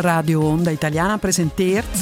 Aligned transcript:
Radio 0.00 0.40
Onda 0.40 0.70
Italiana 0.70 1.16
presenteert 1.16 1.96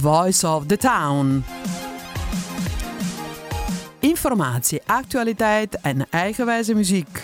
Voice 0.00 0.48
of 0.48 0.66
the 0.66 0.76
Town. 0.76 1.44
Informatie, 3.98 4.80
actualiteit 4.86 5.80
en 5.80 6.06
eigenwijze 6.10 6.74
muziek. 6.74 7.22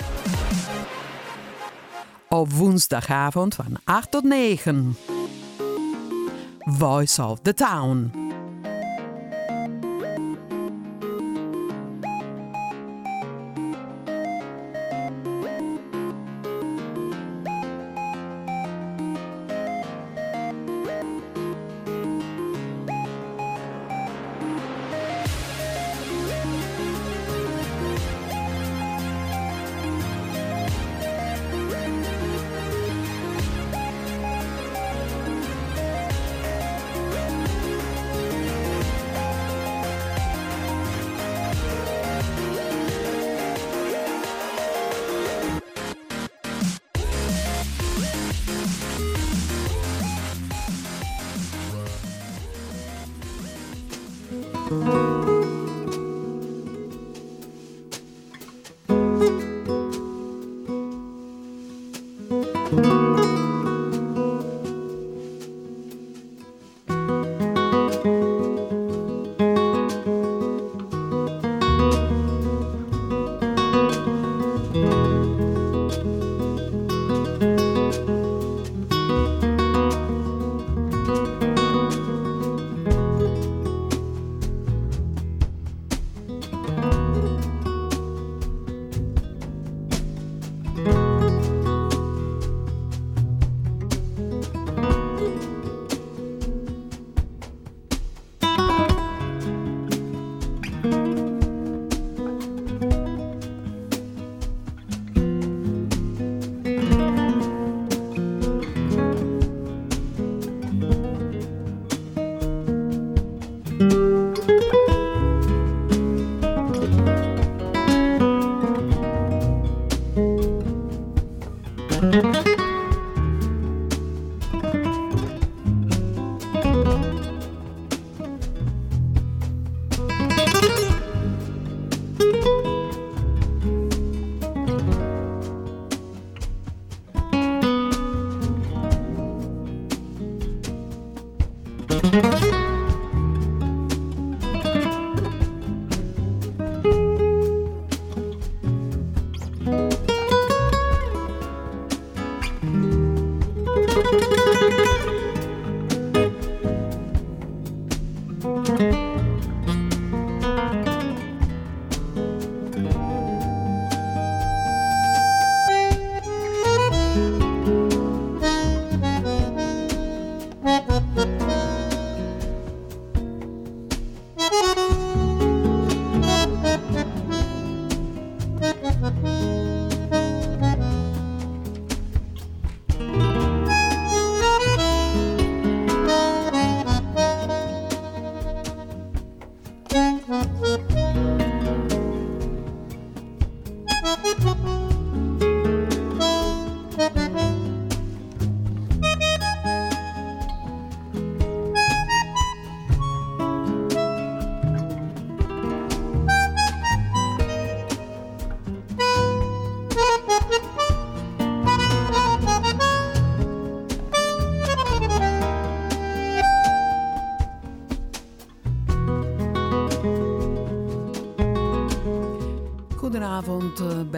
Op 2.29 2.53
woensdagavond 2.53 3.55
van 3.55 3.79
8 3.85 4.11
tot 4.11 4.25
9. 4.25 4.97
Voice 6.59 7.23
of 7.23 7.39
the 7.43 7.55
Town. 7.55 8.22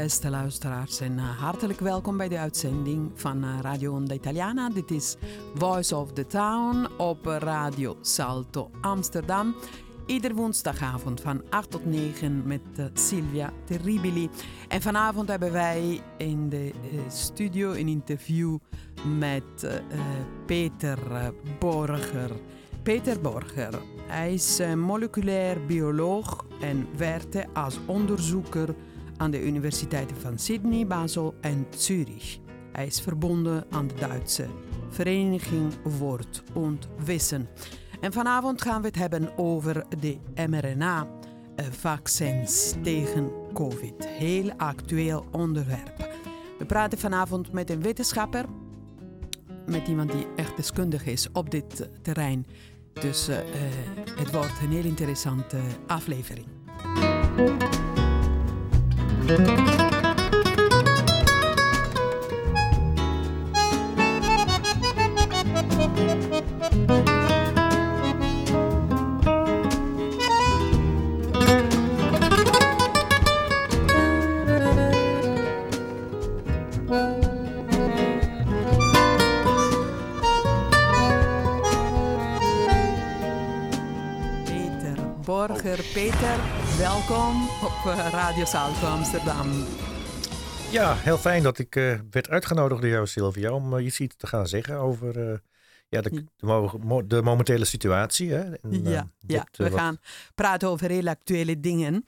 Beste 0.05 0.31
luisteraars, 0.31 1.01
en 1.01 1.19
eh, 1.19 1.41
hartelijk 1.41 1.81
welkom 1.81 2.17
bij 2.17 2.29
de 2.29 2.39
uitzending 2.39 3.11
van 3.15 3.45
eh, 3.45 3.59
Radio 3.61 3.93
Onda 3.93 4.15
Italiana. 4.15 4.71
Dit 4.71 4.91
is 4.91 5.17
Voice 5.55 5.97
of 5.97 6.13
the 6.13 6.27
Town 6.27 6.89
op 6.97 7.27
Radio 7.27 7.97
Salto 8.01 8.71
Amsterdam. 8.81 9.55
Ieder 10.07 10.35
woensdagavond 10.35 11.21
van 11.21 11.43
8 11.51 11.71
tot 11.71 11.85
9 11.85 12.43
met 12.47 12.61
Silvia 12.95 13.53
Terribili. 13.65 14.31
En 14.69 14.83
vanavond 14.83 15.29
hebben 15.29 15.53
wij 15.53 16.01
in 16.19 16.49
de 16.49 16.73
studio 17.09 17.73
een 17.73 17.89
interview 17.89 18.59
met 19.19 19.83
Peter 20.47 20.99
Borger. 21.59 22.31
Peter 22.83 23.21
Borger, 23.21 23.83
hij 24.07 24.33
is 24.33 24.61
moleculair 24.77 25.67
bioloog 25.67 26.45
en 26.61 26.87
werkte 26.97 27.47
als 27.53 27.79
onderzoeker 27.87 28.75
aan 29.17 29.31
de 29.31 29.45
universiteiten 29.45 30.17
van 30.17 30.39
Sydney, 30.39 30.87
Basel 30.87 31.35
en 31.41 31.67
Zurich. 31.77 32.39
Hij 32.73 32.87
is 32.87 33.01
verbonden 33.01 33.65
aan 33.71 33.87
de 33.87 33.95
Duitse 33.95 34.47
Vereniging 34.89 35.73
Wort 35.99 36.43
und 36.53 36.89
Wissen. 37.05 37.49
En 38.01 38.13
vanavond 38.13 38.63
gaan 38.63 38.81
we 38.81 38.87
het 38.87 38.97
hebben 38.97 39.39
over 39.39 39.85
de 40.01 40.19
mRNA-vaccins 40.49 42.75
tegen 42.83 43.31
COVID. 43.53 44.07
Heel 44.07 44.53
actueel 44.57 45.27
onderwerp. 45.33 46.13
We 46.59 46.67
praten 46.67 46.99
vanavond 46.99 47.53
met 47.53 47.71
een 47.71 47.83
wetenschapper, 47.83 48.45
met 49.67 49.89
iemand 49.89 50.13
die 50.13 50.27
echt 50.37 50.57
deskundig 50.57 51.07
is 51.07 51.29
op 51.33 51.51
dit 51.51 51.89
terrein. 52.03 52.47
Dus 52.93 53.29
uh, 53.29 53.37
het 54.17 54.33
wordt 54.33 54.61
een 54.63 54.73
heel 54.73 54.85
interessante 54.85 55.59
aflevering. 55.87 56.47
Peter 59.27 59.39
Borger 85.25 85.81
Peter 85.95 86.54
welkom 86.79 87.49
op 87.49 87.93
eh, 87.93 88.09
Radio 88.11 88.45
Salto 88.45 88.87
Amsterdam. 88.87 89.49
Ja, 90.71 90.95
heel 90.95 91.19
fijn 91.19 91.43
dat 91.43 91.59
ik 91.59 91.77
uh, 91.77 91.99
werd 92.11 92.29
uitgenodigd 92.29 92.81
door 92.81 92.91
jou, 92.91 93.07
Sylvia, 93.07 93.53
om 93.53 93.75
uh, 93.79 93.85
iets 93.85 93.97
te 94.17 94.27
gaan 94.27 94.47
zeggen 94.47 94.79
over 94.79 95.31
uh, 95.31 95.37
ja, 95.89 96.01
de, 96.01 96.25
de, 96.37 97.05
de, 97.07 97.23
momentele 97.23 97.65
situatie. 97.65 98.33
Hè? 98.33 98.55
En, 98.55 98.85
ja, 98.85 99.07
ja, 99.19 99.47
we 99.53 99.71
wat... 99.71 99.79
gaan 99.79 99.99
praten 100.35 100.69
over 100.69 100.91
heel 100.91 101.09
actuele 101.09 101.61
dingen. 101.61 102.07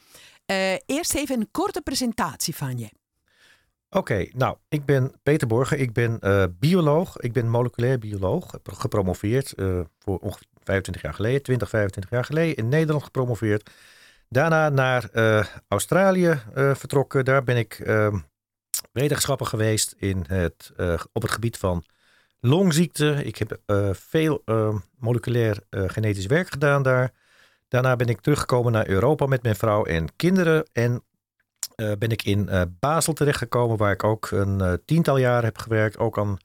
eerst 0.86 1.14
even 1.14 1.40
een 1.40 1.48
korte 1.50 1.80
presentatie 1.80 2.56
van 2.56 2.78
je. 2.78 2.90
Oké, 3.90 4.26
nou, 4.32 4.56
ik 4.68 4.84
ben 4.84 5.12
Peter 5.22 5.46
Borger. 5.46 5.78
Ik 5.78 5.92
ben 5.92 6.20
bioloog. 6.58 7.16
Ik 7.16 7.32
ben 7.32 7.50
moleculair 7.50 7.98
bioloog. 7.98 8.58
Gepromoveerd 8.62 9.54
voor 9.98 10.18
ongeveer 10.18 10.46
25 10.62 11.02
jaar 11.02 11.14
geleden, 11.14 11.42
20, 11.42 11.68
25 11.68 12.10
jaar 12.12 12.24
geleden 12.24 12.56
in 12.56 12.68
Nederland 12.68 13.04
gepromoveerd. 13.04 13.70
Daarna 14.28 14.68
naar 14.68 15.08
uh, 15.12 15.44
Australië 15.68 16.42
vertrokken. 16.54 17.24
Daar 17.24 17.44
ben 17.44 17.56
ik 17.56 17.74
ehm, 17.74 18.18
wetenschapper 18.92 19.46
geweest 19.46 19.94
in 19.98 20.24
het, 20.28 20.72
op 21.12 21.22
het 21.22 21.30
gebied 21.30 21.56
van 21.56 21.84
longziekte. 22.40 23.24
Ik 23.24 23.36
heb 23.36 23.60
veel 23.92 24.42
ehm, 24.44 24.76
moleculair 24.98 25.62
genetisch 25.70 26.26
werk 26.26 26.48
gedaan 26.48 26.82
daar. 26.82 27.12
Daarna 27.68 27.96
ben 27.96 28.08
ik 28.08 28.20
teruggekomen 28.20 28.72
naar 28.72 28.88
Europa 28.88 29.26
met 29.26 29.42
mijn 29.42 29.56
vrouw 29.56 29.84
en 29.84 30.16
kinderen. 30.16 30.68
En 30.72 31.02
uh, 31.76 31.92
ben 31.98 32.10
ik 32.10 32.22
in 32.22 32.48
uh, 32.50 32.62
Basel 32.80 33.12
terechtgekomen, 33.12 33.76
waar 33.76 33.92
ik 33.92 34.04
ook 34.04 34.30
een 34.30 34.58
uh, 34.62 34.72
tiental 34.84 35.16
jaar 35.16 35.42
heb 35.42 35.58
gewerkt. 35.58 35.98
Ook 35.98 36.18
aan 36.18 36.36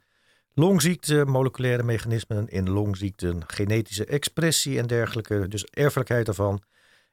longziekten, 0.53 1.29
moleculaire 1.29 1.83
mechanismen 1.83 2.47
in 2.47 2.69
longziekten, 2.69 3.43
genetische 3.47 4.05
expressie 4.05 4.79
en 4.79 4.87
dergelijke. 4.87 5.47
Dus 5.47 5.65
erfelijkheid 5.65 6.25
daarvan. 6.25 6.61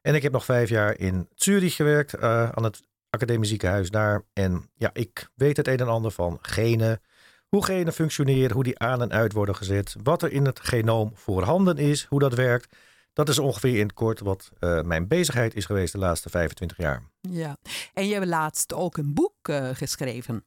En 0.09 0.15
ik 0.15 0.23
heb 0.23 0.33
nog 0.33 0.45
vijf 0.45 0.69
jaar 0.69 0.99
in 0.99 1.29
Zurich 1.35 1.75
gewerkt, 1.75 2.21
aan 2.21 2.65
het 2.65 2.83
academisch 3.11 3.49
ziekenhuis 3.49 3.91
daar. 3.91 4.25
En 4.33 4.71
ja, 4.75 4.91
ik 4.93 5.29
weet 5.35 5.57
het 5.57 5.69
een 5.69 5.79
en 5.79 5.89
ander 5.89 6.11
van 6.11 6.39
genen. 6.43 7.01
Hoe 7.49 7.65
genen 7.65 7.93
functioneren, 7.93 8.53
hoe 8.53 8.65
die 8.65 8.79
aan 8.79 9.03
en 9.03 9.13
uit 9.13 9.33
worden 9.33 9.57
gezet. 9.57 9.97
Wat 10.03 10.23
er 10.23 10.33
in 10.33 10.45
het 10.45 10.61
genoom 10.61 11.11
voorhanden 11.15 11.77
is, 11.77 12.05
hoe 12.05 12.19
dat 12.19 12.35
werkt. 12.35 12.77
Dat 13.13 13.29
is 13.29 13.39
ongeveer 13.39 13.79
in 13.79 13.87
het 13.87 13.93
kort 13.93 14.21
wat 14.21 14.51
uh, 14.61 14.83
mijn 14.83 15.09
bezigheid 15.09 15.55
is 15.55 15.65
geweest 15.65 15.93
de 15.93 15.99
laatste 15.99 16.29
25 16.29 16.77
jaar. 16.77 17.03
Ja, 17.21 17.57
en 17.95 18.07
je 18.07 18.15
hebt 18.15 18.27
laatst 18.27 18.75
ook 18.75 18.97
een 18.97 19.15
boek 19.15 19.49
uh, 19.49 19.69
geschreven. 19.73 20.45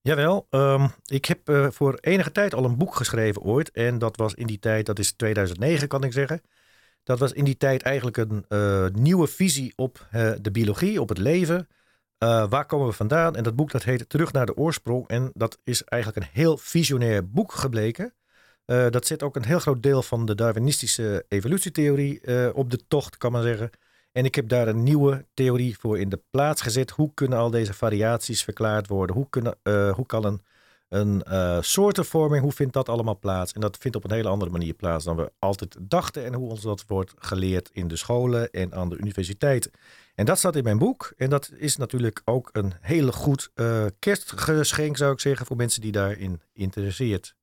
Jawel, 0.00 0.46
um, 0.50 0.90
ik 1.04 1.24
heb 1.24 1.48
uh, 1.48 1.66
voor 1.70 1.98
enige 2.00 2.32
tijd 2.32 2.54
al 2.54 2.64
een 2.64 2.78
boek 2.78 2.94
geschreven 2.94 3.42
ooit. 3.42 3.70
En 3.70 3.98
dat 3.98 4.16
was 4.16 4.34
in 4.34 4.46
die 4.46 4.58
tijd, 4.58 4.86
dat 4.86 4.98
is 4.98 5.12
2009 5.12 5.88
kan 5.88 6.04
ik 6.04 6.12
zeggen. 6.12 6.42
Dat 7.02 7.18
was 7.18 7.32
in 7.32 7.44
die 7.44 7.56
tijd 7.56 7.82
eigenlijk 7.82 8.16
een 8.16 8.44
nieuwe 8.92 9.26
visie 9.26 9.72
op 9.76 10.06
de 10.40 10.50
biologie, 10.52 11.00
op 11.00 11.08
het 11.08 11.18
leven. 11.18 11.68
waar 12.18 12.66
komen 12.66 12.86
we 12.86 12.92
vandaan? 12.92 13.36
En 13.36 13.42
dat 13.42 13.56
boek 13.56 13.70
dat 13.70 13.82
heet 13.82 14.08
Terug 14.08 14.32
naar 14.32 14.46
de 14.46 14.56
oorsprong. 14.56 15.08
En 15.08 15.30
dat 15.34 15.58
is 15.64 15.84
eigenlijk 15.84 16.22
een 16.22 16.32
heel 16.32 16.56
visionair 16.56 17.30
boek 17.30 17.52
gebleken. 17.52 18.14
Dat 18.64 19.06
zit 19.06 19.22
ook 19.22 19.36
een 19.36 19.44
heel 19.44 19.58
groot 19.58 19.82
deel 19.82 20.02
van 20.02 20.26
de 20.26 20.34
Darwinistische 20.34 21.24
evolutietheorie 21.28 22.54
op 22.54 22.70
de 22.70 22.86
tocht, 22.88 23.16
kan 23.16 23.32
men 23.32 23.42
zeggen. 23.42 23.70
En 24.12 24.24
ik 24.24 24.34
heb 24.34 24.48
daar 24.48 24.68
een 24.68 24.82
nieuwe 24.82 25.26
theorie 25.34 25.78
voor 25.78 25.98
in 25.98 26.08
de 26.08 26.22
plaats 26.30 26.62
gezet. 26.62 26.90
Hoe 26.90 27.10
kunnen 27.14 27.38
al 27.38 27.50
deze 27.50 27.74
variaties 27.74 28.44
verklaard 28.44 28.86
worden? 28.86 29.16
Hoe, 29.16 29.28
kunnen, 29.28 29.56
hoe 29.94 30.06
kan 30.06 30.24
een, 30.24 30.40
een 30.92 31.22
soortenvorming, 31.64 32.42
hoe 32.42 32.52
vindt 32.52 32.72
dat 32.72 32.88
allemaal 32.88 33.18
plaats? 33.18 33.52
En 33.52 33.60
dat 33.60 33.76
vindt 33.76 33.96
op 33.96 34.04
een 34.04 34.12
hele 34.12 34.28
andere 34.28 34.50
manier 34.50 34.74
plaats 34.74 35.04
dan 35.04 35.16
we 35.16 35.32
altijd 35.38 35.76
dachten. 35.80 36.24
En 36.24 36.34
hoe 36.34 36.50
ons 36.50 36.60
dat 36.60 36.84
wordt 36.86 37.14
geleerd 37.18 37.70
in 37.72 37.88
de 37.88 37.96
scholen 37.96 38.50
en 38.50 38.74
aan 38.74 38.88
de 38.88 38.96
universiteit. 38.96 39.70
En 40.14 40.24
dat 40.24 40.38
staat 40.38 40.56
in 40.56 40.64
mijn 40.64 40.78
boek. 40.78 41.12
En 41.16 41.30
dat 41.30 41.50
is 41.56 41.76
natuurlijk 41.76 42.22
ook 42.24 42.48
een 42.52 42.72
hele 42.80 43.12
goed 43.12 43.50
kerstgeschenk, 43.98 44.96
zou 44.96 45.12
ik 45.12 45.20
zeggen, 45.20 45.46
voor 45.46 45.56
mensen 45.56 45.80
die 45.80 45.92
daarin 45.92 46.40
interesseert. 46.52 47.34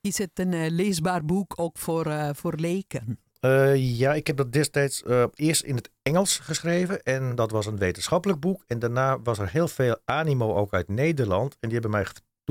Is 0.00 0.18
het 0.18 0.30
een 0.34 0.52
uh, 0.52 0.70
leesbaar 0.70 1.24
boek 1.24 1.52
ook 1.56 1.78
voor, 1.78 2.06
uh, 2.06 2.30
voor 2.32 2.54
leken? 2.54 3.18
Uh, 3.40 3.98
ja, 3.98 4.14
ik 4.14 4.26
heb 4.26 4.36
dat 4.36 4.52
destijds 4.52 5.02
eerst 5.34 5.62
in 5.62 5.74
het 5.74 5.90
Engels 6.02 6.38
geschreven. 6.38 7.02
En 7.02 7.34
dat 7.34 7.50
was 7.50 7.66
een 7.66 7.78
wetenschappelijk 7.78 8.40
boek. 8.40 8.64
En 8.66 8.78
daarna 8.78 9.20
was 9.22 9.38
er 9.38 9.48
heel 9.50 9.68
veel 9.68 9.98
animo 10.04 10.54
ook 10.54 10.72
uit 10.72 10.88
Nederland. 10.88 11.56
En 11.60 11.68
die 11.68 11.72
hebben 11.72 11.90
mij 11.90 12.06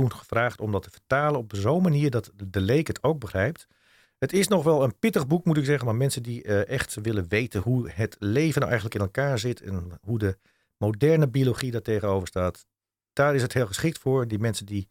toen 0.10 0.20
gevraagd 0.20 0.60
om 0.60 0.72
dat 0.72 0.84
te 0.84 0.90
vertalen 0.90 1.40
op 1.40 1.52
zo'n 1.56 1.82
manier 1.82 2.10
dat 2.10 2.32
de 2.36 2.62
leek 2.62 2.88
het 2.88 3.04
ook 3.04 3.20
begrijpt. 3.20 3.68
Het 4.18 4.34
is 4.34 4.48
nog 4.48 4.64
wel 4.64 4.84
een 4.84 5.00
pittig 5.00 5.28
boek, 5.28 5.46
moet 5.46 5.58
ik 5.58 5.66
zeggen. 5.66 5.86
Maar 5.86 5.96
mensen 5.96 6.24
die 6.24 6.44
echt 6.66 6.96
willen 7.02 7.26
weten 7.28 7.62
hoe 7.62 7.90
het 7.90 8.16
leven 8.20 8.60
nou 8.60 8.72
eigenlijk 8.72 8.96
in 8.96 9.02
elkaar 9.02 9.40
zit. 9.40 9.62
En 9.62 10.00
hoe 10.02 10.20
de 10.20 10.38
moderne 10.78 11.28
biologie 11.28 11.72
daar 11.72 11.82
tegenover 11.82 12.28
staat. 12.28 12.66
Daar 13.14 13.36
is 13.36 13.42
het 13.42 13.54
heel 13.54 13.68
geschikt 13.68 13.98
voor. 13.98 14.28
Die 14.28 14.40
mensen 14.40 14.66
die 14.66 14.88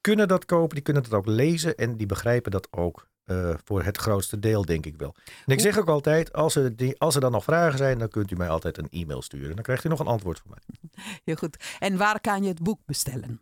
kunnen 0.00 0.28
dat 0.28 0.44
kopen, 0.44 0.74
die 0.74 0.84
kunnen 0.84 1.02
dat 1.02 1.12
ook 1.12 1.26
lezen 1.26 1.76
en 1.76 1.96
die 1.96 2.06
begrijpen 2.06 2.50
dat 2.50 2.68
ook. 2.70 3.12
Uh, 3.26 3.54
voor 3.64 3.82
het 3.82 3.96
grootste 3.96 4.38
deel, 4.38 4.64
denk 4.64 4.86
ik 4.86 4.96
wel. 4.96 5.14
En 5.46 5.52
ik 5.52 5.60
zeg 5.60 5.78
ook 5.78 5.88
altijd, 5.88 6.32
als 6.32 6.54
er, 6.54 6.76
die, 6.76 7.00
als 7.00 7.14
er 7.14 7.20
dan 7.20 7.32
nog 7.32 7.44
vragen 7.44 7.78
zijn, 7.78 7.98
dan 7.98 8.08
kunt 8.08 8.30
u 8.30 8.36
mij 8.36 8.48
altijd 8.48 8.78
een 8.78 8.88
e-mail 8.90 9.22
sturen. 9.22 9.54
Dan 9.54 9.64
krijgt 9.64 9.84
u 9.84 9.88
nog 9.88 10.00
een 10.00 10.06
antwoord 10.06 10.42
van 10.44 10.50
mij. 10.50 10.90
Heel 11.24 11.34
goed. 11.34 11.76
En 11.78 11.96
waar 11.96 12.20
kan 12.20 12.42
je 12.42 12.48
het 12.48 12.62
boek 12.62 12.80
bestellen? 12.86 13.40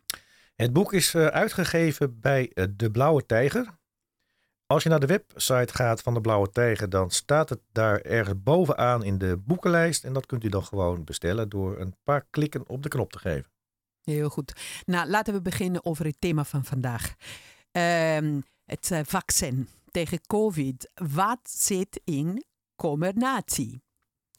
Het 0.62 0.72
boek 0.72 0.92
is 0.92 1.14
uh, 1.14 1.26
uitgegeven 1.26 2.20
bij 2.20 2.50
uh, 2.54 2.64
De 2.76 2.90
Blauwe 2.90 3.26
Tijger. 3.26 3.66
Als 4.66 4.82
je 4.82 4.88
naar 4.88 5.00
de 5.00 5.06
website 5.06 5.74
gaat 5.74 6.02
van 6.02 6.14
De 6.14 6.20
Blauwe 6.20 6.50
Tijger, 6.50 6.88
dan 6.88 7.10
staat 7.10 7.48
het 7.48 7.60
daar 7.72 8.00
ergens 8.00 8.42
bovenaan 8.42 9.04
in 9.04 9.18
de 9.18 9.36
boekenlijst. 9.36 10.04
En 10.04 10.12
dat 10.12 10.26
kunt 10.26 10.44
u 10.44 10.48
dan 10.48 10.64
gewoon 10.64 11.04
bestellen 11.04 11.48
door 11.48 11.78
een 11.78 11.96
paar 12.04 12.26
klikken 12.30 12.68
op 12.68 12.82
de 12.82 12.88
knop 12.88 13.12
te 13.12 13.18
geven. 13.18 13.50
Heel 14.02 14.28
goed. 14.28 14.52
Nou, 14.84 15.08
laten 15.08 15.34
we 15.34 15.42
beginnen 15.42 15.84
over 15.84 16.04
het 16.04 16.16
thema 16.18 16.44
van 16.44 16.64
vandaag. 16.64 17.14
Uh, 17.72 18.40
het 18.64 18.90
uh, 18.90 19.00
vaccin 19.04 19.68
tegen 19.90 20.20
COVID. 20.26 20.90
Wat 20.94 21.40
zit 21.42 22.00
in 22.04 22.44
combinatie? 22.76 23.82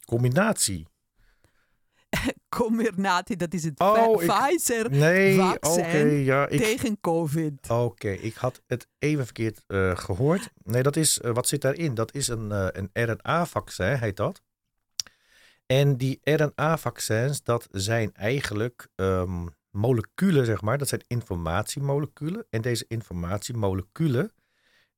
Combinatie? 0.04 0.86
Combinatie, 2.56 3.36
dat 3.36 3.54
is 3.54 3.64
het 3.64 3.80
oh, 3.80 4.16
Pfizer 4.16 4.90
nee, 4.90 5.36
vaccin 5.36 5.84
okay, 5.84 6.24
ja, 6.24 6.48
ik, 6.48 6.60
tegen 6.60 7.00
COVID. 7.00 7.70
Oké, 7.70 8.10
ik 8.10 8.34
had 8.34 8.62
het 8.66 8.88
even 8.98 9.24
verkeerd 9.24 9.64
uh, 9.68 9.96
gehoord. 9.96 10.50
Nee, 10.62 10.82
dat 10.82 10.96
is, 10.96 11.20
uh, 11.24 11.30
wat 11.34 11.48
zit 11.48 11.60
daarin? 11.60 11.94
Dat 11.94 12.14
is 12.14 12.28
een, 12.28 12.50
uh, 12.50 12.66
een 12.70 12.90
RNA-vaccin, 12.92 13.98
heet 13.98 14.16
dat. 14.16 14.42
En 15.66 15.96
die 15.96 16.18
RNA-vaccins, 16.22 17.42
dat 17.42 17.68
zijn 17.70 18.14
eigenlijk 18.14 18.88
um, 18.94 19.48
moleculen, 19.70 20.46
zeg 20.46 20.62
maar. 20.62 20.78
Dat 20.78 20.88
zijn 20.88 21.04
informatiemoleculen. 21.06 22.46
En 22.50 22.62
deze 22.62 22.84
informatiemoleculen, 22.88 24.32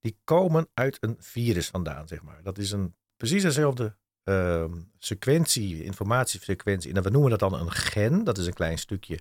die 0.00 0.18
komen 0.24 0.68
uit 0.74 0.96
een 1.00 1.16
virus 1.18 1.68
vandaan, 1.68 2.08
zeg 2.08 2.22
maar. 2.22 2.42
Dat 2.42 2.58
is 2.58 2.70
een 2.70 2.94
precies 3.16 3.42
dezelfde 3.42 3.96
uh, 4.28 4.64
sequentie, 4.98 5.84
informatiefrequentie. 5.84 6.94
En 6.94 7.02
we 7.02 7.10
noemen 7.10 7.30
dat 7.30 7.38
dan 7.38 7.54
een 7.54 7.70
gen. 7.70 8.24
Dat 8.24 8.38
is 8.38 8.46
een 8.46 8.52
klein 8.52 8.78
stukje 8.78 9.18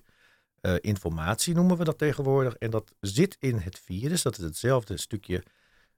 uh, 0.60 0.74
informatie, 0.80 1.54
noemen 1.54 1.76
we 1.76 1.84
dat 1.84 1.98
tegenwoordig. 1.98 2.54
En 2.54 2.70
dat 2.70 2.92
zit 3.00 3.36
in 3.40 3.56
het 3.56 3.78
virus. 3.78 4.22
Dat 4.22 4.38
is 4.38 4.44
hetzelfde 4.44 4.96
stukje 4.96 5.42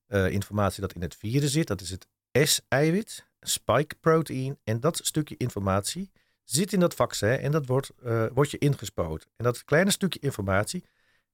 uh, 0.08 0.30
informatie 0.30 0.80
dat 0.80 0.92
in 0.92 1.02
het 1.02 1.16
virus 1.16 1.52
zit. 1.52 1.66
Dat 1.66 1.80
is 1.80 1.90
het 1.90 2.06
S-eiwit 2.32 3.26
spike 3.40 3.94
protein. 4.00 4.58
En 4.64 4.80
dat 4.80 5.00
stukje 5.02 5.36
informatie 5.36 6.10
zit 6.44 6.72
in 6.72 6.80
dat 6.80 6.94
vaccin 6.94 7.38
en 7.38 7.50
dat 7.50 7.66
wordt, 7.66 7.90
uh, 8.04 8.26
wordt 8.32 8.50
je 8.50 8.58
ingespoten. 8.58 9.28
En 9.36 9.44
dat 9.44 9.64
kleine 9.64 9.90
stukje 9.90 10.20
informatie 10.20 10.84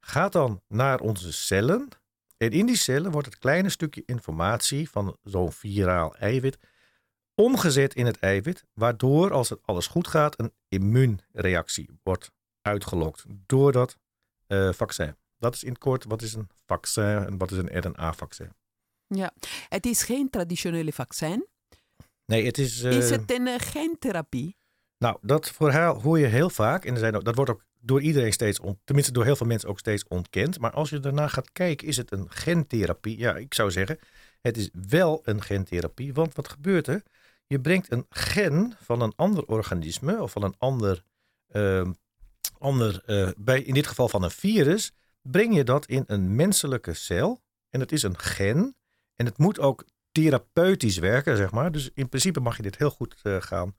gaat 0.00 0.32
dan 0.32 0.62
naar 0.68 1.00
onze 1.00 1.32
cellen. 1.32 1.88
En 2.36 2.50
in 2.50 2.66
die 2.66 2.76
cellen 2.76 3.10
wordt 3.10 3.26
het 3.26 3.38
kleine 3.38 3.68
stukje 3.68 4.02
informatie 4.06 4.90
van 4.90 5.16
zo'n 5.22 5.52
viraal 5.52 6.16
eiwit 6.16 6.58
omgezet 7.34 7.94
in 7.94 8.06
het 8.06 8.18
eiwit, 8.18 8.64
waardoor 8.72 9.32
als 9.32 9.48
het 9.48 9.58
alles 9.62 9.86
goed 9.86 10.08
gaat, 10.08 10.40
een 10.40 10.52
immuunreactie 10.68 11.88
wordt 12.02 12.30
uitgelokt 12.62 13.24
door 13.46 13.72
dat 13.72 13.98
uh, 14.48 14.72
vaccin. 14.72 15.16
Dat 15.38 15.54
is 15.54 15.64
in 15.64 15.68
het 15.68 15.78
kort 15.78 16.04
wat 16.04 16.22
is 16.22 16.34
een 16.34 16.48
vaccin 16.66 17.04
en 17.26 17.38
wat 17.38 17.50
is 17.50 17.58
een 17.58 17.80
RNA-vaccin. 17.80 18.52
Ja, 19.06 19.32
het 19.68 19.86
is 19.86 20.02
geen 20.02 20.30
traditionele 20.30 20.92
vaccin. 20.92 21.46
Nee, 22.26 22.46
het 22.46 22.58
is. 22.58 22.82
Uh, 22.82 22.96
is 22.96 23.10
het 23.10 23.32
een 23.32 23.46
uh, 23.46 23.54
gentherapie? 23.58 24.56
Nou, 24.98 25.18
dat 25.20 25.50
verhaal 25.50 26.00
hoor 26.00 26.18
je 26.18 26.26
heel 26.26 26.50
vaak. 26.50 26.84
En 26.84 26.92
er 26.92 26.98
zijn 26.98 27.16
ook, 27.16 27.24
dat 27.24 27.34
wordt 27.34 27.50
ook 27.50 27.64
door 27.80 28.00
iedereen 28.00 28.32
steeds, 28.32 28.60
on, 28.60 28.80
tenminste 28.84 29.12
door 29.12 29.24
heel 29.24 29.36
veel 29.36 29.46
mensen 29.46 29.68
ook 29.68 29.78
steeds 29.78 30.04
ontkend. 30.08 30.58
Maar 30.58 30.70
als 30.70 30.90
je 30.90 31.00
daarna 31.00 31.28
gaat 31.28 31.52
kijken, 31.52 31.88
is 31.88 31.96
het 31.96 32.12
een 32.12 32.30
gentherapie? 32.30 33.18
Ja, 33.18 33.36
ik 33.36 33.54
zou 33.54 33.70
zeggen, 33.70 33.98
het 34.40 34.56
is 34.56 34.70
wel 34.88 35.20
een 35.24 35.42
gentherapie. 35.42 36.14
Want 36.14 36.34
wat 36.34 36.48
gebeurt 36.48 36.86
er? 36.86 37.02
Je 37.46 37.60
brengt 37.60 37.92
een 37.92 38.06
gen 38.08 38.76
van 38.80 39.00
een 39.00 39.12
ander 39.16 39.44
organisme 39.46 40.22
of 40.22 40.32
van 40.32 40.42
een 40.42 40.54
ander, 40.58 41.04
uh, 41.52 41.90
ander 42.58 43.02
uh, 43.06 43.28
bij, 43.36 43.62
in 43.62 43.74
dit 43.74 43.86
geval 43.86 44.08
van 44.08 44.22
een 44.22 44.30
virus, 44.30 44.92
breng 45.22 45.54
je 45.54 45.64
dat 45.64 45.86
in 45.86 46.04
een 46.06 46.34
menselijke 46.34 46.94
cel. 46.94 47.42
En 47.70 47.80
het 47.80 47.92
is 47.92 48.02
een 48.02 48.18
gen. 48.18 48.76
En 49.14 49.26
het 49.26 49.38
moet 49.38 49.58
ook 49.58 49.84
therapeutisch 50.12 50.98
werken, 50.98 51.36
zeg 51.36 51.50
maar. 51.50 51.72
Dus 51.72 51.90
in 51.94 52.08
principe 52.08 52.40
mag 52.40 52.56
je 52.56 52.62
dit 52.62 52.78
heel 52.78 52.90
goed 52.90 53.14
gaan, 53.38 53.74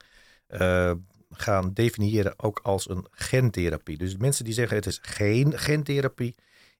gaan 1.30 1.72
definiëren 1.72 2.38
ook 2.38 2.60
als 2.62 2.88
een 2.88 3.06
gentherapie. 3.10 3.98
Dus 3.98 4.16
mensen 4.16 4.44
die 4.44 4.54
zeggen 4.54 4.76
het 4.76 4.86
is 4.86 4.98
geen 5.02 5.58
gentherapie, 5.58 6.34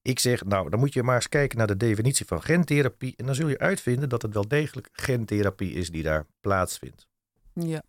ik 0.06 0.18
zeg, 0.18 0.44
nou, 0.44 0.70
dan 0.70 0.78
moet 0.78 0.92
je 0.92 1.02
maar 1.02 1.14
eens 1.14 1.28
kijken 1.28 1.58
naar 1.58 1.66
de 1.66 1.76
definitie 1.76 2.26
van 2.26 2.42
gentherapie. 2.42 3.14
En 3.16 3.26
dan 3.26 3.34
zul 3.34 3.48
je 3.48 3.58
uitvinden 3.58 4.08
dat 4.08 4.22
het 4.22 4.34
wel 4.34 4.48
degelijk 4.48 4.88
gentherapie 4.92 5.72
is 5.72 5.90
die 5.90 6.02
daar 6.02 6.26
plaatsvindt. 6.40 7.06
Ja. 7.52 7.82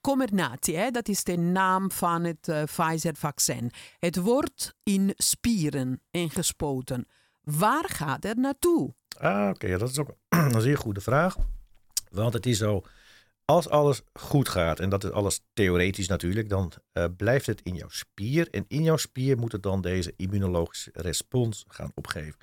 Comirnaty, 0.00 0.72
hè, 0.72 0.90
dat 0.90 1.08
is 1.08 1.24
de 1.24 1.36
naam 1.36 1.90
van 1.90 2.24
het 2.24 2.48
uh, 2.48 2.62
Pfizer-vaccin. 2.62 3.70
Het 3.98 4.16
wordt 4.16 4.74
in 4.82 5.12
spieren 5.16 6.00
ingespoten. 6.10 7.06
Waar 7.40 7.88
gaat 7.88 8.22
het 8.22 8.36
naartoe? 8.36 8.94
Ah, 9.18 9.48
oké, 9.48 9.78
dat 9.78 9.90
is 9.90 9.98
ook 9.98 10.16
een 10.28 10.60
zeer 10.60 10.78
goede 10.78 11.00
vraag. 11.00 11.36
Want 12.10 12.32
het 12.32 12.46
is 12.46 12.58
zo, 12.58 12.82
als 13.50 13.68
alles 13.68 14.02
goed 14.12 14.48
gaat, 14.48 14.80
en 14.80 14.88
dat 14.88 15.04
is 15.04 15.10
alles 15.10 15.40
theoretisch 15.52 16.08
natuurlijk, 16.08 16.48
dan 16.48 16.72
uh, 16.92 17.04
blijft 17.16 17.46
het 17.46 17.60
in 17.62 17.74
jouw 17.74 17.88
spier. 17.88 18.48
En 18.50 18.64
in 18.68 18.82
jouw 18.82 18.96
spier 18.96 19.38
moet 19.38 19.52
het 19.52 19.62
dan 19.62 19.80
deze 19.80 20.12
immunologische 20.16 20.90
respons 20.92 21.64
gaan 21.68 21.92
opgeven. 21.94 22.36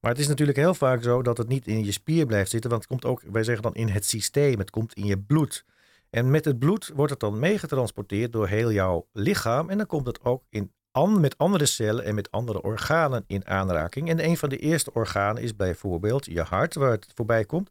Maar 0.00 0.10
het 0.10 0.20
is 0.20 0.28
natuurlijk 0.28 0.58
heel 0.58 0.74
vaak 0.74 1.02
zo 1.02 1.22
dat 1.22 1.38
het 1.38 1.48
niet 1.48 1.66
in 1.66 1.84
je 1.84 1.92
spier 1.92 2.26
blijft 2.26 2.50
zitten, 2.50 2.70
want 2.70 2.82
het 2.82 2.90
komt 2.90 3.04
ook, 3.04 3.22
wij 3.32 3.44
zeggen 3.44 3.62
dan 3.62 3.74
in 3.74 3.88
het 3.88 4.06
systeem, 4.06 4.58
het 4.58 4.70
komt 4.70 4.94
in 4.94 5.06
je 5.06 5.18
bloed. 5.18 5.64
En 6.10 6.30
met 6.30 6.44
het 6.44 6.58
bloed 6.58 6.90
wordt 6.94 7.10
het 7.10 7.20
dan 7.20 7.38
meegetransporteerd 7.38 8.32
door 8.32 8.48
heel 8.48 8.72
jouw 8.72 9.06
lichaam 9.12 9.70
en 9.70 9.76
dan 9.76 9.86
komt 9.86 10.06
het 10.06 10.24
ook 10.24 10.42
in 10.50 10.72
met 11.08 11.38
andere 11.38 11.66
cellen 11.66 12.04
en 12.04 12.14
met 12.14 12.30
andere 12.30 12.62
organen 12.62 13.24
in 13.26 13.46
aanraking. 13.46 14.08
En 14.08 14.24
een 14.24 14.36
van 14.36 14.48
de 14.48 14.56
eerste 14.56 14.92
organen 14.92 15.42
is 15.42 15.56
bijvoorbeeld 15.56 16.24
je 16.24 16.42
hart, 16.42 16.74
waar 16.74 16.90
het 16.90 17.06
voorbij 17.14 17.44
komt, 17.44 17.70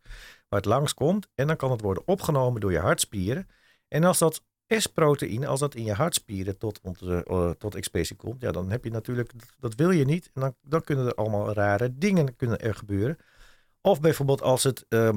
waar 0.53 0.61
het 0.61 0.71
langskomt. 0.71 1.27
En 1.35 1.47
dan 1.47 1.55
kan 1.55 1.71
het 1.71 1.81
worden 1.81 2.07
opgenomen 2.07 2.61
door 2.61 2.71
je 2.71 2.79
hartspieren. 2.79 3.47
En 3.87 4.03
als 4.03 4.17
dat 4.17 4.43
S-proteïne, 4.67 5.47
als 5.47 5.59
dat 5.59 5.75
in 5.75 5.83
je 5.83 5.93
hartspieren 5.93 6.57
tot, 6.57 6.79
uh, 7.03 7.49
tot 7.49 7.75
expressie 7.75 8.15
komt, 8.15 8.41
ja, 8.41 8.51
dan 8.51 8.69
heb 8.69 8.83
je 8.83 8.91
natuurlijk, 8.91 9.31
dat 9.59 9.75
wil 9.75 9.91
je 9.91 10.05
niet. 10.05 10.29
En 10.33 10.41
dan, 10.41 10.55
dan 10.61 10.83
kunnen 10.83 11.05
er 11.05 11.15
allemaal 11.15 11.53
rare 11.53 11.97
dingen 11.97 12.35
kunnen 12.35 12.59
er 12.59 12.75
gebeuren. 12.75 13.17
Of 13.81 14.01
bijvoorbeeld 14.01 14.41
als 14.41 14.63
het 14.63 14.85
uh, 14.89 15.09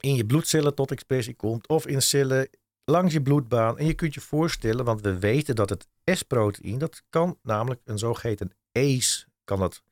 in 0.00 0.14
je 0.14 0.26
bloedcellen 0.26 0.74
tot 0.74 0.90
expressie 0.90 1.34
komt, 1.34 1.68
of 1.68 1.86
in 1.86 2.02
cellen 2.02 2.48
langs 2.84 3.12
je 3.12 3.22
bloedbaan. 3.22 3.78
En 3.78 3.86
je 3.86 3.94
kunt 3.94 4.14
je 4.14 4.20
voorstellen, 4.20 4.84
want 4.84 5.00
we 5.00 5.18
weten 5.18 5.54
dat 5.54 5.70
het 5.70 5.86
S-proteïne, 6.04 6.78
dat 6.78 7.02
kan 7.08 7.38
namelijk 7.42 7.80
een 7.84 7.98
zogeheten 7.98 8.52
ACE 8.72 9.24
kan 9.44 9.58
dat, 9.58 9.82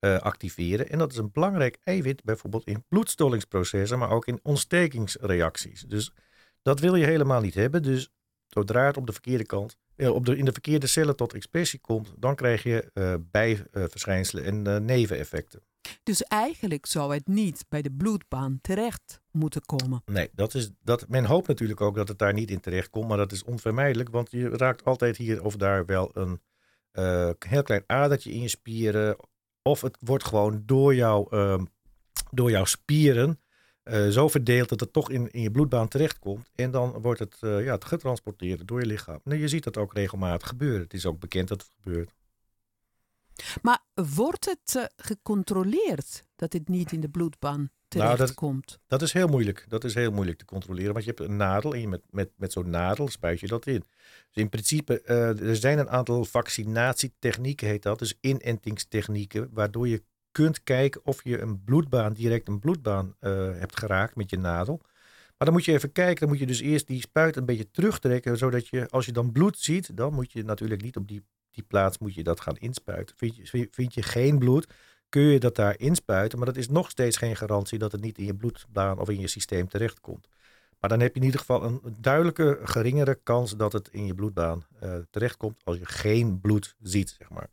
uh, 0.00 0.18
activeren. 0.18 0.88
En 0.88 0.98
dat 0.98 1.12
is 1.12 1.18
een 1.18 1.32
belangrijk 1.32 1.78
eiwit 1.84 2.24
bijvoorbeeld 2.24 2.66
in 2.66 2.84
bloedstollingsprocessen, 2.88 3.98
maar 3.98 4.10
ook 4.10 4.26
in 4.26 4.40
ontstekingsreacties. 4.42 5.80
Dus 5.82 6.12
dat 6.62 6.80
wil 6.80 6.94
je 6.94 7.04
helemaal 7.04 7.40
niet 7.40 7.54
hebben. 7.54 7.82
Dus 7.82 8.10
zodra 8.46 8.86
het 8.86 8.96
op 8.96 9.06
de 9.06 9.12
verkeerde 9.12 9.46
kant, 9.46 9.76
uh, 9.96 10.14
op 10.14 10.26
de, 10.26 10.36
in 10.36 10.44
de 10.44 10.52
verkeerde 10.52 10.86
cellen 10.86 11.16
tot 11.16 11.34
expressie 11.34 11.80
komt, 11.80 12.12
dan 12.16 12.34
krijg 12.34 12.62
je 12.62 12.90
uh, 12.94 13.14
bijverschijnselen 13.30 14.44
en 14.44 14.84
neveneffecten. 14.84 15.62
Dus 16.02 16.22
eigenlijk 16.22 16.86
zou 16.86 17.14
het 17.14 17.26
niet 17.26 17.64
bij 17.68 17.82
de 17.82 17.90
bloedbaan 17.90 18.58
terecht 18.60 19.20
moeten 19.30 19.60
komen. 19.60 20.02
Nee, 20.04 20.30
dat 20.32 20.54
is, 20.54 20.70
dat, 20.82 21.08
men 21.08 21.24
hoopt 21.24 21.48
natuurlijk 21.48 21.80
ook 21.80 21.94
dat 21.94 22.08
het 22.08 22.18
daar 22.18 22.32
niet 22.32 22.50
in 22.50 22.60
terecht 22.60 22.90
komt, 22.90 23.08
maar 23.08 23.16
dat 23.16 23.32
is 23.32 23.44
onvermijdelijk, 23.44 24.08
want 24.08 24.30
je 24.30 24.48
raakt 24.48 24.84
altijd 24.84 25.16
hier 25.16 25.44
of 25.44 25.56
daar 25.56 25.86
wel 25.86 26.10
een 26.12 26.40
uh, 26.92 27.30
heel 27.38 27.62
klein 27.62 27.84
adertje 27.86 28.32
in 28.32 28.40
je 28.40 28.48
spieren, 28.48 29.16
of 29.62 29.80
het 29.80 29.96
wordt 30.00 30.24
gewoon 30.24 30.62
door, 30.66 30.94
jou, 30.94 31.36
uh, 31.36 31.62
door 32.30 32.50
jouw 32.50 32.64
spieren 32.64 33.40
uh, 33.84 34.08
zo 34.08 34.28
verdeeld 34.28 34.68
dat 34.68 34.80
het 34.80 34.92
toch 34.92 35.10
in, 35.10 35.30
in 35.30 35.40
je 35.42 35.50
bloedbaan 35.50 35.88
terechtkomt. 35.88 36.50
En 36.54 36.70
dan 36.70 36.92
wordt 37.02 37.20
het, 37.20 37.36
uh, 37.40 37.64
ja, 37.64 37.72
het 37.72 37.84
getransporteerd 37.84 38.68
door 38.68 38.80
je 38.80 38.86
lichaam. 38.86 39.20
Nou, 39.24 39.40
je 39.40 39.48
ziet 39.48 39.64
dat 39.64 39.76
ook 39.76 39.94
regelmatig 39.94 40.48
gebeuren. 40.48 40.80
Het 40.80 40.94
is 40.94 41.06
ook 41.06 41.20
bekend 41.20 41.48
dat 41.48 41.62
het 41.62 41.70
gebeurt. 41.82 42.12
Maar 43.62 43.78
wordt 43.94 44.44
het 44.44 44.74
uh, 44.76 44.84
gecontroleerd 44.96 46.24
dat 46.36 46.52
het 46.52 46.68
niet 46.68 46.92
in 46.92 47.00
de 47.00 47.08
bloedbaan 47.08 47.70
terechtkomt? 47.88 48.66
Nou, 48.66 48.78
dat, 48.86 49.00
dat, 49.00 49.02
is 49.02 49.12
heel 49.12 49.28
moeilijk. 49.28 49.64
Dat 49.68 49.84
is 49.84 49.94
heel 49.94 50.12
moeilijk 50.12 50.38
te 50.38 50.44
controleren. 50.44 50.92
Want 50.92 51.04
je 51.04 51.12
hebt 51.16 51.28
een 51.28 51.36
nadel 51.36 51.74
en 51.74 51.80
je 51.80 51.88
met, 51.88 52.02
met, 52.10 52.30
met 52.36 52.52
zo'n 52.52 52.70
nadel 52.70 53.08
spuit 53.08 53.40
je 53.40 53.46
dat 53.46 53.66
in. 53.66 53.84
Dus 54.32 54.42
in 54.42 54.48
principe, 54.48 55.02
uh, 55.06 55.48
er 55.48 55.56
zijn 55.56 55.78
een 55.78 55.90
aantal 55.90 56.24
vaccinatietechnieken, 56.24 57.68
heet 57.68 57.82
dat. 57.82 57.98
Dus 57.98 58.18
inentingstechnieken, 58.20 59.48
waardoor 59.52 59.88
je 59.88 60.02
kunt 60.32 60.62
kijken 60.62 61.00
of 61.04 61.24
je 61.24 61.40
een 61.40 61.64
bloedbaan, 61.64 62.12
direct 62.12 62.48
een 62.48 62.58
bloedbaan 62.58 63.14
uh, 63.20 63.30
hebt 63.52 63.78
geraakt 63.78 64.16
met 64.16 64.30
je 64.30 64.38
nadel. 64.38 64.80
Maar 65.40 65.48
dan 65.48 65.52
moet 65.52 65.64
je 65.64 65.72
even 65.72 65.92
kijken, 65.92 66.20
dan 66.20 66.28
moet 66.28 66.38
je 66.38 66.46
dus 66.46 66.60
eerst 66.60 66.86
die 66.86 67.00
spuit 67.00 67.36
een 67.36 67.44
beetje 67.44 67.70
terugtrekken, 67.70 68.38
zodat 68.38 68.68
je, 68.68 68.88
als 68.88 69.06
je 69.06 69.12
dan 69.12 69.32
bloed 69.32 69.58
ziet, 69.58 69.96
dan 69.96 70.14
moet 70.14 70.32
je 70.32 70.44
natuurlijk 70.44 70.82
niet 70.82 70.96
op 70.96 71.08
die 71.08 71.22
die 71.50 71.64
plaats 71.64 71.98
moet 71.98 72.14
je 72.14 72.22
dat 72.22 72.40
gaan 72.40 72.56
inspuiten. 72.56 73.16
Vind 73.16 73.36
je, 73.36 73.68
vind 73.70 73.94
je 73.94 74.02
geen 74.02 74.38
bloed, 74.38 74.66
kun 75.08 75.22
je 75.22 75.38
dat 75.38 75.56
daar 75.56 75.78
inspuiten. 75.78 76.38
Maar 76.38 76.46
dat 76.46 76.56
is 76.56 76.68
nog 76.68 76.90
steeds 76.90 77.16
geen 77.16 77.36
garantie 77.36 77.78
dat 77.78 77.92
het 77.92 78.00
niet 78.00 78.18
in 78.18 78.24
je 78.24 78.34
bloedbaan 78.34 78.98
of 78.98 79.08
in 79.08 79.20
je 79.20 79.28
systeem 79.28 79.68
terechtkomt. 79.68 80.28
Maar 80.80 80.90
dan 80.90 81.00
heb 81.00 81.14
je 81.14 81.20
in 81.20 81.26
ieder 81.26 81.40
geval 81.40 81.62
een 81.62 81.80
duidelijke 81.98 82.58
geringere 82.62 83.14
kans 83.22 83.56
dat 83.56 83.72
het 83.72 83.88
in 83.88 84.06
je 84.06 84.14
bloedbaan 84.14 84.64
uh, 84.82 84.94
terechtkomt 85.10 85.60
als 85.64 85.78
je 85.78 85.86
geen 85.86 86.40
bloed 86.40 86.76
ziet, 86.80 87.14
zeg 87.18 87.30
maar. 87.30 87.50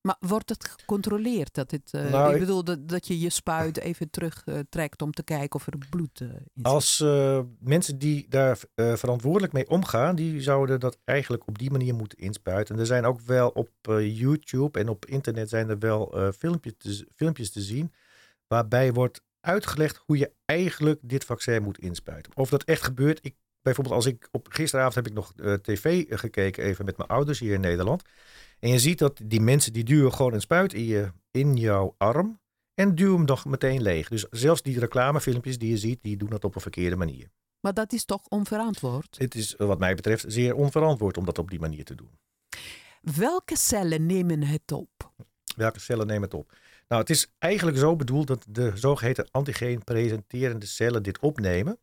Maar 0.00 0.16
wordt 0.20 0.48
het 0.48 0.68
gecontroleerd? 0.68 1.54
Dat 1.54 1.70
het, 1.70 1.92
uh, 1.94 2.10
nou, 2.10 2.34
ik 2.34 2.40
bedoel 2.40 2.64
dat, 2.64 2.88
dat 2.88 3.06
je 3.06 3.20
je 3.20 3.30
spuit 3.30 3.78
even 3.78 4.10
terugtrekt 4.10 5.00
uh, 5.00 5.06
om 5.06 5.12
te 5.12 5.22
kijken 5.22 5.54
of 5.54 5.66
er 5.66 5.78
bloed 5.90 6.20
uh, 6.20 6.28
in 6.54 6.62
Als 6.62 6.98
mensen 7.58 7.98
die 7.98 8.26
daar 8.28 8.58
verantwoordelijk 8.74 9.52
mee 9.52 9.68
omgaan, 9.68 10.16
die 10.16 10.40
zouden 10.40 10.80
dat 10.80 10.98
eigenlijk 11.04 11.46
op 11.46 11.58
die 11.58 11.70
manier 11.70 11.94
moeten 11.94 12.18
inspuiten. 12.18 12.78
er 12.78 12.86
zijn 12.86 13.04
ook 13.04 13.20
wel 13.20 13.48
op 13.48 13.70
YouTube 14.00 14.78
en 14.78 14.88
op 14.88 15.06
internet 15.06 15.48
zijn 15.48 15.68
er 15.68 15.78
wel 15.78 16.32
filmpjes, 16.36 16.74
te, 16.78 17.06
filmpjes 17.16 17.50
te 17.50 17.60
zien 17.60 17.92
waarbij 18.46 18.92
wordt 18.92 19.22
uitgelegd 19.40 20.02
hoe 20.06 20.18
je 20.18 20.32
eigenlijk 20.44 21.00
dit 21.02 21.24
vaccin 21.24 21.62
moet 21.62 21.78
inspuiten. 21.78 22.32
Of 22.34 22.48
dat 22.48 22.62
echt 22.62 22.82
gebeurt. 22.82 23.18
Ik, 23.22 23.34
bijvoorbeeld 23.62 23.96
als 23.96 24.06
ik 24.06 24.28
op 24.30 24.48
gisteravond 24.50 24.94
heb 24.94 25.06
ik 25.06 25.12
nog 25.12 25.32
tv 25.62 26.04
gekeken 26.08 26.64
even 26.64 26.84
met 26.84 26.96
mijn 26.96 27.08
ouders 27.08 27.38
hier 27.38 27.54
in 27.54 27.60
Nederland. 27.60 28.02
En 28.60 28.70
je 28.70 28.78
ziet 28.78 28.98
dat 28.98 29.20
die 29.24 29.40
mensen 29.40 29.72
die 29.72 29.84
duwen 29.84 30.12
gewoon 30.12 30.32
een 30.32 30.40
spuit 30.40 30.72
in, 30.72 30.84
je, 30.84 31.12
in 31.30 31.56
jouw 31.56 31.94
arm 31.98 32.40
en 32.74 32.94
duwen 32.94 33.16
hem 33.16 33.24
nog 33.24 33.44
meteen 33.44 33.82
leeg. 33.82 34.08
Dus 34.08 34.26
zelfs 34.30 34.62
die 34.62 34.78
reclamefilmpjes 34.78 35.58
die 35.58 35.70
je 35.70 35.78
ziet, 35.78 35.98
die 36.02 36.16
doen 36.16 36.30
dat 36.30 36.44
op 36.44 36.54
een 36.54 36.60
verkeerde 36.60 36.96
manier. 36.96 37.30
Maar 37.60 37.74
dat 37.74 37.92
is 37.92 38.04
toch 38.04 38.26
onverantwoord? 38.28 39.16
Het 39.18 39.34
is 39.34 39.54
wat 39.56 39.78
mij 39.78 39.94
betreft 39.94 40.24
zeer 40.28 40.54
onverantwoord 40.54 41.16
om 41.16 41.24
dat 41.24 41.38
op 41.38 41.50
die 41.50 41.60
manier 41.60 41.84
te 41.84 41.94
doen. 41.94 42.10
Welke 43.00 43.56
cellen 43.56 44.06
nemen 44.06 44.42
het 44.42 44.72
op? 44.72 45.12
Welke 45.56 45.80
cellen 45.80 46.06
nemen 46.06 46.22
het 46.22 46.34
op? 46.34 46.56
Nou, 46.88 47.00
het 47.00 47.10
is 47.10 47.32
eigenlijk 47.38 47.76
zo 47.76 47.96
bedoeld 47.96 48.26
dat 48.26 48.44
de 48.48 48.72
zogeheten 48.74 49.28
antigeen 49.30 49.84
presenterende 49.84 50.66
cellen 50.66 51.02
dit 51.02 51.18
opnemen. 51.18 51.78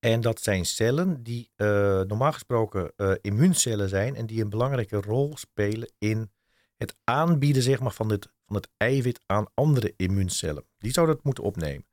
En 0.00 0.20
dat 0.20 0.40
zijn 0.40 0.64
cellen 0.64 1.22
die 1.22 1.50
uh, 1.56 1.66
normaal 2.00 2.32
gesproken 2.32 2.92
uh, 2.96 3.12
immuuncellen 3.20 3.88
zijn 3.88 4.16
en 4.16 4.26
die 4.26 4.42
een 4.42 4.50
belangrijke 4.50 5.00
rol 5.00 5.36
spelen 5.36 5.92
in 5.98 6.30
het 6.76 6.96
aanbieden 7.04 7.62
zeg 7.62 7.80
maar, 7.80 7.92
van, 7.92 8.10
het, 8.10 8.28
van 8.46 8.56
het 8.56 8.68
eiwit 8.76 9.20
aan 9.26 9.46
andere 9.54 9.94
immuuncellen. 9.96 10.64
Die 10.78 10.92
zouden 10.92 11.14
dat 11.14 11.24
moeten 11.24 11.44
opnemen. 11.44 11.86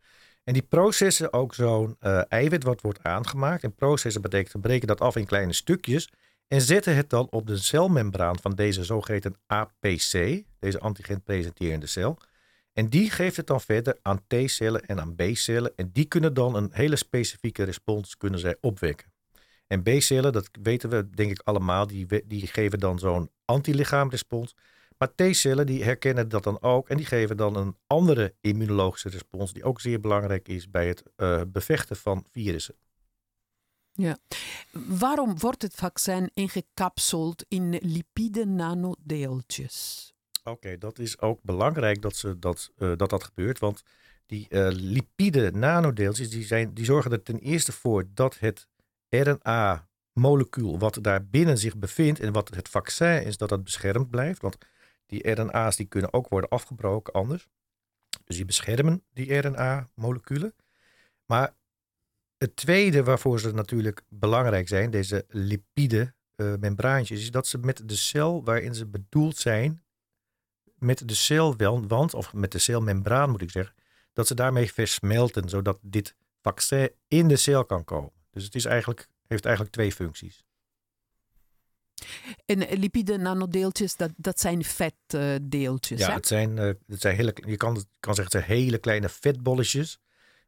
En 0.43 0.53
die 0.53 0.61
processen 0.61 1.33
ook 1.33 1.53
zo'n 1.53 1.95
uh, 2.01 2.21
eiwit 2.27 2.63
wat 2.63 2.81
wordt 2.81 3.03
aangemaakt. 3.03 3.63
En 3.63 3.75
processen 3.75 4.21
betekent, 4.21 4.53
we 4.53 4.59
breken 4.59 4.87
dat 4.87 5.01
af 5.01 5.15
in 5.15 5.25
kleine 5.25 5.53
stukjes 5.53 6.09
en 6.47 6.61
zetten 6.61 6.95
het 6.95 7.09
dan 7.09 7.27
op 7.29 7.47
de 7.47 7.57
celmembraan 7.57 8.39
van 8.39 8.55
deze 8.55 8.83
zogeheten 8.83 9.35
APC, 9.45 10.43
deze 10.59 10.79
antigen 10.79 11.23
presenterende 11.23 11.87
cel. 11.87 12.17
En 12.77 12.89
die 12.89 13.09
geeft 13.09 13.37
het 13.37 13.47
dan 13.47 13.61
verder 13.61 13.97
aan 14.01 14.21
T-cellen 14.27 14.85
en 14.85 14.99
aan 14.99 15.15
B-cellen. 15.15 15.73
En 15.75 15.89
die 15.93 16.05
kunnen 16.05 16.33
dan 16.33 16.55
een 16.55 16.69
hele 16.71 16.95
specifieke 16.95 17.63
respons 17.63 18.17
kunnen 18.17 18.39
zij 18.39 18.57
opwekken. 18.61 19.11
En 19.67 19.83
B-cellen, 19.83 20.33
dat 20.33 20.49
weten 20.61 20.89
we 20.89 21.09
denk 21.09 21.31
ik 21.31 21.41
allemaal, 21.43 21.87
die, 21.87 22.27
die 22.27 22.47
geven 22.47 22.79
dan 22.79 22.99
zo'n 22.99 23.29
antilichaamrespons. 23.45 24.55
Maar 24.97 25.15
T-cellen 25.15 25.65
die 25.65 25.83
herkennen 25.83 26.29
dat 26.29 26.43
dan 26.43 26.61
ook 26.61 26.89
en 26.89 26.97
die 26.97 27.05
geven 27.05 27.37
dan 27.37 27.55
een 27.55 27.75
andere 27.87 28.33
immunologische 28.41 29.09
respons 29.09 29.53
die 29.53 29.63
ook 29.63 29.81
zeer 29.81 29.99
belangrijk 29.99 30.47
is 30.47 30.69
bij 30.69 30.87
het 30.87 31.03
uh, 31.17 31.41
bevechten 31.47 31.95
van 31.95 32.25
virussen. 32.31 32.75
Ja. 33.93 34.17
Waarom 34.71 35.39
wordt 35.39 35.61
het 35.61 35.75
vaccin 35.75 36.29
ingekapseld 36.33 37.45
in 37.47 37.79
lipide 37.81 38.45
nanodeeltjes? 38.45 40.11
Oké, 40.47 40.77
dat 40.77 40.99
is 40.99 41.19
ook 41.19 41.39
belangrijk 41.41 42.01
dat, 42.01 42.15
ze 42.15 42.39
dat, 42.39 42.71
uh, 42.77 42.91
dat 42.95 43.09
dat 43.09 43.23
gebeurt. 43.23 43.59
Want 43.59 43.83
die 44.25 44.45
uh, 44.49 44.67
lipide 44.69 45.51
nanodeeltjes 45.51 46.29
die 46.29 46.45
zijn, 46.45 46.73
die 46.73 46.85
zorgen 46.85 47.11
er 47.11 47.23
ten 47.23 47.39
eerste 47.39 47.71
voor 47.71 48.05
dat 48.13 48.39
het 48.39 48.67
RNA-molecuul 49.09 50.79
wat 50.79 50.99
daar 51.01 51.25
binnen 51.25 51.57
zich 51.57 51.77
bevindt 51.77 52.19
en 52.19 52.33
wat 52.33 52.55
het 52.55 52.69
vaccin 52.69 53.23
is, 53.23 53.37
dat 53.37 53.49
dat 53.49 53.63
beschermd 53.63 54.09
blijft. 54.09 54.41
Want 54.41 54.57
die 55.05 55.31
RNA's 55.31 55.75
die 55.75 55.85
kunnen 55.85 56.13
ook 56.13 56.27
worden 56.27 56.49
afgebroken 56.49 57.13
anders. 57.13 57.47
Dus 58.23 58.35
die 58.35 58.45
beschermen 58.45 59.03
die 59.13 59.37
RNA-moleculen. 59.37 60.55
Maar 61.25 61.55
het 62.37 62.55
tweede 62.55 63.03
waarvoor 63.03 63.39
ze 63.39 63.51
natuurlijk 63.51 64.01
belangrijk 64.09 64.67
zijn, 64.67 64.91
deze 64.91 65.25
lipide 65.29 66.13
uh, 66.35 66.53
membraantjes, 66.59 67.21
is 67.21 67.31
dat 67.31 67.47
ze 67.47 67.57
met 67.57 67.89
de 67.89 67.95
cel 67.95 68.43
waarin 68.43 68.75
ze 68.75 68.85
bedoeld 68.85 69.37
zijn, 69.37 69.81
met 70.77 71.07
de 71.07 71.15
celwand, 71.15 72.13
of 72.13 72.33
met 72.33 72.51
de 72.51 72.59
celmembraan 72.59 73.29
moet 73.29 73.41
ik 73.41 73.51
zeggen, 73.51 73.75
dat 74.13 74.27
ze 74.27 74.33
daarmee 74.33 74.73
versmelten, 74.73 75.49
zodat 75.49 75.77
dit 75.81 76.15
vaccin 76.41 76.91
in 77.07 77.27
de 77.27 77.35
cel 77.35 77.65
kan 77.65 77.83
komen. 77.83 78.11
Dus 78.31 78.43
het 78.43 78.55
is 78.55 78.65
eigenlijk, 78.65 79.07
heeft 79.27 79.45
eigenlijk 79.45 79.75
twee 79.75 79.91
functies. 79.91 80.45
En 82.45 82.79
lipide 82.79 83.17
nanodeeltjes, 83.17 83.95
dat, 83.95 84.11
dat 84.17 84.39
zijn 84.39 84.63
vetdeeltjes. 84.63 85.99
ja, 85.99 86.13
Het 86.13 86.27
zijn, 86.27 86.57
uh, 86.57 86.71
het 86.87 87.01
zijn 87.01 87.15
hele, 87.15 87.35
je 87.45 87.57
kan, 87.57 87.85
kan 87.99 88.15
zeggen, 88.15 88.39
het 88.39 88.45
zijn 88.45 88.59
hele 88.59 88.77
kleine 88.77 89.09
vetbolletjes 89.09 89.99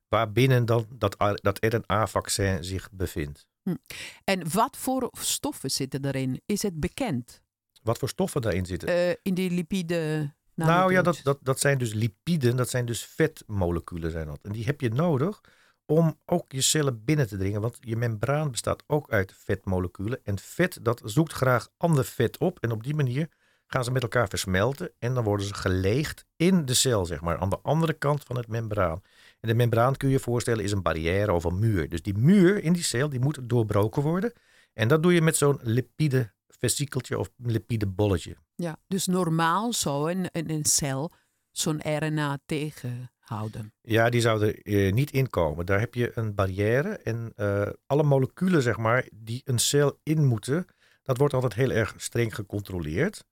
waarbinnen 0.08 0.66
dan 0.66 0.86
dat, 0.90 1.16
dat 1.42 1.66
RNA-vaccin 1.66 2.64
zich 2.64 2.92
bevindt. 2.92 3.48
Hm. 3.64 3.76
En 4.24 4.52
wat 4.52 4.78
voor 4.78 5.10
stoffen 5.12 5.72
zitten 5.72 6.06
erin? 6.06 6.42
Is 6.46 6.62
het 6.62 6.80
bekend? 6.80 7.42
Wat 7.90 7.98
voor 7.98 8.10
stoffen 8.10 8.42
daarin 8.42 8.66
zitten? 8.66 8.90
Uh, 8.90 9.10
in 9.10 9.34
die 9.34 9.52
lipide. 9.52 10.34
Nou 10.56 10.92
ja, 10.92 11.02
dat, 11.02 11.20
dat, 11.24 11.40
dat 11.42 11.60
zijn 11.60 11.78
dus 11.78 11.94
lipiden, 11.94 12.56
dat 12.56 12.70
zijn 12.70 12.86
dus 12.86 13.06
vetmoleculen 13.06 14.12
zijn 14.12 14.26
dat. 14.26 14.40
En 14.42 14.52
die 14.52 14.66
heb 14.66 14.82
je 14.82 14.90
nodig 14.90 15.42
om 15.86 16.20
ook 16.26 16.52
je 16.52 16.62
cellen 16.62 17.04
binnen 17.04 17.28
te 17.28 17.38
dringen. 17.38 17.62
Want 17.62 17.78
je 17.82 17.96
membraan 17.96 18.52
bestaat 18.52 18.84
ook 18.88 19.12
uit 19.12 19.34
vetmoleculen. 19.38 20.20
En 20.24 20.40
vet, 20.40 20.80
dat 20.82 21.02
zoekt 21.06 21.34
graag 21.34 21.70
ander 21.78 22.06
vet 22.06 22.38
op. 22.38 22.60
En 22.60 22.72
op 22.72 22.84
die 22.84 22.96
manier 22.96 23.30
gaan 23.68 23.84
ze 23.84 23.92
met 23.92 24.02
elkaar 24.02 24.28
versmelten. 24.28 24.92
En 25.00 25.14
dan 25.14 25.24
worden 25.24 25.46
ze 25.46 25.54
geleegd 25.54 26.26
in 26.36 26.66
de 26.66 26.74
cel, 26.74 27.06
zeg 27.06 27.22
maar, 27.22 27.38
aan 27.38 27.50
de 27.50 27.60
andere 27.62 27.94
kant 27.94 28.24
van 28.24 28.38
het 28.38 28.48
membraan. 28.48 29.02
En 29.40 29.50
de 29.50 29.56
membraan 29.56 29.96
kun 29.96 30.08
je 30.08 30.14
je 30.14 30.20
voorstellen 30.20 30.64
is 30.64 30.72
een 30.72 30.82
barrière 30.82 31.34
of 31.34 31.44
een 31.44 31.60
muur. 31.60 31.90
Dus 31.90 32.02
die 32.02 32.18
muur 32.18 32.64
in 32.64 32.74
die 32.74 32.84
cel, 32.84 33.10
die 33.10 33.20
moet 33.20 33.50
doorbroken 33.50 34.02
worden. 34.02 34.34
En 34.74 34.88
dat 34.88 35.04
doe 35.04 35.14
je 35.14 35.22
met 35.22 35.38
zo'n 35.38 35.60
lipide 35.62 36.32
vesikeltje 36.60 37.20
of 37.20 37.30
lipide 37.38 37.88
bolletje. 37.88 38.36
Ja, 38.56 38.78
dus 38.88 39.06
normaal 39.06 39.74
zou 39.74 40.12
een, 40.12 40.30
een 40.32 40.66
cel 40.66 41.12
zo'n 41.52 41.82
RNA 41.82 42.40
tegenhouden. 42.46 43.74
Ja, 43.82 44.10
die 44.10 44.22
zou 44.22 44.46
er 44.46 44.62
eh, 44.62 44.94
niet 44.94 45.12
in 45.12 45.30
komen. 45.30 45.66
Daar 45.66 45.80
heb 45.80 45.94
je 45.94 46.12
een 46.14 46.36
barrière 46.36 46.90
en 46.90 47.34
uh, 47.36 47.68
alle 47.86 48.04
moleculen, 48.04 48.62
zeg 48.62 48.78
maar, 48.78 49.08
die 49.14 49.42
een 49.46 49.60
cel 49.60 50.00
in 50.04 50.26
moeten, 50.26 50.66
dat 51.04 51.18
wordt 51.18 51.34
altijd 51.34 51.54
heel 51.54 51.72
erg 51.72 51.94
streng 51.98 52.36
gecontroleerd. 52.36 53.26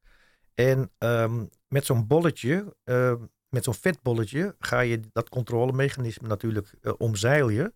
En 0.53 0.91
um, 0.97 1.49
met 1.67 1.85
zo'n 1.85 2.07
bolletje, 2.07 2.75
uh, 2.85 3.13
met 3.49 3.63
zo'n 3.63 3.73
vetbolletje, 3.73 4.55
ga 4.59 4.79
je 4.79 4.99
dat 5.11 5.29
controlemechanisme 5.29 6.27
natuurlijk 6.27 6.73
uh, 6.81 6.93
omzeil 6.97 7.49
je. 7.49 7.73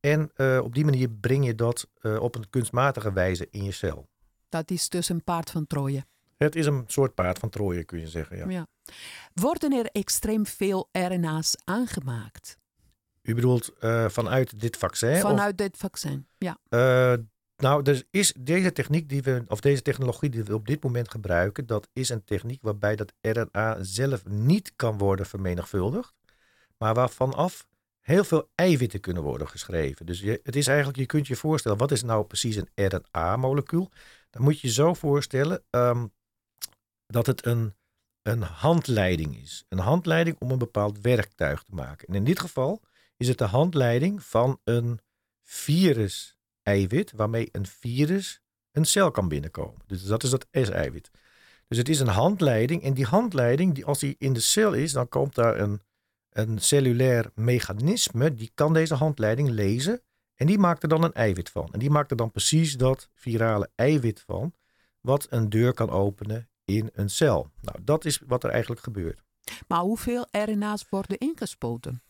En 0.00 0.30
op 0.62 0.74
die 0.74 0.84
manier 0.84 1.10
breng 1.10 1.46
je 1.46 1.54
dat 1.54 1.90
op 2.18 2.34
een 2.34 2.50
kunstmatige 2.50 3.12
wijze 3.12 3.48
in 3.50 3.64
je 3.64 3.72
cel. 3.72 4.08
Dat 4.54 4.70
is 4.70 4.88
dus 4.88 5.08
een 5.08 5.24
paard 5.24 5.50
van 5.50 5.66
Troje. 5.66 6.04
Het 6.36 6.56
is 6.56 6.66
een 6.66 6.84
soort 6.86 7.14
paard 7.14 7.38
van 7.38 7.48
Troje, 7.48 7.84
kun 7.84 8.00
je 8.00 8.08
zeggen. 8.08 8.36
Ja. 8.36 8.48
ja. 8.48 8.66
Worden 9.32 9.72
er 9.72 9.86
extreem 9.86 10.46
veel 10.46 10.88
RNA's 10.92 11.56
aangemaakt? 11.64 12.58
U 13.22 13.34
bedoelt 13.34 13.72
uh, 13.80 14.08
vanuit 14.08 14.60
dit 14.60 14.76
vaccin? 14.76 15.16
Vanuit 15.16 15.58
dit 15.58 15.76
vaccin, 15.76 16.26
ja. 16.38 16.58
Uh, 16.68 17.14
nou, 17.56 17.82
dus 17.82 18.04
is 18.10 18.34
deze 18.38 18.72
techniek 18.72 19.08
die 19.08 19.22
we, 19.22 19.44
of 19.48 19.60
deze 19.60 19.82
technologie 19.82 20.30
die 20.30 20.44
we 20.44 20.54
op 20.54 20.66
dit 20.66 20.82
moment 20.82 21.10
gebruiken, 21.10 21.66
dat 21.66 21.88
is 21.92 22.08
een 22.08 22.24
techniek 22.24 22.62
waarbij 22.62 22.96
dat 22.96 23.12
RNA 23.20 23.76
zelf 23.80 24.24
niet 24.24 24.72
kan 24.76 24.98
worden 24.98 25.26
vermenigvuldigd, 25.26 26.14
maar 26.78 26.94
waarvan 26.94 27.34
af 27.34 27.66
heel 28.04 28.24
veel 28.24 28.50
eiwitten 28.54 29.00
kunnen 29.00 29.22
worden 29.22 29.48
geschreven. 29.48 30.06
Dus 30.06 30.20
je, 30.20 30.40
het 30.42 30.56
is 30.56 30.66
eigenlijk, 30.66 30.98
je 30.98 31.06
kunt 31.06 31.26
je 31.26 31.36
voorstellen, 31.36 31.78
wat 31.78 31.90
is 31.90 32.02
nou 32.02 32.24
precies 32.24 32.56
een 32.56 32.68
RNA-molecuul? 32.74 33.90
Dan 34.30 34.42
moet 34.42 34.60
je 34.60 34.66
je 34.66 34.72
zo 34.72 34.94
voorstellen 34.94 35.64
um, 35.70 36.12
dat 37.06 37.26
het 37.26 37.46
een, 37.46 37.74
een 38.22 38.42
handleiding 38.42 39.36
is. 39.42 39.64
Een 39.68 39.78
handleiding 39.78 40.36
om 40.38 40.50
een 40.50 40.58
bepaald 40.58 41.00
werktuig 41.00 41.62
te 41.62 41.74
maken. 41.74 42.08
En 42.08 42.14
in 42.14 42.24
dit 42.24 42.40
geval 42.40 42.82
is 43.16 43.28
het 43.28 43.38
de 43.38 43.44
handleiding 43.44 44.22
van 44.22 44.60
een 44.64 45.00
virus-eiwit, 45.42 47.12
waarmee 47.12 47.48
een 47.52 47.66
virus 47.66 48.40
een 48.72 48.84
cel 48.84 49.10
kan 49.10 49.28
binnenkomen. 49.28 49.80
Dus 49.86 50.04
dat 50.04 50.22
is 50.22 50.30
dat 50.30 50.46
S-eiwit. 50.50 51.10
Dus 51.68 51.78
het 51.78 51.88
is 51.88 52.00
een 52.00 52.06
handleiding. 52.06 52.82
En 52.82 52.94
die 52.94 53.04
handleiding, 53.04 53.74
die, 53.74 53.84
als 53.84 53.98
die 53.98 54.16
in 54.18 54.32
de 54.32 54.40
cel 54.40 54.72
is, 54.72 54.92
dan 54.92 55.08
komt 55.08 55.34
daar 55.34 55.60
een, 55.60 55.82
een 56.34 56.58
cellulair 56.58 57.30
mechanisme. 57.34 58.34
Die 58.34 58.50
kan 58.54 58.72
deze 58.72 58.94
handleiding 58.94 59.48
lezen. 59.48 60.02
En 60.34 60.46
die 60.46 60.58
maakt 60.58 60.82
er 60.82 60.88
dan 60.88 61.04
een 61.04 61.12
eiwit 61.12 61.50
van. 61.50 61.68
En 61.72 61.78
die 61.78 61.90
maakt 61.90 62.10
er 62.10 62.16
dan 62.16 62.30
precies 62.30 62.76
dat 62.76 63.08
virale 63.14 63.70
eiwit 63.74 64.20
van. 64.26 64.54
Wat 65.00 65.26
een 65.30 65.48
deur 65.48 65.74
kan 65.74 65.90
openen 65.90 66.48
in 66.64 66.90
een 66.92 67.10
cel. 67.10 67.50
Nou, 67.60 67.78
dat 67.82 68.04
is 68.04 68.20
wat 68.26 68.44
er 68.44 68.50
eigenlijk 68.50 68.82
gebeurt. 68.82 69.22
Maar 69.68 69.80
hoeveel 69.80 70.26
RNA's 70.30 70.86
worden 70.88 71.18
ingespoten? 71.18 72.02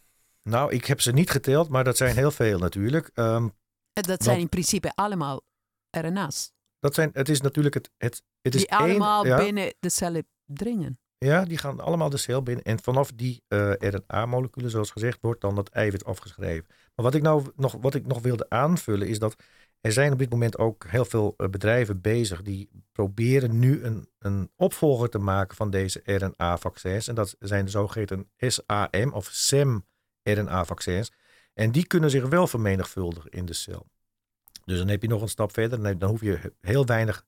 Nou, 0.42 0.72
ik 0.72 0.84
heb 0.84 1.00
ze 1.00 1.12
niet 1.12 1.30
geteld, 1.30 1.68
maar 1.68 1.84
dat 1.84 1.96
zijn 1.96 2.16
heel 2.16 2.30
veel 2.30 2.58
natuurlijk. 2.58 3.10
Um, 3.14 3.52
dat 3.92 4.22
zijn 4.22 4.38
in 4.38 4.48
principe 4.48 4.92
allemaal 4.94 5.42
RNA's. 5.90 6.52
Dat 6.78 6.94
zijn, 6.94 7.10
het 7.12 7.28
is 7.28 7.40
natuurlijk 7.40 7.74
het. 7.74 7.90
het, 7.96 8.22
het 8.40 8.52
Die 8.52 8.60
is 8.60 8.68
allemaal 8.68 9.24
één, 9.24 9.36
binnen 9.36 9.74
de 9.80 9.88
cellen 9.88 10.26
dringen. 10.44 10.98
Ja, 11.18 11.44
die 11.44 11.58
gaan 11.58 11.80
allemaal 11.80 12.10
de 12.10 12.16
cel 12.16 12.42
binnen. 12.42 12.64
En 12.64 12.82
vanaf 12.82 13.12
die 13.12 13.42
eh, 13.48 13.72
RNA-moleculen, 13.72 14.70
zoals 14.70 14.90
gezegd, 14.90 15.18
wordt 15.20 15.40
dan 15.40 15.54
dat 15.54 15.68
eiwit 15.68 16.04
afgeschreven. 16.04 16.66
Maar 16.68 17.04
wat 17.04 17.14
ik 17.14 17.22
nou 17.22 17.50
nog, 17.56 17.76
wat 17.80 17.94
ik 17.94 18.06
nog 18.06 18.20
wilde 18.20 18.46
aanvullen, 18.48 19.08
is 19.08 19.18
dat 19.18 19.36
er 19.80 19.92
zijn 19.92 20.12
op 20.12 20.18
dit 20.18 20.30
moment 20.30 20.58
ook 20.58 20.84
heel 20.86 21.04
veel 21.04 21.34
eh, 21.36 21.48
bedrijven 21.48 22.00
bezig 22.00 22.42
die 22.42 22.68
proberen 22.92 23.58
nu 23.58 23.82
een, 23.82 24.08
een 24.18 24.50
opvolger 24.56 25.08
te 25.08 25.18
maken 25.18 25.56
van 25.56 25.70
deze 25.70 26.02
RNA-vaccins. 26.04 27.08
En 27.08 27.14
dat 27.14 27.36
zijn 27.38 27.64
de 27.64 27.70
zogeheten 27.70 28.30
SAM 28.38 29.12
of 29.12 29.28
SEM-RNA-vaccins. 29.32 31.12
En 31.54 31.72
die 31.72 31.86
kunnen 31.86 32.10
zich 32.10 32.28
wel 32.28 32.46
vermenigvuldigen 32.46 33.30
in 33.30 33.46
de 33.46 33.52
cel. 33.52 33.86
Dus 34.64 34.78
dan 34.78 34.88
heb 34.88 35.02
je 35.02 35.08
nog 35.08 35.22
een 35.22 35.28
stap 35.28 35.52
verder. 35.52 35.98
Dan 35.98 36.10
hoef 36.10 36.20
je 36.20 36.52
heel 36.60 36.86
weinig 36.86 37.24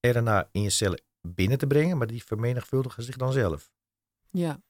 RNA 0.00 0.48
in 0.52 0.62
je 0.62 0.70
cellen 0.70 1.02
binnen 1.20 1.58
te 1.58 1.66
brengen, 1.66 1.98
maar 1.98 2.06
die 2.06 2.24
vermenigvuldigen 2.24 3.02
zich 3.02 3.16
dan 3.16 3.32
zelf. 3.32 3.70
Ja, 4.30 4.62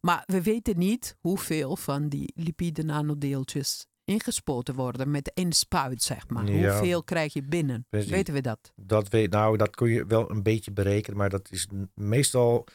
maar 0.00 0.22
we 0.26 0.42
weten 0.42 0.78
niet 0.78 1.16
hoeveel 1.20 1.76
van 1.76 2.08
die 2.08 2.32
lipide 2.34 2.82
nanodeeltjes 2.82 3.86
ingespoten 4.04 4.74
worden 4.74 5.10
met 5.10 5.32
één 5.34 5.52
spuit, 5.52 6.02
zeg 6.02 6.28
maar. 6.28 6.46
Hoeveel 6.46 7.04
krijg 7.04 7.32
je 7.32 7.42
binnen? 7.42 7.86
Weten 7.88 8.34
we 8.34 8.40
dat? 8.40 8.72
Dat 8.76 9.08
weet, 9.08 9.30
nou, 9.30 9.56
dat 9.56 9.76
kun 9.76 9.88
je 9.88 10.06
wel 10.06 10.30
een 10.30 10.42
beetje 10.42 10.72
berekenen, 10.72 11.18
maar 11.18 11.30
dat 11.30 11.50
is 11.50 11.68
meestal 11.94 12.66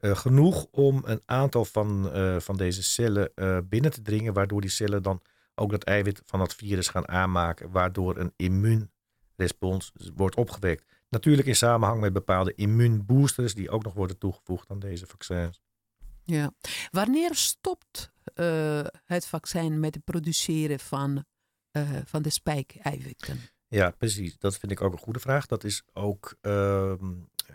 uh, 0.00 0.16
genoeg 0.16 0.66
om 0.70 1.02
een 1.04 1.22
aantal 1.24 1.64
van, 1.64 2.16
uh, 2.16 2.40
van 2.40 2.56
deze 2.56 2.82
cellen 2.82 3.30
uh, 3.34 3.58
binnen 3.68 3.90
te 3.90 4.02
dringen, 4.02 4.32
waardoor 4.32 4.60
die 4.60 4.70
cellen 4.70 5.02
dan 5.02 5.22
ook 5.54 5.70
dat 5.70 5.84
eiwit 5.84 6.22
van 6.24 6.38
dat 6.38 6.54
virus 6.54 6.88
gaan 6.88 7.08
aanmaken, 7.08 7.70
waardoor 7.70 8.16
een 8.16 8.32
immuunrespons 8.36 9.92
wordt 10.14 10.36
opgewekt. 10.36 10.84
Natuurlijk 11.08 11.48
in 11.48 11.56
samenhang 11.56 12.00
met 12.00 12.12
bepaalde 12.12 12.54
immuunboosters 12.54 13.54
die 13.54 13.70
ook 13.70 13.82
nog 13.82 13.94
worden 13.94 14.18
toegevoegd 14.18 14.70
aan 14.70 14.78
deze 14.78 15.06
vaccins. 15.06 15.60
Ja. 16.24 16.52
Wanneer 16.90 17.34
stopt 17.34 18.12
uh, 18.34 18.84
het 19.04 19.26
vaccin 19.26 19.80
met 19.80 19.94
het 19.94 20.04
produceren 20.04 20.80
van, 20.80 21.24
uh, 21.72 21.90
van 22.04 22.22
de 22.22 22.30
spijkeiwitten? 22.30 23.38
Ja, 23.68 23.90
precies. 23.90 24.38
Dat 24.38 24.58
vind 24.58 24.72
ik 24.72 24.80
ook 24.80 24.92
een 24.92 24.98
goede 24.98 25.20
vraag. 25.20 25.46
Dat 25.46 25.64
is 25.64 25.82
ook, 25.92 26.36
uh, 26.42 26.92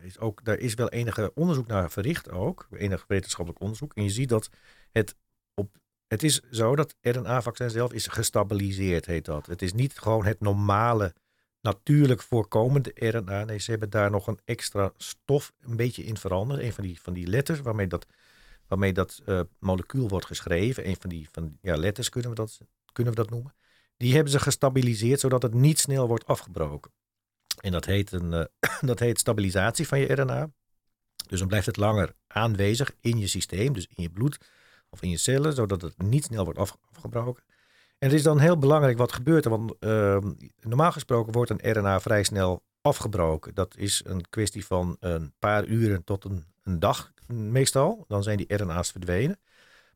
is 0.02 0.20
ook, 0.20 0.44
daar 0.44 0.58
is 0.58 0.74
wel 0.74 0.90
enige 0.90 1.32
onderzoek 1.34 1.68
naar 1.68 1.92
verricht 1.92 2.30
ook, 2.30 2.68
enig 2.72 3.06
wetenschappelijk 3.08 3.62
onderzoek. 3.62 3.94
En 3.94 4.04
je 4.04 4.10
ziet 4.10 4.30
dat 4.30 4.50
het 4.92 5.16
op, 5.54 5.78
het 6.08 6.24
is 6.24 6.40
zo 6.40 6.76
dat 6.76 6.96
RNA-vaccin 7.02 7.70
zelf 7.70 7.94
is 7.94 8.08
gestabiliseerd, 8.08 9.06
heet 9.06 9.26
dat. 9.26 9.46
Het 9.46 9.62
is 9.62 9.74
niet 9.74 10.00
gewoon 10.00 10.26
het 10.26 10.40
normale, 10.40 11.14
natuurlijk 11.62 12.22
voorkomende 12.22 12.92
RNA. 12.96 13.44
Nee, 13.44 13.60
ze 13.60 13.72
hebben 13.72 13.90
daar 13.90 14.12
nog 14.12 14.28
een 14.28 14.40
extra 14.46 14.92
stof 14.98 15.54
een 15.60 15.76
beetje 15.76 16.04
in 16.04 16.18
veranderd. 16.18 16.62
Een 16.62 16.74
van 16.74 16.84
die, 16.84 17.02
van 17.02 17.14
die 17.14 17.28
letters 17.28 17.60
waarmee 17.60 17.88
dat 17.88 18.08
waarmee 18.72 18.94
dat 18.94 19.22
uh, 19.26 19.42
molecuul 19.60 20.08
wordt 20.08 20.26
geschreven. 20.26 20.88
Een 20.88 20.96
van 21.00 21.10
die 21.10 21.28
van, 21.32 21.58
ja, 21.62 21.76
letters 21.76 22.10
kunnen 22.10 22.30
we, 22.30 22.36
dat, 22.36 22.60
kunnen 22.92 23.14
we 23.14 23.20
dat 23.20 23.30
noemen. 23.30 23.56
Die 23.98 24.14
hebben 24.14 24.32
ze 24.32 24.40
gestabiliseerd 24.40 25.20
zodat 25.20 25.42
het 25.42 25.54
niet 25.54 25.80
snel 25.80 26.08
wordt 26.08 26.26
afgebroken. 26.26 26.92
En 27.60 27.72
dat 27.72 27.86
heet, 27.86 28.12
een, 28.12 28.32
uh, 28.32 28.44
dat 28.90 29.00
heet 29.00 29.20
stabilisatie 29.20 29.88
van 29.88 30.00
je 30.00 30.14
RNA. 30.14 30.52
Dus 31.28 31.40
dan 31.40 31.48
blijft 31.48 31.66
het 31.66 31.78
langer 31.78 32.14
aanwezig 32.28 32.92
in 33.00 33.18
je 33.18 33.28
systeem, 33.28 33.74
dus 33.74 33.88
in 33.88 34.04
je 34.04 34.10
bloed 34.10 34.38
of 34.90 35.02
in 35.02 35.10
je 35.10 35.18
cellen, 35.18 35.54
zodat 35.54 35.82
het 35.82 36.02
niet 36.02 36.24
snel 36.24 36.44
wordt 36.44 36.60
afgebroken. 36.60 37.44
En 38.02 38.08
het 38.08 38.18
is 38.18 38.24
dan 38.24 38.40
heel 38.40 38.58
belangrijk 38.58 38.98
wat 38.98 39.12
gebeurt 39.12 39.46
er, 39.46 39.52
want 39.52 39.74
uh, 39.80 40.18
normaal 40.60 40.92
gesproken 40.92 41.34
wordt 41.34 41.52
een 41.52 41.72
RNA 41.72 42.00
vrij 42.00 42.24
snel 42.24 42.64
afgebroken. 42.82 43.54
Dat 43.54 43.78
is 43.78 44.02
een 44.06 44.30
kwestie 44.30 44.66
van 44.66 44.98
een 45.00 45.34
paar 45.40 45.66
uren 45.66 46.04
tot 46.04 46.26
een, 46.26 46.46
een 46.64 46.80
dag 46.80 47.12
meestal. 47.28 48.06
Dan 48.08 48.24
zijn 48.24 48.38
die 48.38 48.56
RNA's 48.56 48.92
verdwenen. 48.92 49.40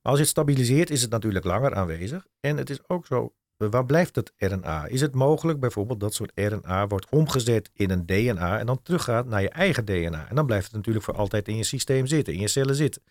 Maar 0.01 0.11
als 0.11 0.19
het 0.19 0.27
stabiliseert, 0.27 0.89
is 0.89 1.01
het 1.01 1.11
natuurlijk 1.11 1.45
langer 1.45 1.75
aanwezig. 1.75 2.27
En 2.39 2.57
het 2.57 2.69
is 2.69 2.89
ook 2.89 3.05
zo, 3.05 3.33
eh, 3.57 3.67
waar 3.69 3.85
blijft 3.85 4.15
het 4.15 4.33
RNA? 4.37 4.85
Is 4.85 5.01
het 5.01 5.13
mogelijk 5.15 5.59
bijvoorbeeld 5.59 5.99
dat 5.99 6.13
zo'n 6.13 6.31
RNA 6.35 6.87
wordt 6.87 7.09
omgezet 7.09 7.69
in 7.73 7.89
een 7.89 8.05
DNA 8.05 8.59
en 8.59 8.65
dan 8.65 8.81
teruggaat 8.81 9.25
naar 9.25 9.41
je 9.41 9.49
eigen 9.49 9.85
DNA? 9.85 10.29
En 10.29 10.35
dan 10.35 10.45
blijft 10.45 10.65
het 10.65 10.75
natuurlijk 10.75 11.05
voor 11.05 11.15
altijd 11.15 11.47
in 11.47 11.57
je 11.57 11.63
systeem 11.63 12.07
zitten, 12.07 12.33
in 12.33 12.39
je 12.39 12.47
cellen 12.47 12.75
zitten. 12.75 13.01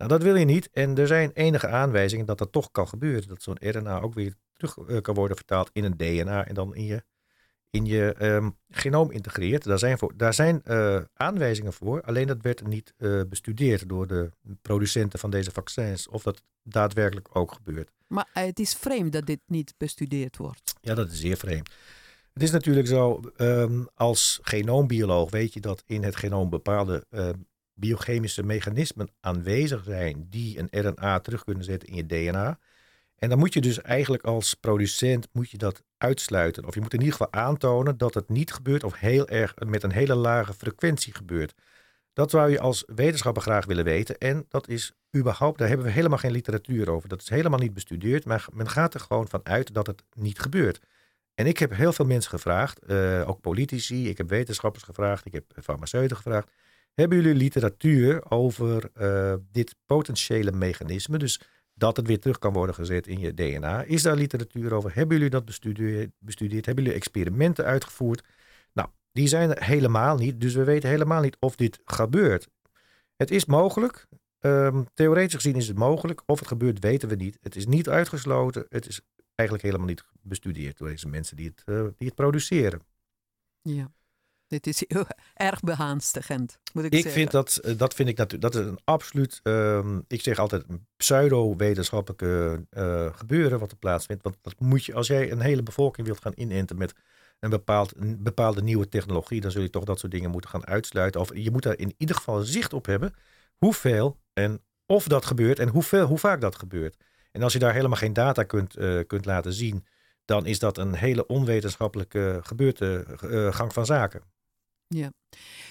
Nou, 0.00 0.12
dat 0.12 0.22
wil 0.22 0.36
je 0.36 0.44
niet. 0.44 0.68
En 0.72 0.98
er 0.98 1.06
zijn 1.06 1.30
enige 1.32 1.68
aanwijzingen 1.68 2.26
dat 2.26 2.38
dat 2.38 2.52
toch 2.52 2.70
kan 2.70 2.88
gebeuren. 2.88 3.28
Dat 3.28 3.42
zo'n 3.42 3.56
RNA 3.60 4.00
ook 4.00 4.14
weer 4.14 4.34
terug 4.52 4.78
eh, 4.78 5.00
kan 5.00 5.14
worden 5.14 5.36
vertaald 5.36 5.70
in 5.72 5.84
een 5.84 5.96
DNA 5.96 6.46
en 6.46 6.54
dan 6.54 6.74
in 6.74 6.84
je 6.84 7.02
in 7.70 7.84
je 7.84 8.14
um, 8.18 8.56
genoom 8.70 9.10
integreert. 9.10 9.64
Daar 9.64 9.78
zijn, 9.78 9.98
voor, 9.98 10.12
daar 10.16 10.34
zijn 10.34 10.62
uh, 10.64 11.00
aanwijzingen 11.14 11.72
voor, 11.72 12.02
alleen 12.02 12.26
dat 12.26 12.42
werd 12.42 12.66
niet 12.66 12.94
uh, 12.98 13.20
bestudeerd 13.28 13.88
door 13.88 14.06
de 14.06 14.30
producenten 14.62 15.18
van 15.18 15.30
deze 15.30 15.50
vaccins, 15.50 16.08
of 16.08 16.22
dat 16.22 16.42
daadwerkelijk 16.62 17.36
ook 17.36 17.52
gebeurt. 17.52 17.90
Maar 18.06 18.28
uh, 18.34 18.44
het 18.44 18.58
is 18.58 18.74
vreemd 18.74 19.12
dat 19.12 19.26
dit 19.26 19.40
niet 19.46 19.74
bestudeerd 19.76 20.36
wordt. 20.36 20.74
Ja, 20.80 20.94
dat 20.94 21.10
is 21.10 21.20
zeer 21.20 21.36
vreemd. 21.36 21.70
Het 22.32 22.42
is 22.42 22.50
natuurlijk 22.50 22.86
zo, 22.86 23.20
um, 23.36 23.88
als 23.94 24.38
genoombioloog 24.42 25.30
weet 25.30 25.54
je 25.54 25.60
dat 25.60 25.82
in 25.86 26.04
het 26.04 26.16
genoom 26.16 26.50
bepaalde 26.50 27.04
biochemische 27.80 28.42
mechanismen 28.42 29.08
aanwezig 29.20 29.84
zijn 29.84 30.26
die 30.30 30.58
een 30.58 30.68
RNA 30.70 31.20
terug 31.20 31.44
kunnen 31.44 31.64
zetten 31.64 31.88
in 31.88 31.96
je 31.96 32.06
DNA. 32.06 32.58
En 33.16 33.28
dan 33.28 33.38
moet 33.38 33.52
je 33.52 33.60
dus 33.60 33.82
eigenlijk 33.82 34.22
als 34.22 34.54
producent 34.54 35.28
moet 35.32 35.50
je 35.50 35.58
dat 35.58 35.82
uitsluiten. 35.98 36.66
Of 36.66 36.74
je 36.74 36.80
moet 36.80 36.92
in 36.92 36.98
ieder 36.98 37.16
geval 37.16 37.32
aantonen 37.32 37.98
dat 37.98 38.14
het 38.14 38.28
niet 38.28 38.52
gebeurt 38.52 38.84
of 38.84 38.98
heel 38.98 39.28
erg 39.28 39.54
met 39.66 39.82
een 39.82 39.92
hele 39.92 40.14
lage 40.14 40.52
frequentie 40.52 41.14
gebeurt. 41.14 41.54
Dat 42.12 42.30
zou 42.30 42.50
je 42.50 42.60
als 42.60 42.84
wetenschapper 42.86 43.42
graag 43.42 43.66
willen 43.66 43.84
weten. 43.84 44.18
En 44.18 44.44
dat 44.48 44.68
is 44.68 44.92
überhaupt, 45.16 45.58
daar 45.58 45.68
hebben 45.68 45.86
we 45.86 45.92
helemaal 45.92 46.18
geen 46.18 46.30
literatuur 46.30 46.90
over. 46.90 47.08
Dat 47.08 47.20
is 47.20 47.28
helemaal 47.28 47.58
niet 47.58 47.74
bestudeerd, 47.74 48.24
maar 48.24 48.46
men 48.52 48.68
gaat 48.68 48.94
er 48.94 49.00
gewoon 49.00 49.28
van 49.28 49.40
uit 49.42 49.74
dat 49.74 49.86
het 49.86 50.02
niet 50.14 50.38
gebeurt. 50.38 50.80
En 51.34 51.46
ik 51.46 51.58
heb 51.58 51.72
heel 51.72 51.92
veel 51.92 52.04
mensen 52.04 52.30
gevraagd, 52.30 52.80
uh, 52.86 53.28
ook 53.28 53.40
politici, 53.40 54.08
ik 54.08 54.18
heb 54.18 54.28
wetenschappers 54.28 54.84
gevraagd, 54.84 55.26
ik 55.26 55.32
heb 55.32 55.44
farmaceuten 55.62 56.16
gevraagd. 56.16 56.50
Hebben 56.94 57.18
jullie 57.18 57.34
literatuur 57.34 58.30
over 58.30 58.90
uh, 59.00 59.34
dit 59.50 59.74
potentiële 59.86 60.52
mechanisme? 60.52 61.18
Dus 61.18 61.40
dat 61.74 61.96
het 61.96 62.06
weer 62.06 62.20
terug 62.20 62.38
kan 62.38 62.52
worden 62.52 62.74
gezet 62.74 63.06
in 63.06 63.18
je 63.18 63.34
DNA. 63.34 63.82
Is 63.82 64.02
daar 64.02 64.16
literatuur 64.16 64.74
over? 64.74 64.94
Hebben 64.94 65.16
jullie 65.16 65.30
dat 65.30 65.44
bestudeerd? 65.44 66.10
bestudeerd? 66.18 66.66
Hebben 66.66 66.84
jullie 66.84 66.98
experimenten 66.98 67.64
uitgevoerd? 67.64 68.24
Nou, 68.72 68.88
die 69.12 69.28
zijn 69.28 69.54
er 69.54 69.64
helemaal 69.64 70.16
niet. 70.16 70.40
Dus 70.40 70.54
we 70.54 70.64
weten 70.64 70.88
helemaal 70.88 71.20
niet 71.22 71.36
of 71.40 71.56
dit 71.56 71.80
gebeurt. 71.84 72.48
Het 73.16 73.30
is 73.30 73.44
mogelijk. 73.44 74.06
Um, 74.40 74.86
theoretisch 74.94 75.34
gezien 75.34 75.56
is 75.56 75.68
het 75.68 75.76
mogelijk. 75.76 76.22
Of 76.26 76.38
het 76.38 76.48
gebeurt, 76.48 76.78
weten 76.78 77.08
we 77.08 77.14
niet. 77.14 77.38
Het 77.40 77.56
is 77.56 77.66
niet 77.66 77.88
uitgesloten. 77.88 78.66
Het 78.68 78.86
is 78.86 79.00
eigenlijk 79.34 79.68
helemaal 79.68 79.88
niet 79.88 80.04
bestudeerd 80.22 80.78
door 80.78 80.88
deze 80.88 81.08
mensen 81.08 81.36
die 81.36 81.46
het, 81.46 81.62
uh, 81.66 81.82
die 81.82 82.06
het 82.06 82.14
produceren. 82.14 82.80
Ja. 83.62 83.92
Dit 84.50 84.66
is 84.66 84.84
heel 84.88 85.06
erg 85.34 85.60
behanstigend, 85.60 86.58
moet 86.72 86.84
ik, 86.84 86.92
ik 86.92 87.02
zeggen. 87.02 87.20
Vind 87.20 87.30
dat, 87.30 87.56
eh, 87.56 87.78
dat 87.78 87.94
vind 87.94 88.08
ik 88.08 88.16
natuurlijk, 88.16 88.52
dat 88.52 88.62
is 88.62 88.68
een 88.68 88.78
absoluut, 88.84 89.40
um, 89.42 90.04
ik 90.08 90.22
zeg 90.22 90.38
altijd 90.38 90.64
pseudo-wetenschappelijke 90.96 92.64
uh, 92.70 93.14
gebeuren 93.16 93.58
wat 93.58 93.70
er 93.70 93.76
plaatsvindt. 93.76 94.22
Want 94.22 94.36
dat 94.42 94.54
moet 94.60 94.84
je, 94.84 94.94
als 94.94 95.06
jij 95.06 95.30
een 95.30 95.40
hele 95.40 95.62
bevolking 95.62 96.06
wilt 96.06 96.20
gaan 96.20 96.32
inenten 96.34 96.78
met 96.78 96.94
een, 97.40 97.50
bepaald, 97.50 97.92
een 97.96 98.22
bepaalde 98.22 98.62
nieuwe 98.62 98.88
technologie, 98.88 99.40
dan 99.40 99.50
zul 99.50 99.62
je 99.62 99.70
toch 99.70 99.84
dat 99.84 99.98
soort 99.98 100.12
dingen 100.12 100.30
moeten 100.30 100.50
gaan 100.50 100.66
uitsluiten. 100.66 101.20
Of 101.20 101.30
je 101.34 101.50
moet 101.50 101.62
daar 101.62 101.78
in 101.78 101.94
ieder 101.96 102.16
geval 102.16 102.40
zicht 102.42 102.72
op 102.72 102.86
hebben 102.86 103.14
hoeveel 103.56 104.20
en 104.32 104.62
of 104.86 105.06
dat 105.06 105.26
gebeurt 105.26 105.58
en 105.58 105.68
hoeveel, 105.68 106.06
hoe 106.06 106.18
vaak 106.18 106.40
dat 106.40 106.56
gebeurt. 106.56 106.96
En 107.32 107.42
als 107.42 107.52
je 107.52 107.58
daar 107.58 107.74
helemaal 107.74 107.96
geen 107.96 108.12
data 108.12 108.42
kunt, 108.42 108.78
uh, 108.78 109.00
kunt 109.06 109.24
laten 109.24 109.52
zien, 109.52 109.86
dan 110.24 110.46
is 110.46 110.58
dat 110.58 110.78
een 110.78 110.94
hele 110.94 111.26
onwetenschappelijke 111.26 112.40
gebeurte, 112.42 113.06
uh, 113.24 113.52
gang 113.52 113.72
van 113.72 113.86
zaken. 113.86 114.22
Ja, 114.94 115.12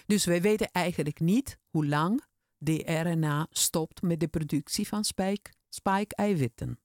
dus 0.06 0.26
wij 0.26 0.42
weten 0.42 0.72
eigenlijk 0.72 1.20
niet 1.20 1.60
hoe 1.70 1.86
lang 1.86 2.24
de 2.58 3.02
RNA 3.04 3.48
stopt 3.50 4.02
met 4.02 4.20
de 4.20 4.28
productie 4.28 4.88
van 4.88 5.04
spike, 5.04 5.52
spike-eiwitten. 5.70 6.80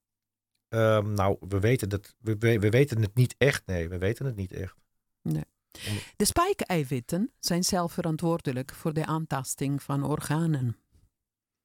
Um, 0.69 1.13
nou, 1.13 1.37
we 1.39 1.59
weten, 1.59 1.89
dat, 1.89 2.15
we, 2.19 2.37
we 2.37 2.69
weten 2.69 3.01
het 3.01 3.15
niet 3.15 3.35
echt. 3.37 3.65
Nee, 3.65 3.89
we 3.89 3.97
weten 3.97 4.25
het 4.25 4.35
niet 4.35 4.53
echt. 4.53 4.75
Nee. 5.21 5.43
De 6.15 6.25
spike-eiwitten 6.25 7.31
zijn 7.39 7.63
zelf 7.63 7.93
verantwoordelijk 7.93 8.73
voor 8.73 8.93
de 8.93 9.05
aantasting 9.05 9.83
van 9.83 10.03
organen. 10.03 10.77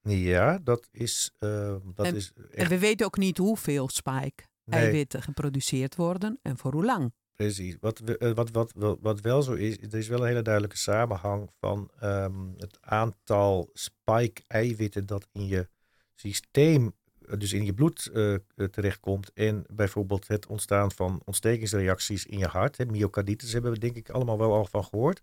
Ja, 0.02 0.58
dat 0.58 0.88
is. 0.92 1.34
Uh, 1.38 1.76
dat 1.94 2.06
en, 2.06 2.14
is 2.14 2.32
echt... 2.36 2.54
en 2.54 2.68
we 2.68 2.78
weten 2.78 3.06
ook 3.06 3.16
niet 3.16 3.38
hoeveel 3.38 3.88
spike-eiwitten 3.88 5.18
nee. 5.18 5.28
geproduceerd 5.28 5.96
worden 5.96 6.38
en 6.42 6.58
voor 6.58 6.72
hoe 6.72 6.84
lang. 6.84 7.12
Precies. 7.40 7.76
Wat, 7.80 8.00
wat, 8.18 8.50
wat, 8.50 8.72
wat, 8.74 8.98
wat 9.00 9.20
wel 9.20 9.42
zo 9.42 9.52
is, 9.52 9.78
er 9.78 9.94
is 9.94 10.08
wel 10.08 10.20
een 10.20 10.26
hele 10.26 10.42
duidelijke 10.42 10.76
samenhang 10.76 11.50
van 11.60 11.90
um, 12.02 12.54
het 12.56 12.78
aantal 12.80 13.70
spike-eiwitten 13.72 15.06
dat 15.06 15.28
in 15.32 15.46
je 15.46 15.68
systeem, 16.14 16.92
dus 17.38 17.52
in 17.52 17.64
je 17.64 17.74
bloed 17.74 18.10
uh, 18.12 18.36
terechtkomt. 18.70 19.32
En 19.32 19.64
bijvoorbeeld 19.72 20.28
het 20.28 20.46
ontstaan 20.46 20.92
van 20.92 21.22
ontstekingsreacties 21.24 22.26
in 22.26 22.38
je 22.38 22.46
hart. 22.46 22.76
Hè, 22.76 22.84
myocarditis 22.84 23.52
hebben 23.52 23.72
we 23.72 23.78
denk 23.78 23.96
ik 23.96 24.10
allemaal 24.10 24.38
wel 24.38 24.52
al 24.52 24.64
van 24.64 24.84
gehoord. 24.84 25.22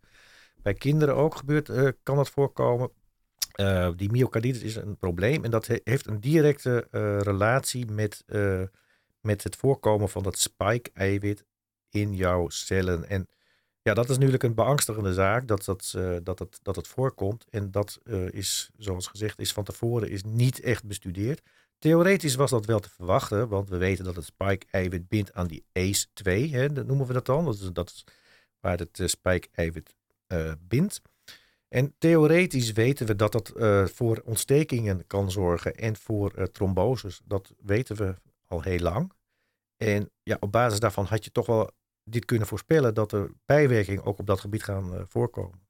Bij 0.62 0.74
kinderen 0.74 1.16
ook 1.16 1.36
gebeurt, 1.36 1.72
kan 2.04 2.16
dat 2.16 2.30
voorkomen. 2.30 2.92
Uh, 3.60 3.90
die 3.96 4.12
myocarditis 4.12 4.62
is 4.62 4.76
een 4.76 4.98
probleem 4.98 5.44
en 5.44 5.52
dat 5.52 5.68
he 5.68 5.80
heeft 5.84 6.08
een 6.08 6.20
directe 6.20 6.88
relatie 7.24 7.86
met, 7.92 8.24
met 9.22 9.44
het 9.44 9.56
voorkomen 9.56 10.10
van 10.10 10.24
dat 10.24 10.38
spike-eiwit 10.38 11.46
in 11.90 12.16
jouw 12.16 12.50
cellen. 12.50 13.10
En 13.10 13.28
ja, 13.88 13.94
dat 13.94 14.10
is 14.10 14.16
natuurlijk 14.16 14.44
een 14.44 14.56
beangstigende 14.56 15.14
zaak 15.14 15.48
dat 15.48 15.66
dat, 15.66 15.94
uh, 15.98 16.18
dat, 16.24 16.40
het, 16.40 16.60
dat 16.62 16.88
voorkomt. 16.88 17.46
En 17.50 17.72
dat 17.72 18.00
uh, 18.04 18.32
is, 18.32 18.70
zoals 18.78 19.08
gezegd, 19.08 19.40
is 19.40 19.54
van 19.54 19.64
tevoren 19.64 20.10
is 20.10 20.24
niet 20.24 20.60
echt 20.60 20.86
bestudeerd. 20.86 21.42
Theoretisch 21.80 22.36
was 22.36 22.50
dat 22.50 22.66
wel 22.66 22.80
te 22.80 22.90
verwachten, 22.90 23.48
want 23.48 23.70
we 23.70 23.78
weten 23.78 24.06
dat 24.06 24.16
het 24.16 24.26
spike-eiwit 24.26 25.08
bindt 25.08 25.34
aan 25.34 25.48
die 25.48 25.64
ACE2, 25.80 26.50
hè, 26.52 26.74
dat 26.74 26.86
noemen 26.86 27.08
we 27.08 27.14
dat 27.14 27.26
dan. 27.26 27.46
Dat 27.46 27.54
is, 27.54 27.70
dat 27.74 28.04
waar 28.60 28.78
het 28.78 29.00
uh, 29.00 29.08
spike-eiwit 29.08 29.96
bindt. 30.60 31.02
En 31.68 31.96
theoretisch 31.98 32.72
weten 32.72 33.06
we 33.06 33.16
dat 33.16 33.32
dat 33.32 33.52
voor 33.94 34.22
ontstekingen 34.26 35.08
kan 35.08 35.32
zorgen 35.32 35.76
en 35.76 35.96
voor 35.96 36.52
tromboses. 36.52 37.22
Dat 37.24 37.54
weten 37.58 37.96
we 37.96 38.16
al 38.46 38.62
heel 38.62 38.80
lang. 38.80 39.12
En 39.78 40.12
ja, 40.24 40.38
op 40.40 40.52
basis 40.52 40.80
daarvan 40.80 41.06
had 41.06 41.24
je 41.24 41.32
toch 41.32 41.46
wel 41.46 41.72
dit 42.10 42.26
kunnen 42.26 42.48
voorspellen 42.48 42.94
dat 42.94 43.12
er 43.12 43.32
bijwerkingen 43.46 44.04
ook 44.04 44.20
op 44.20 44.28
dat 44.28 44.40
gebied 44.40 44.64
gaan 44.64 44.94
uh, 44.94 45.02
voorkomen. 45.08 45.66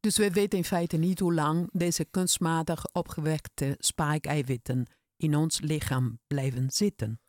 Dus 0.00 0.16
we 0.16 0.30
weten 0.30 0.58
in 0.58 0.64
feite 0.64 0.96
niet 0.96 1.18
hoe 1.18 1.34
lang 1.34 1.68
deze 1.72 2.04
kunstmatig 2.04 2.84
opgewekte 2.92 3.76
spike-eiwitten 3.78 4.86
in 5.16 5.36
ons 5.36 5.60
lichaam 5.60 6.18
blijven 6.26 6.70
zitten. 6.70 7.20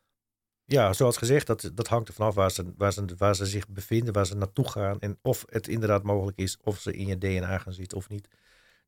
Ja, 0.64 0.92
zoals 0.92 1.16
gezegd, 1.16 1.46
dat, 1.46 1.70
dat 1.74 1.88
hangt 1.88 2.08
er 2.08 2.14
vanaf 2.14 2.34
waar 2.34 2.50
ze, 2.50 2.72
waar, 2.76 2.92
ze, 2.92 3.04
waar 3.16 3.34
ze 3.34 3.46
zich 3.46 3.68
bevinden, 3.68 4.14
waar 4.14 4.26
ze 4.26 4.36
naartoe 4.36 4.68
gaan 4.68 5.00
en 5.00 5.18
of 5.22 5.44
het 5.48 5.68
inderdaad 5.68 6.02
mogelijk 6.02 6.38
is 6.38 6.58
of 6.62 6.80
ze 6.80 6.92
in 6.92 7.06
je 7.06 7.18
DNA 7.18 7.58
gaan 7.58 7.72
zitten 7.72 7.98
of 7.98 8.08
niet. 8.08 8.28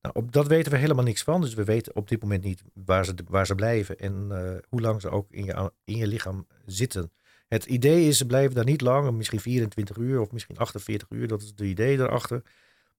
Nou, 0.00 0.14
op 0.14 0.33
dat 0.33 0.46
weten 0.46 0.72
we 0.72 0.78
helemaal 0.78 1.04
niks 1.04 1.22
van. 1.22 1.40
Dus 1.40 1.54
we 1.54 1.64
weten 1.64 1.96
op 1.96 2.09
dit 2.09 2.22
moment 2.22 2.44
niet 2.44 2.62
waar 2.74 3.04
ze, 3.04 3.14
waar 3.28 3.46
ze 3.46 3.54
blijven 3.54 3.98
en 3.98 4.28
uh, 4.30 4.56
hoe 4.68 4.80
lang 4.80 5.00
ze 5.00 5.11
ook 5.11 5.30
in 5.30 5.44
je, 5.44 5.72
in 5.85 5.96
je 5.96 6.06
lichaam 6.06 6.46
zitten. 6.66 7.12
Het 7.50 7.64
idee 7.64 8.08
is, 8.08 8.18
ze 8.18 8.26
blijven 8.26 8.54
daar 8.54 8.64
niet 8.64 8.80
lang, 8.80 9.10
misschien 9.10 9.40
24 9.40 9.96
uur 9.96 10.20
of 10.20 10.32
misschien 10.32 10.56
48 10.56 11.08
uur. 11.10 11.28
Dat 11.28 11.42
is 11.42 11.48
het 11.48 11.60
idee 11.60 11.98
erachter. 11.98 12.42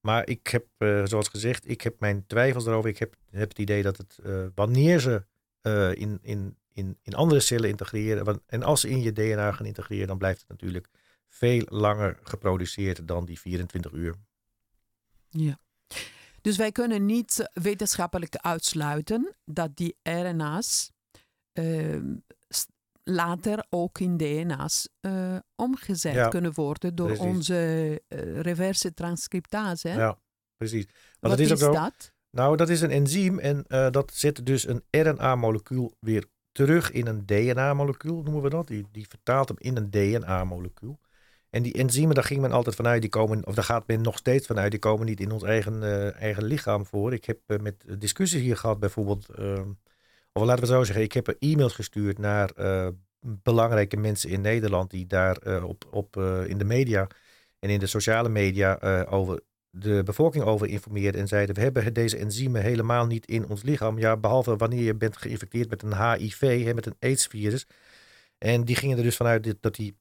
Maar 0.01 0.27
ik 0.27 0.47
heb, 0.47 0.65
uh, 0.77 1.05
zoals 1.05 1.27
gezegd, 1.27 1.69
ik 1.69 1.81
heb 1.81 1.99
mijn 1.99 2.25
twijfels 2.27 2.65
erover. 2.65 2.89
Ik 2.89 2.97
heb, 2.97 3.15
het 3.29 3.59
idee 3.59 3.81
dat 3.83 3.97
het, 3.97 4.19
uh, 4.25 4.45
wanneer 4.55 4.99
ze 4.99 5.25
uh, 5.61 5.93
in, 5.95 6.19
in, 6.21 6.57
in, 6.73 6.97
in 7.01 7.13
andere 7.13 7.39
cellen 7.39 7.69
integreren, 7.69 8.23
want, 8.23 8.39
en 8.45 8.63
als 8.63 8.81
ze 8.81 8.89
in 8.89 9.01
je 9.01 9.11
DNA 9.11 9.51
gaan 9.51 9.65
integreren, 9.65 10.07
dan 10.07 10.17
blijft 10.17 10.39
het 10.39 10.49
natuurlijk 10.49 10.87
veel 11.27 11.63
langer 11.65 12.19
geproduceerd 12.23 13.07
dan 13.07 13.25
die 13.25 13.39
24 13.39 13.91
uur. 13.91 14.15
Ja. 15.29 15.59
Dus 16.41 16.57
wij 16.57 16.71
kunnen 16.71 17.05
niet 17.05 17.49
wetenschappelijk 17.53 18.35
uitsluiten 18.35 19.35
dat 19.45 19.77
die 19.77 19.95
RNA's 20.03 20.91
uh, 21.53 22.01
later 23.03 23.65
ook 23.69 23.99
in 23.99 24.17
DNA's 24.17 24.89
uh, 25.01 25.35
omgezet 25.55 26.13
ja, 26.13 26.27
kunnen 26.27 26.53
worden 26.53 26.95
door 26.95 27.07
precies. 27.07 27.25
onze 27.25 27.55
uh, 28.07 28.39
reverse 28.39 28.93
transcriptase. 28.93 29.87
Hè? 29.87 29.99
Ja, 29.99 30.19
precies. 30.57 30.85
Maar 30.85 30.95
Wat 31.19 31.31
dat 31.31 31.39
is, 31.39 31.51
is 31.51 31.63
ook 31.63 31.73
dat? 31.73 32.13
Nou, 32.29 32.57
dat 32.57 32.69
is 32.69 32.81
een 32.81 32.91
enzym 32.91 33.39
en 33.39 33.65
uh, 33.67 33.89
dat 33.89 34.11
zet 34.13 34.45
dus 34.45 34.67
een 34.67 34.83
RNA-molecuul 34.89 35.93
weer 35.99 36.25
terug 36.51 36.91
in 36.91 37.07
een 37.07 37.25
DNA-molecuul, 37.25 38.21
noemen 38.21 38.41
we 38.41 38.49
dat. 38.49 38.67
Die, 38.67 38.85
die 38.91 39.07
vertaalt 39.07 39.47
hem 39.47 39.57
in 39.59 39.77
een 39.77 39.89
DNA-molecuul. 39.89 40.99
En 41.49 41.63
die 41.63 41.73
enzymen, 41.73 42.15
daar 42.15 42.23
ging 42.23 42.41
men 42.41 42.51
altijd 42.51 42.75
vanuit, 42.75 43.01
die 43.01 43.09
komen, 43.09 43.47
of 43.47 43.55
daar 43.55 43.63
gaat 43.63 43.87
men 43.87 44.01
nog 44.01 44.17
steeds 44.17 44.47
vanuit, 44.47 44.71
die 44.71 44.79
komen 44.79 45.05
niet 45.05 45.19
in 45.19 45.31
ons 45.31 45.43
eigen, 45.43 46.13
eigen 46.13 46.43
lichaam 46.43 46.85
voor. 46.85 47.13
Ik 47.13 47.25
heb 47.25 47.39
met 47.61 47.83
discussies 47.99 48.41
hier 48.41 48.57
gehad, 48.57 48.79
bijvoorbeeld 48.79 49.27
of 50.33 50.43
laten 50.43 50.63
we 50.63 50.69
zo 50.69 50.83
zeggen, 50.83 51.03
ik 51.03 51.13
heb 51.13 51.27
een 51.27 51.35
e-mail 51.39 51.69
gestuurd 51.69 52.17
naar 52.17 52.51
belangrijke 53.19 53.97
mensen 53.97 54.29
in 54.29 54.41
Nederland 54.41 54.89
die 54.89 55.07
daar 55.07 55.63
op, 55.63 55.87
op, 55.91 56.17
in 56.47 56.57
de 56.57 56.65
media 56.65 57.07
en 57.59 57.69
in 57.69 57.79
de 57.79 57.87
sociale 57.87 58.29
media 58.29 58.79
over 59.09 59.41
de 59.71 60.01
bevolking 60.03 60.43
over 60.43 60.67
informeerden 60.67 61.21
en 61.21 61.27
zeiden: 61.27 61.55
We 61.55 61.61
hebben 61.61 61.93
deze 61.93 62.17
enzymen 62.17 62.61
helemaal 62.61 63.05
niet 63.05 63.25
in 63.25 63.49
ons 63.49 63.63
lichaam. 63.63 63.99
Ja, 63.99 64.17
behalve 64.17 64.55
wanneer 64.55 64.83
je 64.83 64.95
bent 64.95 65.17
geïnfecteerd 65.17 65.69
met 65.69 65.83
een 65.83 66.11
HIV, 66.11 66.63
hè, 66.63 66.73
met 66.73 66.85
een 66.85 66.95
AIDS-virus. 66.99 67.67
En 68.37 68.63
die 68.63 68.75
gingen 68.75 68.97
er 68.97 69.03
dus 69.03 69.15
vanuit 69.15 69.55
dat 69.59 69.75
die 69.75 69.95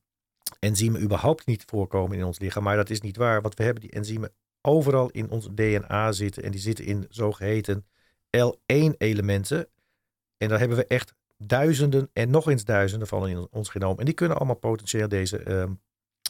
enzymen 0.58 1.02
überhaupt 1.02 1.46
niet 1.46 1.64
voorkomen 1.66 2.18
in 2.18 2.24
ons 2.24 2.38
lichaam. 2.38 2.62
Maar 2.62 2.76
dat 2.76 2.90
is 2.90 3.00
niet 3.00 3.16
waar, 3.16 3.42
want 3.42 3.54
we 3.54 3.62
hebben 3.62 3.82
die 3.82 3.90
enzymen 3.90 4.32
overal 4.60 5.10
in 5.10 5.30
ons 5.30 5.48
DNA 5.54 6.12
zitten. 6.12 6.42
En 6.42 6.50
die 6.50 6.60
zitten 6.60 6.84
in 6.84 7.06
zogeheten 7.08 7.86
L1-elementen. 8.36 9.68
En 10.40 10.48
daar 10.48 10.58
hebben 10.58 10.76
we 10.76 10.86
echt 10.86 11.14
duizenden 11.38 12.10
en 12.12 12.30
nog 12.30 12.48
eens 12.48 12.64
duizenden 12.64 13.08
van 13.08 13.28
in 13.28 13.48
ons 13.50 13.68
genoom. 13.68 13.98
En 13.98 14.04
die 14.04 14.14
kunnen 14.14 14.36
allemaal 14.36 14.56
potentieel 14.56 15.08
deze, 15.08 15.44
uh, 15.48 15.64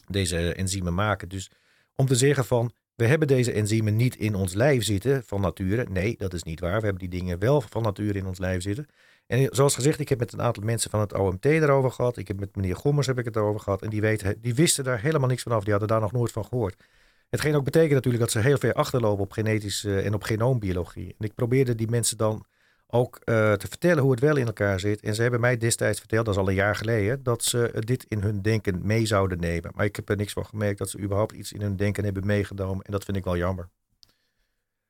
deze 0.09 0.55
enzymen 0.55 0.95
maken. 0.95 1.29
Dus 1.29 1.51
om 1.95 2.07
te 2.07 2.15
zeggen 2.15 2.45
van 2.45 2.73
we 2.95 3.07
hebben 3.07 3.29
deze 3.29 3.53
enzymen 3.53 3.97
niet 3.97 4.17
in 4.17 4.35
ons 4.35 4.55
lijf 4.55 4.85
zitten 4.85 5.23
van 5.25 5.41
nature. 5.41 5.87
Nee, 5.91 6.15
dat 6.19 6.33
is 6.33 6.43
niet 6.43 6.61
waar. 6.61 6.79
We 6.79 6.85
hebben 6.85 7.11
die 7.11 7.21
dingen 7.21 7.39
wel 7.39 7.61
van 7.61 7.83
nature 7.83 8.19
in 8.19 8.27
ons 8.27 8.39
lijf 8.39 8.63
zitten. 8.63 8.87
En 9.27 9.49
zoals 9.51 9.75
gezegd, 9.75 10.01
ik 10.01 10.09
heb 10.09 10.19
met 10.19 10.33
een 10.33 10.43
aantal 10.43 10.63
mensen 10.63 10.91
van 10.91 11.01
het 11.01 11.15
OMT 11.15 11.45
erover 11.45 11.91
gehad. 11.91 12.17
Ik 12.17 12.29
heb 12.29 12.41
met 12.41 12.57
meneer 12.57 12.77
Gommers 12.77 13.07
heb 13.07 13.19
ik 13.19 13.25
het 13.25 13.37
erover 13.37 13.61
gehad. 13.61 13.83
En 13.83 13.91
die, 13.91 14.01
weten, 14.01 14.41
die 14.41 14.55
wisten 14.55 14.85
daar 14.85 15.01
helemaal 15.01 15.29
niks 15.29 15.43
van 15.43 15.53
af. 15.53 15.63
Die 15.63 15.71
hadden 15.71 15.89
daar 15.89 16.01
nog 16.01 16.13
nooit 16.13 16.33
van 16.33 16.45
gehoord. 16.45 16.83
Hetgeen 17.29 17.55
ook 17.55 17.65
betekent 17.65 17.93
natuurlijk 17.93 18.23
dat 18.23 18.33
ze 18.33 18.39
heel 18.39 18.59
ver 18.59 18.73
achterlopen 18.73 19.25
op 19.25 19.33
genetische 19.33 20.01
en 20.01 20.15
op 20.15 20.23
genoombiologie. 20.23 21.15
En 21.19 21.27
ik 21.27 21.35
probeerde 21.35 21.75
die 21.75 21.89
mensen 21.89 22.17
dan 22.17 22.45
ook 22.91 23.15
uh, 23.25 23.53
te 23.53 23.69
vertellen 23.69 24.03
hoe 24.03 24.11
het 24.11 24.21
wel 24.21 24.37
in 24.37 24.47
elkaar 24.47 24.81
zit. 24.81 25.01
En 25.01 25.15
ze 25.15 25.23
hebben 25.23 25.41
mij 25.41 25.57
destijds 25.57 25.99
verteld, 25.99 26.25
dat 26.25 26.35
is 26.35 26.41
al 26.41 26.49
een 26.49 26.55
jaar 26.55 26.77
geleden, 26.77 27.23
dat 27.23 27.45
ze 27.45 27.73
dit 27.79 28.05
in 28.09 28.21
hun 28.21 28.43
denken 28.43 28.87
mee 28.87 29.07
zouden 29.07 29.41
nemen. 29.41 29.71
Maar 29.75 29.85
ik 29.85 29.97
heb 29.97 30.09
er 30.09 30.17
niks 30.17 30.33
van 30.33 30.47
gemerkt 30.47 30.79
dat 30.79 30.91
ze 30.91 30.99
überhaupt 30.99 31.33
iets 31.33 31.53
in 31.53 31.61
hun 31.61 31.77
denken 31.77 32.05
hebben 32.05 32.27
meegenomen. 32.27 32.85
En 32.85 32.93
dat 32.93 33.05
vind 33.05 33.17
ik 33.17 33.25
wel 33.25 33.37
jammer. 33.37 33.69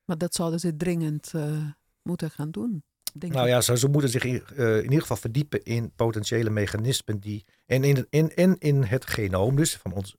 Maar 0.05 0.17
dat 0.17 0.33
zouden 0.33 0.59
ze 0.59 0.75
dringend 0.75 1.31
uh, 1.35 1.65
moeten 2.01 2.31
gaan 2.31 2.51
doen. 2.51 2.83
Denk 3.13 3.33
nou 3.33 3.47
ja, 3.47 3.61
ze, 3.61 3.77
ze, 3.77 3.87
moeten 3.87 4.09
zich 4.09 4.23
in, 4.23 4.43
uh, 4.55 4.77
in, 4.77 4.83
ieder 4.83 5.01
geval 5.01 5.17
verdiepen 5.17 5.63
in 5.63 5.91
potentiële 5.95 6.49
mechanismen 6.49 7.19
die. 7.19 7.45
En 7.65 7.83
in, 7.83 8.07
in, 8.09 8.35
in, 8.35 8.55
in 8.59 8.83
het 8.83 9.05
genoom, 9.05 9.55
dus 9.55 9.77
van 9.77 9.93
ons, 9.93 10.15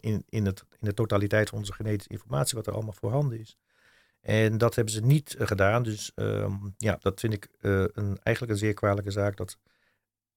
in, 0.00 0.24
in, 0.28 0.46
het, 0.46 0.64
in 0.70 0.86
de 0.86 0.94
totaliteit 0.94 1.48
van 1.48 1.58
onze 1.58 1.72
genetische 1.72 2.10
informatie, 2.10 2.56
wat 2.56 2.66
er 2.66 2.72
allemaal 2.72 2.94
voorhanden 3.00 3.40
is. 3.40 3.56
En 4.24 4.58
dat 4.58 4.74
hebben 4.74 4.94
ze 4.94 5.00
niet 5.00 5.34
eh, 5.34 5.46
gedaan. 5.46 5.82
Dus 5.82 6.12
ehm, 6.14 6.54
ja, 6.76 6.96
dat 7.00 7.20
vind 7.20 7.32
ik 7.32 7.48
uh, 7.60 7.84
een, 7.92 8.18
eigenlijk 8.22 8.52
een 8.52 8.58
zeer 8.58 8.74
kwalijke 8.74 9.10
zaak. 9.10 9.36
Dat 9.36 9.58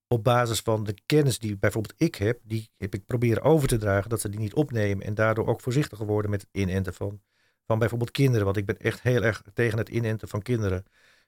op 0.08 0.24
basis 0.24 0.60
van 0.60 0.84
de 0.84 0.96
kennis 1.06 1.40
die 1.40 1.58
bijvoorbeeld 1.58 1.94
ik 1.98 2.16
heb, 2.16 2.40
die 2.44 2.70
heb 2.78 2.94
ik 2.94 3.06
proberen 3.06 3.44
over 3.44 3.68
te 3.68 3.78
dragen, 3.78 4.10
dat 4.10 4.22
ze 4.22 4.30
die 4.30 4.40
niet 4.40 4.54
opnemen. 4.54 5.06
En 5.06 5.14
daardoor 5.14 5.48
ook 5.48 5.62
voorzichtiger 5.62 6.06
worden 6.06 6.32
met 6.32 6.42
het 6.42 6.50
inenten 6.52 6.94
van, 6.94 7.22
van 7.66 7.80
bijvoorbeeld 7.80 8.12
kinderen. 8.12 8.46
Want 8.46 8.58
ik 8.58 8.66
ben 8.66 8.78
echt 8.78 9.02
heel 9.02 9.24
erg 9.24 9.42
tegen 9.54 9.78
het 9.78 9.90
inenten 9.90 10.28
van 10.28 10.42
kinderen. 10.42 10.86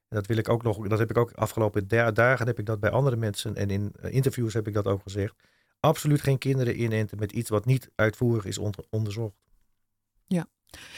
En 0.07 0.15
dat 0.15 0.25
wil 0.25 0.37
ik 0.37 0.49
ook 0.49 0.63
nog, 0.63 0.87
dat 0.87 0.99
heb 0.99 1.09
ik 1.09 1.17
ook 1.17 1.31
afgelopen 1.31 1.87
dagen 2.13 2.47
heb 2.47 2.59
ik 2.59 2.65
dat 2.65 2.79
bij 2.79 2.89
andere 2.89 3.15
mensen 3.15 3.55
en 3.55 3.69
in 3.69 3.93
eh, 4.01 4.13
interviews 4.13 4.53
heb 4.53 4.67
ik 4.67 4.73
dat 4.73 4.85
ook 4.85 5.01
gezegd. 5.01 5.35
Absoluut 5.79 6.21
geen 6.21 6.37
kinderen 6.37 6.81
inenten 6.81 7.19
met 7.19 7.31
iets 7.31 7.49
wat 7.49 7.65
niet 7.65 7.89
uitvoerig 7.95 8.45
is 8.45 8.57
onderzocht. 8.89 9.35
Ja, 10.25 10.47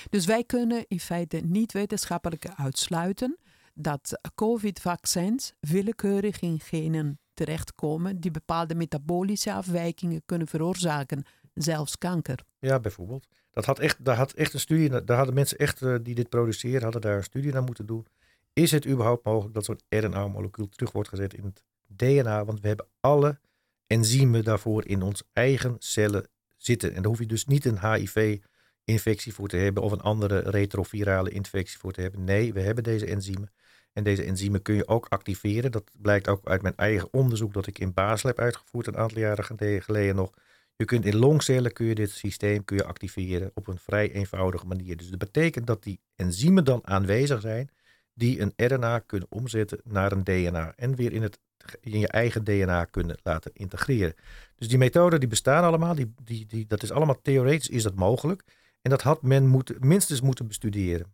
dus 0.10 0.26
wij 0.26 0.44
kunnen 0.44 0.86
in 0.88 1.00
feite 1.00 1.38
niet 1.38 1.72
wetenschappelijk 1.72 2.46
uitsluiten 2.56 3.38
dat 3.74 4.20
COVID-vaccins 4.36 5.54
willekeurig 5.60 6.42
in 6.42 6.60
genen 6.60 7.20
terechtkomen 7.34 8.20
die 8.20 8.32
bepaalde 8.32 8.76
metabolische 8.76 9.54
afwijkingen 9.54 10.22
kunnen 10.26 10.48
veroorzaken, 10.48 11.24
zelfs 11.54 11.98
kanker. 11.98 12.40
Ja, 12.60 12.80
bijvoorbeeld. 12.80 13.28
Dat 13.52 13.66
had 13.66 13.80
echt, 13.80 14.06
daar 14.06 14.16
had 14.16 14.32
echt 14.34 14.54
een 14.54 14.60
studie, 14.60 15.04
daar 15.04 15.18
hadden 15.18 15.36
mensen 15.36 15.58
echt 15.58 15.82
eh, 15.82 15.96
die 16.02 16.16
dit 16.16 16.30
produceren, 16.30 16.84
hadden 16.84 17.02
daar 17.02 17.18
een 17.18 17.24
studie 17.24 17.52
naar 17.52 17.64
moeten 17.64 17.86
doen. 17.86 18.06
Is 18.54 18.72
het 18.72 18.88
überhaupt 18.88 19.26
mogelijk 19.26 19.54
dat 19.54 19.66
zo'n 19.66 19.80
RNA-molecuul 19.90 20.70
terug 20.70 20.92
wordt 20.92 21.10
gezet 21.10 21.34
in 21.34 21.44
het 21.44 21.64
DNA? 21.86 22.46
Want 22.46 22.60
we 22.60 22.68
hebben 22.68 22.88
alle 23.00 23.40
enzymen 23.88 24.44
daarvoor 24.44 24.88
in 24.88 25.02
ons 25.02 25.24
eigen 25.34 25.76
cellen 25.80 26.28
zitten. 26.58 26.90
En 26.90 26.96
daar 26.96 27.12
hoef 27.12 27.20
je 27.20 27.26
dus 27.26 27.46
niet 27.46 27.66
een 27.66 27.92
HIV 27.92 28.40
infectie 28.86 29.34
voor 29.34 29.48
te 29.48 29.58
hebben 29.58 29.84
of 29.84 29.92
een 29.92 30.02
andere 30.02 30.40
retrovirale 30.40 31.30
infectie 31.30 31.78
voor 31.78 31.92
te 31.92 32.02
hebben. 32.02 32.24
Nee, 32.24 32.54
we 32.54 32.62
hebben 32.62 32.84
deze 32.84 33.06
enzymen. 33.06 33.52
En 33.94 34.04
deze 34.04 34.24
enzymen 34.24 34.62
kun 34.62 34.76
je 34.76 34.88
ook 34.88 35.06
activeren. 35.10 35.72
Dat 35.72 35.92
blijkt 36.02 36.28
ook 36.28 36.48
uit 36.50 36.62
mijn 36.62 36.76
eigen 36.76 37.14
onderzoek 37.14 37.54
dat 37.54 37.68
ik 37.68 37.80
in 37.80 37.94
Basel 37.94 38.30
heb 38.30 38.40
uitgevoerd 38.40 38.88
een 38.88 38.98
aantal 38.98 39.20
jaren 39.20 39.82
geleden 39.84 40.16
nog. 40.16 40.32
Je 40.76 40.86
kunt 40.86 41.06
in 41.06 41.18
longcellen 41.18 41.74
kun 41.74 41.86
je 41.86 41.96
dit 41.96 42.10
systeem 42.10 42.64
kun 42.64 42.78
je 42.78 42.84
activeren 42.84 43.52
op 43.54 43.68
een 43.68 43.78
vrij 43.78 44.12
eenvoudige 44.12 44.66
manier. 44.66 44.98
Dus 44.98 45.10
dat 45.10 45.20
betekent 45.20 45.68
dat 45.68 45.84
die 45.84 46.00
enzymen 46.16 46.66
dan 46.66 46.88
aanwezig 46.88 47.42
zijn 47.42 47.70
die 48.14 48.40
een 48.40 48.54
RNA 48.56 49.00
kunnen 49.00 49.28
omzetten 49.32 49.82
naar 49.84 50.12
een 50.12 50.24
DNA 50.24 50.74
en 50.76 50.96
weer 50.96 51.14
in, 51.14 51.22
het, 51.22 51.40
in 51.82 52.00
je 52.00 52.08
eigen 52.08 52.44
DNA 52.44 52.86
kunnen 52.86 53.18
laten 53.24 53.52
integreren. 53.54 54.16
Dus 54.56 54.68
die 54.68 54.78
methoden 54.78 55.20
die 55.20 55.30
bestaan 55.30 55.64
allemaal, 55.64 55.96
die, 55.96 56.14
die, 56.24 56.46
die, 56.46 56.66
dat 56.68 56.84
is 56.84 56.92
allemaal 56.92 57.22
theoretisch 57.22 57.70
is 57.70 57.84
dat 57.84 57.96
mogelijk. 57.96 58.44
En 58.82 58.90
dat 58.90 59.02
had 59.02 59.22
men 59.22 59.48
moet, 59.48 59.84
minstens 59.84 60.22
moeten 60.22 60.48
bestuderen. 60.48 61.14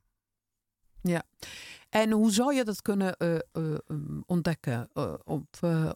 Ja. 1.01 1.23
En 1.89 2.11
hoe 2.11 2.31
zou 2.31 2.53
je 2.53 2.63
dat 2.63 2.81
kunnen 2.81 3.15
uh, 3.17 3.35
uh, 3.53 3.77
ontdekken 4.25 4.89
uh, 4.93 5.13
of, 5.23 5.41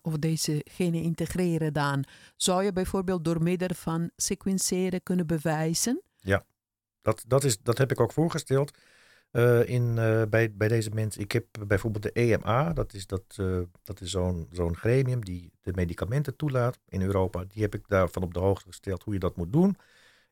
of 0.01 0.17
deze 0.17 0.61
genen 0.63 1.01
integreren 1.01 1.73
dan? 1.73 2.05
Zou 2.35 2.63
je 2.63 2.73
bijvoorbeeld 2.73 3.25
door 3.25 3.43
middel 3.43 3.75
van 3.75 4.11
sequenceren 4.15 5.03
kunnen 5.03 5.27
bewijzen? 5.27 6.01
Ja, 6.19 6.45
dat, 7.01 7.23
dat, 7.27 7.43
is, 7.43 7.61
dat 7.61 7.77
heb 7.77 7.91
ik 7.91 7.99
ook 7.99 8.11
voorgesteld 8.11 8.77
in, 9.65 9.95
bij, 10.29 10.53
bij 10.53 10.67
deze 10.67 10.89
mensen. 10.89 11.21
Ik 11.21 11.31
heb 11.31 11.45
bijvoorbeeld 11.67 12.03
de 12.03 12.11
EMA, 12.11 12.73
dat 12.73 12.93
is, 12.93 13.07
dat, 13.07 13.23
dat 13.83 14.01
is 14.01 14.11
zo'n 14.11 14.47
zo'n 14.51 14.75
gremium 14.75 15.25
die 15.25 15.51
de 15.61 15.71
medicamenten 15.75 16.35
toelaat 16.35 16.79
in 16.87 17.01
Europa. 17.01 17.43
Die 17.47 17.61
heb 17.61 17.75
ik 17.75 17.87
daarvan 17.87 18.23
op 18.23 18.33
de 18.33 18.39
hoogte 18.39 18.67
gesteld 18.67 19.03
hoe 19.03 19.13
je 19.13 19.19
dat 19.19 19.35
moet 19.35 19.53
doen. 19.53 19.77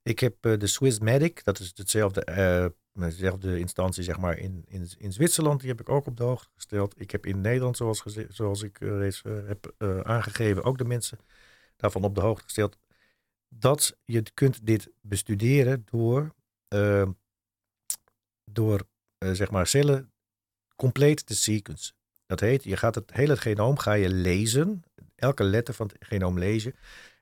Ik 0.02 0.20
heb 0.20 0.46
uh, 0.46 0.58
de 0.58 0.68
Swiss 0.68 1.00
Medic, 1.00 1.44
dat 1.44 1.60
is 1.60 1.72
hetzelfde, 1.76 2.28
uh, 2.30 3.06
dezelfde 3.10 3.60
instantie 3.60 4.04
zeg 4.04 4.20
maar 4.20 4.38
in, 4.38 4.64
in, 4.68 4.90
in 4.98 5.14
Zwitserland, 5.14 5.60
die 5.60 5.70
heb 5.70 5.80
ik 5.80 5.90
ook 5.90 6.06
op 6.06 6.18
de 6.18 6.24
hoogte 6.24 6.50
gesteld. 6.56 7.02
Ik 7.02 7.12
heb 7.12 7.26
in 7.26 7.42
Nederland, 7.42 7.78
zoals, 7.78 8.04
zoals 8.30 8.62
ik 8.62 8.80
uh, 8.80 8.98
reeds 8.98 9.22
heb 9.24 9.74
aangegeven, 10.04 10.64
ook 10.64 10.78
de 10.78 10.86
mensen 10.86 11.20
daarvan 11.76 12.04
op 12.04 12.16
de 12.16 12.22
hoogte 12.22 12.44
gesteld. 12.44 12.78
Dat 13.48 13.98
je 14.06 14.24
kunt 14.34 14.66
dit 14.66 14.92
bestuderen 15.02 15.86
door, 15.86 16.36
door 18.52 18.88
zeg 19.18 19.52
maar 19.52 19.68
cellen 19.68 20.12
compleet 20.76 21.26
te 21.26 21.36
sequence. 21.36 21.94
Dat 22.26 22.40
heet, 22.40 22.64
je 22.64 22.78
gaat 22.78 22.96
het 22.96 23.14
hele 23.14 23.38
genoom 23.38 23.78
ga 23.78 23.94
je 23.94 24.10
lezen, 24.10 24.84
elke 25.16 25.44
letter 25.44 25.74
van 25.74 25.88
het 25.88 25.96
genoom 26.00 26.40
lezen. 26.40 26.76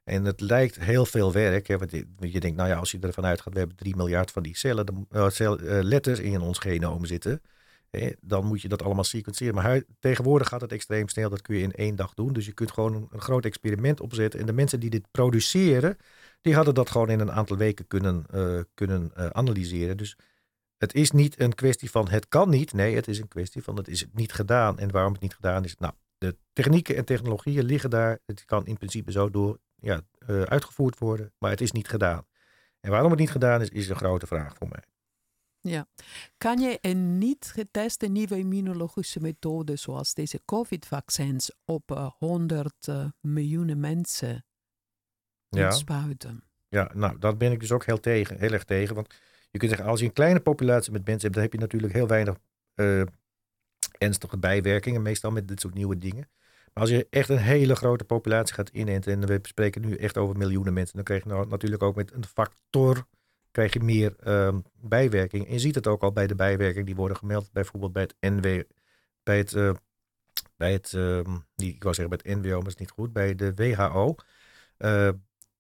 En 0.08 0.26
het 0.26 0.42
lijkt 0.42 0.80
heel 0.80 1.06
veel 1.06 1.32
werk. 1.32 1.68
Hè, 1.68 1.78
want 1.78 1.92
je, 1.92 2.40
denkt, 2.40 2.58
nou 2.58 2.70
ja, 2.70 2.76
als 2.76 2.92
je 2.92 3.00
ervan 3.00 3.26
uitgaat, 3.26 3.54
we 3.54 3.60
hebben 3.60 3.78
3 3.78 3.96
miljard 3.96 4.32
van 4.32 4.44
die 4.44 4.58
cellen, 4.58 4.86
de, 4.86 5.30
cel, 5.30 5.62
uh, 5.62 5.82
letters 5.82 6.20
in 6.20 6.42
ons 6.42 6.60
genoom 6.60 7.06
zitten. 7.06 7.42
Hè, 7.90 8.12
dan 8.22 8.46
moet 8.46 8.62
je 8.62 8.68
dat 8.68 8.82
allemaal 8.84 9.04
sequenceren. 9.04 9.56
Maar 9.56 9.82
tegenwoordig 10.00 10.48
gaat 10.48 10.62
het 10.62 10.72
extreem 10.72 11.08
snel. 11.08 11.30
Dat 11.30 11.42
kun 11.42 11.56
je 11.56 11.62
in 11.62 11.72
één 11.72 11.96
dag 11.96 12.14
doen. 12.14 12.34
Dus 12.34 12.46
je 12.46 12.52
kunt 12.52 12.72
gewoon 12.72 13.08
een, 13.12 13.22
groot 13.22 13.46
experiment 13.46 14.02
opzetten. 14.02 14.40
En 14.40 14.46
de 14.46 14.54
mensen 14.54 14.80
die 14.80 14.90
dit 14.90 15.12
produceren, 15.12 15.98
die 16.42 16.56
hadden 16.56 16.74
dat 16.74 16.90
gewoon 16.90 17.10
in 17.10 17.20
een 17.20 17.32
aantal 17.32 17.58
weken 17.58 17.88
kunnen, 17.88 18.26
uh, 18.34 18.60
kunnen 18.74 19.12
analyseren. 19.36 19.98
Dus 19.98 20.18
het 20.78 20.94
is 20.94 21.12
niet 21.12 21.40
een 21.40 21.56
kwestie 21.56 21.92
van 21.92 22.10
het 22.10 22.28
kan 22.28 22.50
niet. 22.50 22.74
Nee, 22.74 22.96
het 22.96 23.08
is 23.08 23.20
een 23.20 23.28
kwestie 23.28 23.64
van 23.64 23.78
het 23.78 23.88
is 23.88 24.06
niet 24.14 24.34
gedaan. 24.34 24.80
En 24.80 24.92
waarom 24.92 25.12
het 25.12 25.22
niet 25.22 25.36
gedaan 25.36 25.64
is, 25.64 25.76
nou, 25.78 25.94
de 26.18 26.38
technieken 26.54 26.96
en 26.96 27.06
technologieën 27.06 27.64
liggen 27.64 27.90
daar. 27.90 28.20
Het 28.26 28.46
kan 28.46 28.66
in 28.66 28.78
principe 28.78 29.12
zo 29.12 29.30
door 29.30 29.60
ja, 29.82 30.02
uh, 30.28 30.42
uitgevoerd 30.42 31.00
worden, 31.00 31.34
maar 31.38 31.52
het 31.52 31.62
is 31.62 31.72
niet 31.72 31.88
gedaan. 31.88 32.26
En 32.80 32.92
waarom 32.92 33.12
het 33.12 33.20
niet 33.20 33.32
gedaan 33.32 33.62
is, 33.62 33.70
is 33.70 33.90
een 33.90 33.96
grote 33.96 34.28
vraag 34.28 34.56
voor 34.56 34.68
mij. 34.68 34.84
Ja. 35.60 35.88
Kan 36.38 36.60
je 36.60 36.78
een 36.82 37.18
niet 37.18 37.52
geteste 37.54 38.08
nieuwe 38.08 38.38
immunologische 38.38 39.20
methode, 39.20 39.76
zoals 39.76 40.14
deze 40.14 40.42
COVID-vaccins, 40.46 41.52
op 41.66 41.92
uh, 41.92 42.10
100 42.18 42.88
uh, 42.88 43.06
miljoen 43.22 43.80
mensen 43.80 44.46
ja. 45.50 45.72
spuiten? 45.72 46.44
Ja, 46.68 46.92
nou, 46.94 47.20
dat 47.20 47.38
ben 47.38 47.52
ik 47.52 47.60
dus 47.60 47.72
ook 47.72 47.86
heel, 47.86 48.00
tegen, 48.00 48.40
heel 48.40 48.52
erg 48.52 48.64
tegen. 48.64 48.96
Want 48.96 49.16
je 49.52 49.58
kunt 49.58 49.72
zeggen, 49.72 49.90
als 49.90 50.00
je 50.00 50.06
een 50.06 50.14
kleine 50.14 50.40
populatie 50.40 50.92
met 50.92 51.06
mensen 51.06 51.22
hebt, 51.22 51.34
dan 51.34 51.44
heb 51.44 51.54
je 51.54 51.60
natuurlijk 51.60 51.94
heel 51.94 52.08
weinig 52.08 52.38
uh, 52.76 53.02
ernstige 53.98 54.38
bijwerkingen, 54.38 55.02
meestal 55.02 55.32
met 55.32 55.48
dit 55.48 55.60
soort 55.60 55.74
nieuwe 55.74 55.98
dingen 55.98 56.30
als 56.78 56.90
je 56.90 57.08
echt 57.10 57.30
een 57.30 57.38
hele 57.38 57.76
grote 57.76 58.04
populatie 58.04 58.56
gaat 58.56 58.70
inenten, 58.70 59.14
en 59.14 59.28
we 59.28 59.40
spreken 59.42 59.82
nu 59.82 59.96
echt 59.96 60.18
over 60.18 60.38
miljoenen 60.38 60.74
mensen, 60.74 60.96
dan 60.96 61.04
krijg 61.04 61.24
je 61.24 61.30
nou 61.30 61.48
natuurlijk 61.48 61.84
ook 61.84 61.96
met 61.96 62.14
een 62.14 62.26
factor 62.26 63.06
krijg 63.52 63.74
je 63.74 63.80
meer 63.80 64.16
um, 64.28 64.64
bijwerking. 64.74 65.48
En 65.48 65.54
je 65.54 65.60
ziet 65.60 65.76
het 65.76 65.88
ook 65.88 66.02
al 66.02 66.12
bij 66.12 66.28
de 66.28 66.36
bijwerking 66.36 66.86
die 66.86 66.96
worden 66.96 67.18
gemeld, 67.18 67.52
bijvoorbeeld 67.52 67.94
bij 67.94 68.02
het 68.02 68.16
NW, 68.20 68.62
bij 69.24 69.38
het 69.38 69.54
uh, 69.54 69.74
bij 70.58 70.72
het, 70.72 70.94
ehm, 70.94 71.38
die, 71.56 71.74
ik 71.74 71.84
wou 71.84 71.96
zeggen 71.96 72.18
bij 72.18 72.34
het 72.34 72.44
NWO, 72.44 72.58
maar 72.58 72.68
is 72.68 72.76
niet 72.76 72.92
goed, 72.92 73.14
bij 73.14 73.36
de 73.36 73.54
WHO. 73.54 74.16
Uh, 74.78 75.10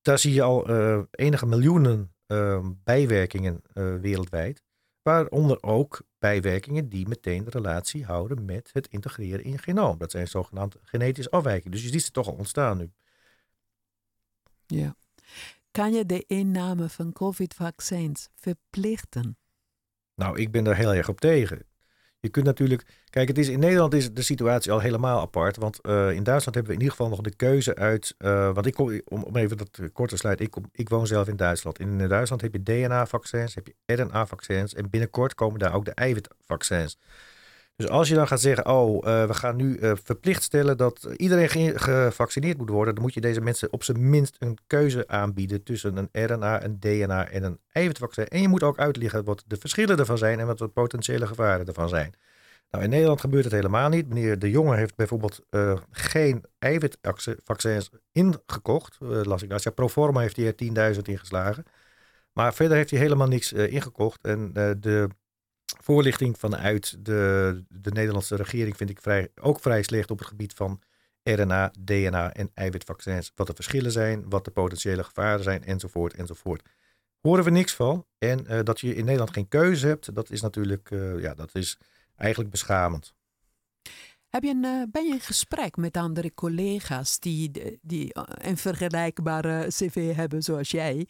daar 0.01 0.19
zie 0.19 0.33
je 0.33 0.41
al 0.41 0.69
uh, 0.69 1.01
enige 1.11 1.45
miljoenen 1.45 2.13
ehm, 2.27 2.71
bijwerkingen 2.83 3.61
wereldwijd. 4.01 4.63
Waaronder 5.07 5.63
ook 5.63 6.01
bijwerkingen 6.19 6.89
die 6.89 7.07
meteen 7.07 7.43
de 7.43 7.49
relatie 7.49 8.05
houden 8.05 8.45
met 8.45 8.69
het 8.73 8.87
integreren 8.87 9.43
in 9.43 9.59
genoom. 9.59 9.97
Dat 9.97 10.11
zijn 10.11 10.27
zogenaamde 10.27 10.79
genetische 10.81 11.31
afwijkingen. 11.31 11.71
Dus 11.71 11.83
je 11.83 11.89
ziet 11.89 12.03
ze 12.03 12.11
toch 12.11 12.27
al 12.27 12.33
ontstaan 12.33 12.77
nu. 12.77 12.91
Ja. 14.65 14.95
Kan 15.71 15.93
je 15.93 16.05
de 16.05 16.23
inname 16.27 16.89
van 16.89 17.13
COVID-vaccins 17.13 18.29
verplichten? 18.35 19.37
Nou, 20.15 20.39
ik 20.39 20.51
ben 20.51 20.63
daar 20.63 20.75
heel 20.75 20.93
erg 20.93 21.09
op 21.09 21.19
tegen. 21.19 21.65
Je 22.27 22.33
kunt 22.33 22.45
natuurlijk. 22.45 22.83
Kijk, 23.09 23.27
het 23.27 23.37
is, 23.37 23.47
in 23.47 23.59
Nederland 23.59 23.93
is 23.93 24.13
de 24.13 24.21
situatie 24.21 24.71
al 24.71 24.79
helemaal 24.79 25.21
apart. 25.21 25.57
Want 25.57 25.79
uh, 25.83 26.11
in 26.11 26.23
Duitsland 26.23 26.55
hebben 26.55 26.63
we 26.65 26.73
in 26.73 26.79
ieder 26.79 26.95
geval 26.95 27.09
nog 27.09 27.21
de 27.21 27.35
keuze 27.35 27.75
uit. 27.75 28.15
Uh, 28.19 28.53
want 28.53 28.65
ik 28.65 28.73
kom, 28.73 29.01
om, 29.05 29.35
even 29.35 29.57
dat 29.57 29.79
kort 29.93 30.09
te 30.09 30.17
sluiten. 30.17 30.45
Ik, 30.45 30.55
ik 30.71 30.89
woon 30.89 31.07
zelf 31.07 31.27
in 31.27 31.35
Duitsland. 31.35 31.79
In 31.79 31.97
Duitsland 31.97 32.41
heb 32.41 32.53
je 32.53 32.63
DNA-vaccins, 32.63 33.55
heb 33.55 33.67
je 33.67 33.95
RNA-vaccins. 33.95 34.73
En 34.73 34.89
binnenkort 34.89 35.35
komen 35.35 35.59
daar 35.59 35.73
ook 35.73 35.85
de 35.85 35.91
eiwitvaccins. 35.91 36.97
Dus 37.77 37.89
als 37.89 38.07
je 38.07 38.15
dan 38.15 38.27
gaat 38.27 38.41
zeggen, 38.41 38.65
oh, 38.65 39.07
uh, 39.07 39.25
we 39.25 39.33
gaan 39.33 39.55
nu 39.55 39.77
uh, 39.77 39.91
verplicht 40.03 40.43
stellen 40.43 40.77
dat 40.77 41.09
iedereen 41.15 41.79
gevaccineerd 41.79 42.57
moet 42.57 42.69
worden, 42.69 42.93
dan 42.93 43.03
moet 43.03 43.13
je 43.13 43.21
deze 43.21 43.41
mensen 43.41 43.73
op 43.73 43.83
zijn 43.83 44.09
minst 44.09 44.35
een 44.39 44.57
keuze 44.67 45.07
aanbieden 45.07 45.63
tussen 45.63 45.97
een 45.97 46.25
RNA, 46.25 46.63
een 46.63 46.79
DNA 46.79 47.29
en 47.29 47.43
een 47.43 47.59
eiwitvaccin. 47.71 48.27
En 48.27 48.41
je 48.41 48.47
moet 48.47 48.63
ook 48.63 48.77
uitleggen 48.77 49.23
wat 49.23 49.43
de 49.47 49.57
verschillen 49.57 49.99
ervan 49.99 50.17
zijn 50.17 50.39
en 50.39 50.45
wat 50.45 50.57
de 50.57 50.67
potentiële 50.67 51.27
gevaren 51.27 51.65
ervan 51.65 51.89
zijn. 51.89 52.13
Nou, 52.71 52.83
in 52.83 52.89
Nederland 52.89 53.19
gebeurt 53.19 53.43
het 53.43 53.53
helemaal 53.53 53.89
niet. 53.89 54.07
Meneer 54.07 54.39
De 54.39 54.49
Jonge 54.49 54.75
heeft 54.75 54.95
bijvoorbeeld 54.95 55.41
uh, 55.49 55.77
geen 55.91 56.43
eiwitvaccins 56.59 57.89
ingekocht. 58.11 58.97
las 58.99 59.41
ik 59.41 59.49
nou. 59.49 59.61
Ja, 59.63 59.71
Proforma 59.71 60.19
heeft 60.19 60.35
hij 60.35 60.45
er 60.57 60.93
10.000 60.95 61.01
ingeslagen. 61.01 61.63
Maar 62.33 62.53
verder 62.53 62.77
heeft 62.77 62.89
hij 62.89 62.99
helemaal 62.99 63.27
niks 63.27 63.53
ingekocht. 63.53 64.21
En 64.21 64.53
de 64.79 65.07
voorlichting 65.81 66.39
vanuit 66.39 67.05
de, 67.05 67.63
de 67.69 67.91
Nederlandse 67.91 68.35
regering 68.35 68.77
vind 68.77 68.89
ik 68.89 69.01
vrij, 69.01 69.31
ook 69.41 69.59
vrij 69.59 69.83
slecht 69.83 70.11
op 70.11 70.19
het 70.19 70.27
gebied 70.27 70.53
van 70.53 70.81
RNA, 71.23 71.71
DNA 71.79 72.33
en 72.33 72.51
eiwitvaccins. 72.53 73.31
Wat 73.35 73.47
de 73.47 73.53
verschillen 73.53 73.91
zijn, 73.91 74.29
wat 74.29 74.45
de 74.45 74.51
potentiële 74.51 75.03
gevaren 75.03 75.43
zijn, 75.43 75.63
enzovoort, 75.63 76.13
enzovoort. 76.13 76.69
Horen 77.21 77.43
we 77.43 77.49
niks 77.49 77.73
van. 77.73 78.05
En 78.17 78.45
uh, 78.49 78.59
dat 78.63 78.79
je 78.79 78.95
in 78.95 79.03
Nederland 79.05 79.33
geen 79.33 79.47
keuze 79.47 79.87
hebt, 79.87 80.15
dat 80.15 80.29
is 80.29 80.41
natuurlijk, 80.41 80.89
uh, 80.91 81.21
ja, 81.21 81.33
dat 81.33 81.55
is 81.55 81.77
eigenlijk 82.15 82.51
beschamend. 82.51 83.13
Heb 84.27 84.43
je 84.43 84.49
een, 84.49 84.63
uh, 84.63 84.83
ben 84.91 85.05
je 85.05 85.13
in 85.13 85.19
gesprek 85.19 85.75
met 85.75 85.97
andere 85.97 86.33
collega's 86.33 87.19
die, 87.19 87.79
die 87.81 88.15
een 88.27 88.57
vergelijkbare 88.57 89.67
cv 89.67 90.15
hebben 90.15 90.41
zoals 90.41 90.71
jij 90.71 91.07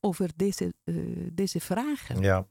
over 0.00 0.30
deze, 0.36 0.74
deze 1.32 1.60
vragen? 1.60 2.20
Ja, 2.20 2.46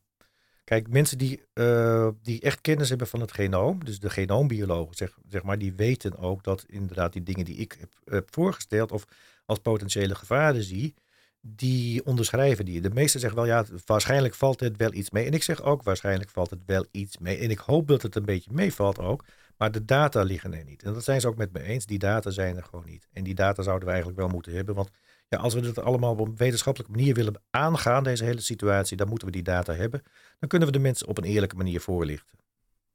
Kijk, 0.66 0.90
mensen 0.90 1.18
die, 1.18 1.42
uh, 1.54 2.10
die 2.22 2.42
echt 2.42 2.62
kennis 2.62 2.90
hebben 2.90 3.08
van 3.08 3.22
het 3.22 3.32
genoom, 3.32 3.86
dus 3.86 4.00
de 4.00 4.10
genoombiologen, 4.10 4.96
zeg, 4.96 5.18
zeg 5.30 5.44
maar, 5.44 5.58
die 5.58 5.74
weten 5.74 6.18
ook 6.18 6.44
dat 6.44 6.66
inderdaad 6.68 7.14
die 7.14 7.24
dingen 7.24 7.46
die 7.46 7.56
ik 7.56 7.78
heb, 8.06 8.28
voorgesteld 8.30 8.92
of 8.92 9.06
als 9.46 9.60
potentiële 9.60 10.16
gevaren 10.16 10.64
zie, 10.64 10.94
die 11.42 12.06
onderschrijven 12.06 12.66
die. 12.66 12.82
De 12.82 12.90
meesten 12.90 13.20
zeggen 13.20 13.40
wel, 13.40 13.48
ja, 13.48 13.66
waarschijnlijk 13.86 14.34
valt 14.34 14.60
het 14.60 14.78
wel 14.78 14.94
iets 14.94 15.10
mee. 15.10 15.26
En 15.26 15.34
ik 15.34 15.44
zeg 15.44 15.62
ook, 15.62 15.84
waarschijnlijk 15.84 16.30
valt 16.30 16.50
het 16.50 16.62
wel 16.66 16.86
iets 16.92 17.18
mee. 17.18 17.38
En 17.38 17.50
ik 17.50 17.60
hoop 17.60 17.88
dat 17.88 18.02
het 18.02 18.16
een 18.16 18.26
beetje 18.26 18.52
meevalt 18.54 19.00
ook. 19.00 19.26
Maar 19.58 19.72
de 19.72 19.86
data 19.86 20.22
liggen 20.22 20.54
er 20.54 20.64
niet. 20.64 20.84
En 20.84 20.94
dat 20.94 21.04
zijn 21.04 21.22
ze 21.22 21.28
ook 21.28 21.38
met 21.38 21.52
me 21.52 21.62
eens. 21.62 21.86
Die 21.86 22.00
data 22.00 22.30
zijn 22.30 22.58
er 22.58 22.64
gewoon 22.64 22.86
niet. 22.86 23.08
En 23.14 23.24
die 23.24 23.36
data 23.36 23.64
zouden 23.64 23.86
we 23.86 23.94
eigenlijk 23.94 24.22
wel 24.22 24.30
moeten 24.30 24.54
hebben. 24.54 24.76
Want 24.76 24.90
ja, 25.28 25.38
als 25.38 25.54
we 25.54 25.62
dit 25.62 25.80
allemaal 25.80 26.12
op 26.12 26.28
een 26.28 26.36
wetenschappelijke 26.36 26.96
manier 26.98 27.14
willen 27.14 27.42
aangaan, 27.50 28.04
deze 28.04 28.24
hele 28.24 28.42
situatie, 28.42 28.98
dan 28.98 29.08
moeten 29.08 29.28
we 29.28 29.34
die 29.34 29.44
data 29.44 29.74
hebben. 29.74 30.04
Dan 30.40 30.50
kunnen 30.50 30.68
we 30.68 30.74
de 30.74 30.80
mensen 30.80 31.08
op 31.08 31.18
een 31.18 31.24
eerlijke 31.24 31.56
manier 31.56 31.82
voorlichten. 31.82 32.38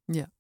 Ja. 0.05 0.31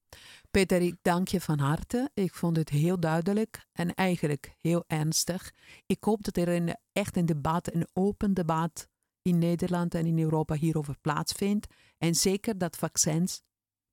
Peter, 0.50 0.80
ik 0.80 0.96
dank 1.02 1.28
je 1.28 1.40
van 1.40 1.58
harte. 1.58 2.10
Ik 2.14 2.34
vond 2.34 2.56
het 2.56 2.68
heel 2.68 3.00
duidelijk 3.00 3.66
en 3.72 3.94
eigenlijk 3.94 4.56
heel 4.60 4.84
ernstig. 4.86 5.52
Ik 5.86 6.04
hoop 6.04 6.24
dat 6.24 6.36
er 6.36 6.48
een, 6.48 6.76
echt 6.92 7.16
een 7.16 7.26
debat, 7.26 7.74
een 7.74 7.88
open 7.92 8.34
debat 8.34 8.88
in 9.22 9.38
Nederland 9.38 9.94
en 9.94 10.06
in 10.06 10.18
Europa 10.18 10.54
hierover 10.54 10.96
plaatsvindt. 11.00 11.66
En 11.98 12.14
zeker 12.14 12.58
dat 12.58 12.76
vaccins 12.76 13.42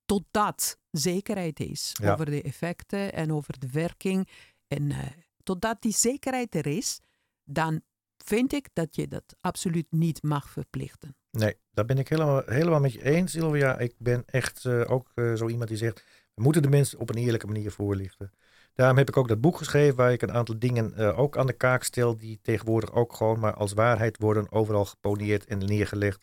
totdat 0.06 0.78
zekerheid 0.92 1.60
is 1.60 1.96
over 2.04 2.26
de 2.26 2.42
effecten 2.42 3.14
en 3.14 3.34
over 3.34 3.60
de 3.60 3.70
werking. 3.72 4.28
En 4.68 4.90
uh, 4.90 5.06
totdat 5.44 5.82
die 5.82 5.94
zekerheid 5.94 6.56
er 6.56 6.68
is, 6.68 7.00
dan 7.44 7.82
vind 8.28 8.54
ik 8.54 8.70
dat 8.74 8.96
je 8.96 9.08
dat 9.08 9.36
absoluut 9.42 9.88
niet 9.90 10.24
mag 10.24 10.50
verplichten. 10.50 11.16
Nee, 11.32 11.56
daar 11.72 11.86
ben 11.86 11.98
ik 11.98 12.08
helemaal, 12.08 12.42
helemaal 12.46 12.80
met 12.80 12.94
je 12.94 13.04
eens, 13.04 13.32
Sylvia. 13.32 13.78
Ik 13.78 13.94
ben 13.98 14.24
echt 14.26 14.64
uh, 14.64 14.92
ook 14.92 15.12
uh, 15.16 15.34
zo 15.34 15.48
iemand 15.48 15.70
die 15.70 15.78
zegt, 15.78 16.04
we 16.34 16.42
moeten 16.44 16.62
de 16.62 16.70
mensen 16.70 17.00
op 17.00 17.10
een 17.10 17.18
eerlijke 17.18 17.48
manier 17.48 17.72
voorlichten. 17.72 18.32
Daarom 18.74 18.98
heb 18.98 19.10
ik 19.10 19.18
ook 19.18 19.28
dat 19.28 19.42
boek 19.42 19.58
geschreven 19.58 19.96
waar 19.96 20.12
ik 20.12 20.22
een 20.22 20.32
aantal 20.32 20.60
dingen 20.60 20.94
uh, 20.98 21.20
ook 21.20 21.38
aan 21.38 21.48
de 21.48 21.54
kaak 21.54 21.84
stel 21.84 22.18
die 22.18 22.40
tegenwoordig 22.42 22.94
ook 22.94 23.14
gewoon 23.14 23.40
maar 23.40 23.54
als 23.54 23.74
waarheid 23.74 24.18
worden 24.18 24.52
overal 24.52 24.86
geponeerd 24.86 25.46
en 25.46 25.58
neergelegd. 25.58 26.20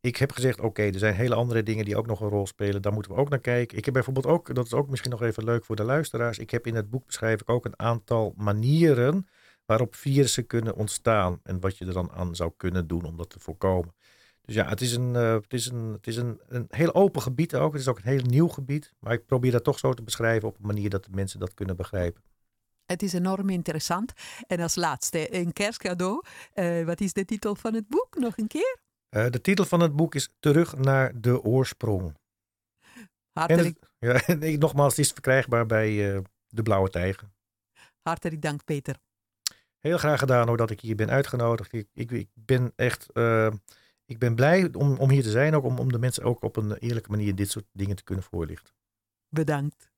Ik 0.00 0.16
heb 0.16 0.32
gezegd, 0.32 0.60
oké, 0.60 0.82
er 0.82 0.98
zijn 0.98 1.14
hele 1.14 1.34
andere 1.34 1.62
dingen 1.62 1.84
die 1.84 1.96
ook 1.96 2.06
nog 2.06 2.20
een 2.20 2.28
rol 2.28 2.46
spelen. 2.46 2.82
Daar 2.82 2.92
moeten 2.92 3.12
we 3.12 3.18
ook 3.18 3.28
naar 3.28 3.40
kijken. 3.40 3.78
Ik 3.78 3.84
heb 3.84 3.94
bijvoorbeeld 3.94 4.26
ook, 4.26 4.54
dat 4.54 4.66
is 4.66 4.74
ook 4.74 4.88
misschien 4.88 5.10
nog 5.10 5.22
even 5.22 5.44
leuk 5.44 5.64
voor 5.64 5.76
de 5.76 5.84
luisteraars. 5.84 6.38
Ik 6.38 6.50
heb 6.50 6.66
in 6.66 6.74
het 6.74 6.90
boek 6.90 7.06
beschrijf 7.06 7.40
ik 7.40 7.50
ook 7.50 7.64
een 7.64 7.78
aantal 7.78 8.34
manieren 8.36 9.26
waarop 9.68 9.94
virussen 9.94 10.46
kunnen 10.46 10.74
ontstaan 10.74 11.40
en 11.42 11.60
wat 11.60 11.78
je 11.78 11.86
er 11.86 11.92
dan 11.92 12.10
aan 12.10 12.36
zou 12.36 12.52
kunnen 12.56 12.86
doen 12.86 13.04
om 13.04 13.16
dat 13.16 13.30
te 13.30 13.38
voorkomen. 13.38 13.94
Dus 14.44 14.54
ja, 14.54 14.68
het 14.68 14.80
is 14.80 14.94
een, 14.94 15.14
uh, 15.14 15.32
het 15.32 15.52
is 15.52 15.66
een, 15.66 15.92
het 15.92 16.06
is 16.06 16.16
een, 16.16 16.40
een 16.46 16.66
heel 16.68 16.94
open 16.94 17.22
gebied 17.22 17.54
ook. 17.54 17.72
Het 17.72 17.80
is 17.80 17.88
ook 17.88 17.96
een 17.96 18.10
heel 18.10 18.24
nieuw 18.24 18.48
gebied. 18.48 18.92
Maar 18.98 19.12
ik 19.12 19.26
probeer 19.26 19.50
dat 19.50 19.64
toch 19.64 19.78
zo 19.78 19.92
te 19.92 20.02
beschrijven 20.02 20.48
op 20.48 20.58
een 20.58 20.66
manier 20.66 20.90
dat 20.90 21.04
de 21.04 21.10
mensen 21.10 21.40
dat 21.40 21.54
kunnen 21.54 21.76
begrijpen. 21.76 22.22
Het 22.86 23.02
is 23.02 23.12
enorm 23.12 23.48
interessant. 23.48 24.12
En 24.46 24.60
als 24.60 24.74
laatste, 24.74 25.34
een 25.34 25.52
kerstcadeau. 25.52 26.24
Uh, 26.54 26.84
wat 26.84 27.00
is 27.00 27.12
de 27.12 27.24
titel 27.24 27.54
van 27.54 27.74
het 27.74 27.88
boek? 27.88 28.16
Nog 28.18 28.36
een 28.36 28.46
keer? 28.46 28.78
Uh, 29.10 29.30
de 29.30 29.40
titel 29.40 29.64
van 29.64 29.80
het 29.80 29.96
boek 29.96 30.14
is 30.14 30.34
Terug 30.40 30.76
naar 30.76 31.20
de 31.20 31.42
oorsprong. 31.42 32.16
Hartelijk. 33.32 33.78
En 33.98 34.08
het, 34.08 34.26
ja, 34.40 34.56
nogmaals, 34.58 34.96
het 34.96 35.04
is 35.04 35.12
verkrijgbaar 35.12 35.66
bij 35.66 36.22
De 36.48 36.62
Blauwe 36.62 36.90
Tijger. 36.90 37.28
Hartelijk 38.02 38.42
dank, 38.42 38.64
Peter. 38.64 38.96
Heel 39.78 39.98
graag 39.98 40.18
gedaan 40.18 40.48
hoor 40.48 40.56
dat 40.56 40.70
ik 40.70 40.80
hier 40.80 40.96
ben 40.96 41.10
uitgenodigd. 41.10 41.72
Ik, 41.72 41.88
ik, 41.92 42.10
ik 42.10 42.28
ben 42.34 42.72
echt 42.76 43.06
uh, 43.14 43.50
ik 44.08 44.18
ben 44.18 44.34
blij 44.34 44.68
om, 44.72 44.96
om 44.96 45.10
hier 45.10 45.22
te 45.22 45.30
zijn, 45.30 45.54
ook 45.54 45.64
om, 45.64 45.78
om 45.78 45.92
de 45.92 45.98
mensen 45.98 46.24
ook 46.24 46.42
op 46.42 46.56
een 46.56 46.72
eerlijke 46.72 47.10
manier 47.10 47.34
dit 47.34 47.50
soort 47.50 47.66
dingen 47.72 47.96
te 47.96 48.04
kunnen 48.04 48.24
voorlichten. 48.24 48.74
Bedankt. 49.28 49.90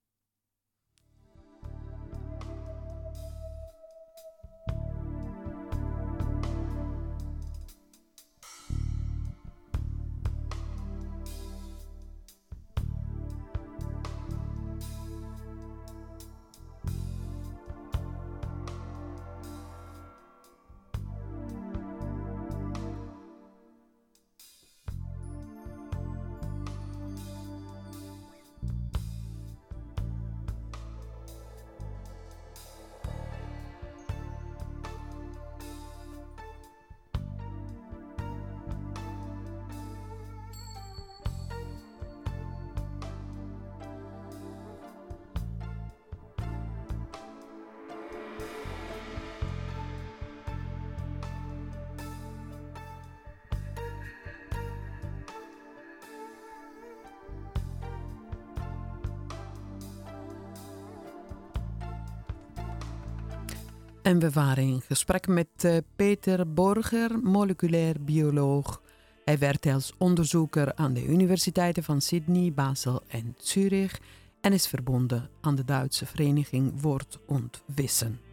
In 64.21 64.81
gesprek 64.87 65.29
met 65.29 65.49
uh, 65.65 65.77
Peter 65.97 66.53
Borger, 66.53 67.19
moleculair 67.23 67.95
bioloog. 68.01 68.83
Hij 69.25 69.39
werkt 69.39 69.67
als 69.67 69.93
onderzoeker 69.99 70.75
aan 70.75 70.93
de 70.93 71.07
universiteiten 71.07 71.83
van 71.83 72.01
Sydney, 72.01 72.53
Basel 72.53 73.03
en 73.09 73.35
Zurich. 73.39 74.01
en 74.41 74.53
is 74.53 74.67
verbonden 74.67 75.31
aan 75.41 75.55
de 75.55 75.65
Duitse 75.65 76.07
vereniging 76.07 76.81
Word 76.81 77.19
und 77.27 77.63
Wissen. 77.75 78.30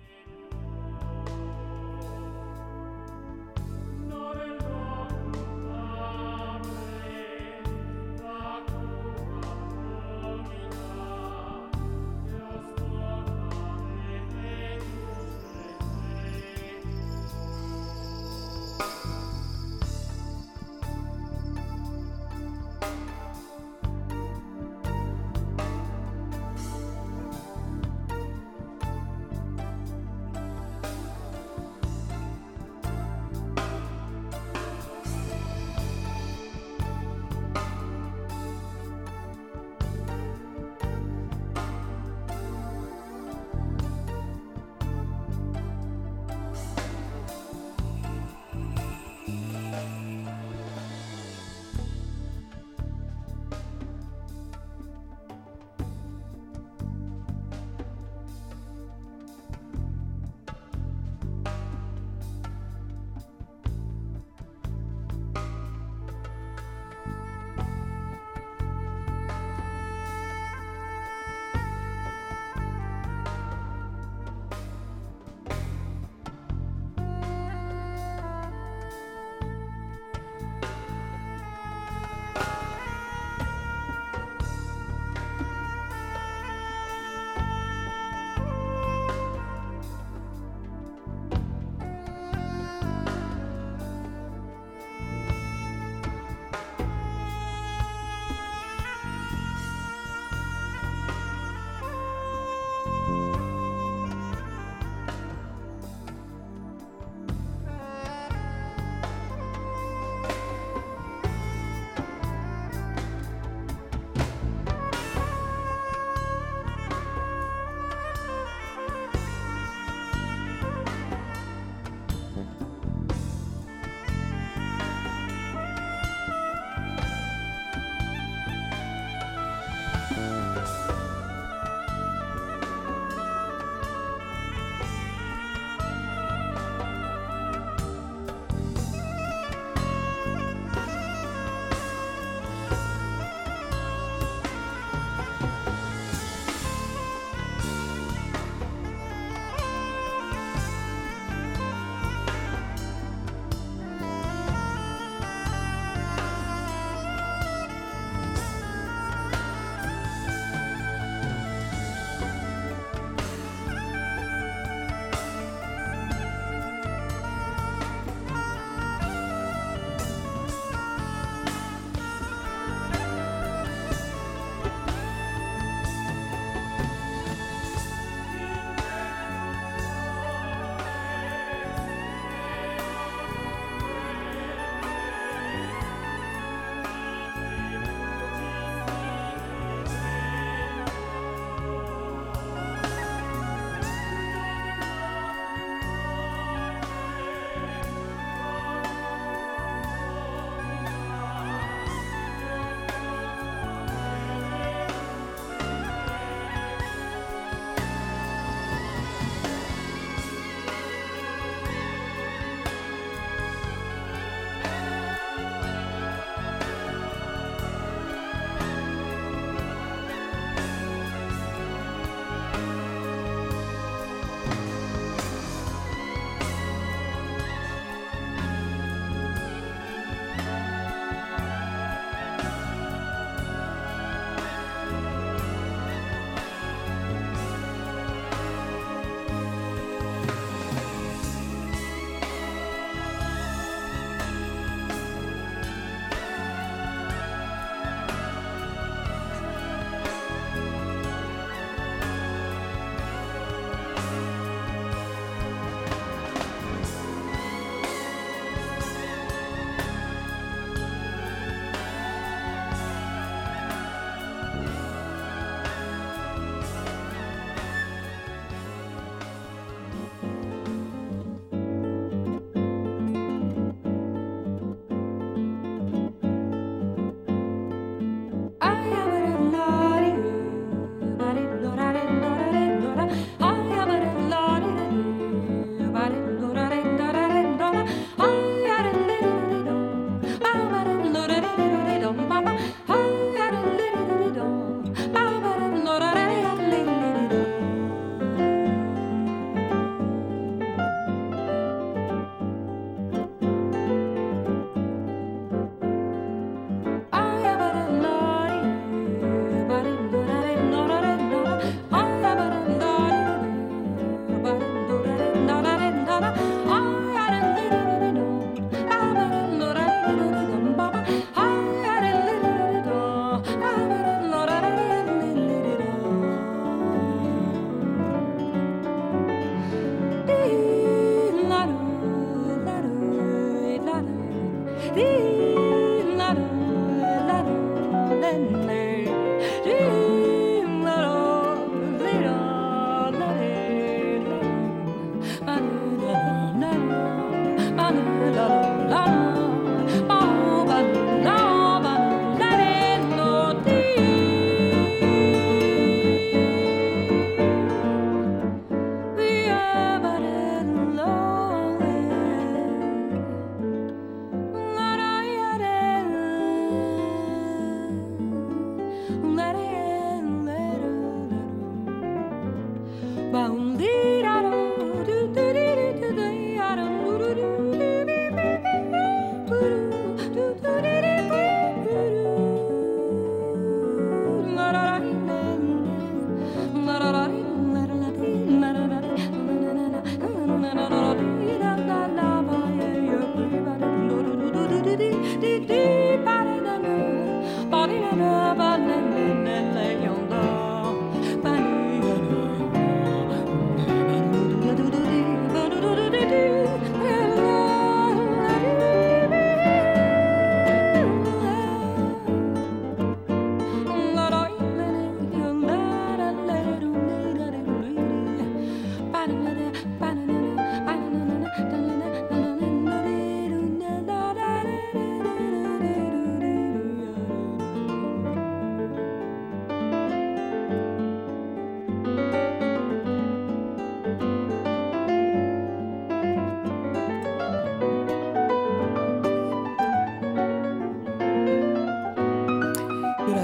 be. 334.98 335.37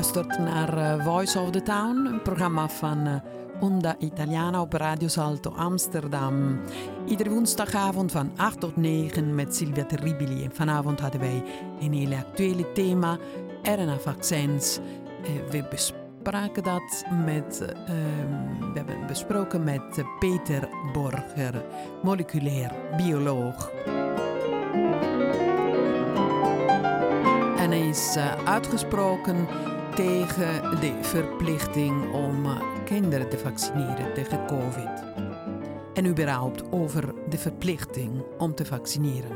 Luistert 0.03 0.39
naar 0.39 0.77
uh, 0.77 1.05
Voice 1.05 1.39
of 1.39 1.49
the 1.49 1.63
Town, 1.63 2.05
een 2.05 2.21
programma 2.21 2.69
van 2.69 3.07
uh, 3.07 3.15
Onda 3.59 3.95
Italiana 3.99 4.61
op 4.61 4.73
Radio 4.73 5.07
Salto 5.07 5.49
Amsterdam. 5.49 6.59
Iedere 7.05 7.29
woensdagavond 7.29 8.11
van 8.11 8.31
8 8.35 8.59
tot 8.59 8.75
9 8.75 9.35
met 9.35 9.55
Silvia 9.55 9.85
Terribili. 9.85 10.43
En 10.43 10.51
vanavond 10.53 10.99
hadden 10.99 11.19
wij 11.19 11.43
een 11.81 11.93
hele 11.93 12.15
actuele 12.15 12.71
thema, 12.71 13.17
RNA-vaccins. 13.61 14.79
Uh, 15.21 15.49
we 15.49 15.63
bespraken 15.69 16.63
dat 16.63 17.05
met, 17.25 17.61
ehm, 17.61 18.71
we 18.73 18.77
hebben 18.79 19.07
besproken 19.07 19.63
met 19.63 20.03
Peter 20.19 20.69
Borger, 20.93 21.65
moleculair 22.01 22.71
bioloog. 22.97 23.71
En 27.57 27.69
hij 27.69 27.87
is 27.87 28.17
uitgesproken 28.45 29.47
tegen 29.95 30.79
de 30.79 30.93
verplichting 31.01 32.13
om 32.13 32.45
kinderen 32.85 33.29
te 33.29 33.37
vaccineren 33.37 34.13
tegen 34.13 34.45
COVID. 34.45 35.03
En 35.93 36.05
überhaupt 36.05 36.71
over 36.71 37.13
de 37.29 37.37
verplichting 37.37 38.23
om 38.37 38.55
te 38.55 38.65
vaccineren, 38.65 39.31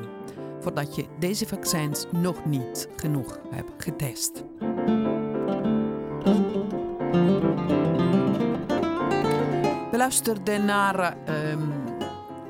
voordat 0.60 0.96
je 0.96 1.06
deze 1.20 1.48
vaccins 1.48 2.06
nog 2.12 2.46
niet 2.46 2.90
genoeg 2.96 3.40
hebt 3.50 3.84
getest. 3.84 4.44
We 9.92 9.98
luisterden 9.98 10.66
naar 10.66 11.18
um, 11.52 11.74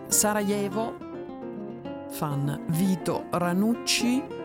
Sarajevo 0.07 0.93
van 2.09 2.59
Vito 2.69 3.23
Ranucci. 3.31 4.36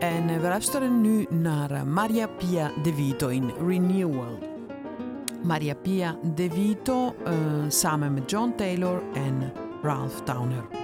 En 0.00 0.26
we 0.26 0.48
luisteren 0.48 1.00
nu 1.00 1.26
naar 1.30 1.86
Maria 1.86 2.26
Pia 2.26 2.70
De 2.82 2.94
Vito 2.94 3.28
in 3.28 3.50
Renewal. 3.66 4.38
Maria 5.42 5.74
Pia 5.74 6.16
De 6.34 6.50
Vito 6.50 7.14
uh, 7.26 7.34
samen 7.68 8.14
met 8.14 8.30
John 8.30 8.52
Taylor 8.56 9.02
en 9.14 9.52
Ralph 9.82 10.22
Towner. 10.24 10.79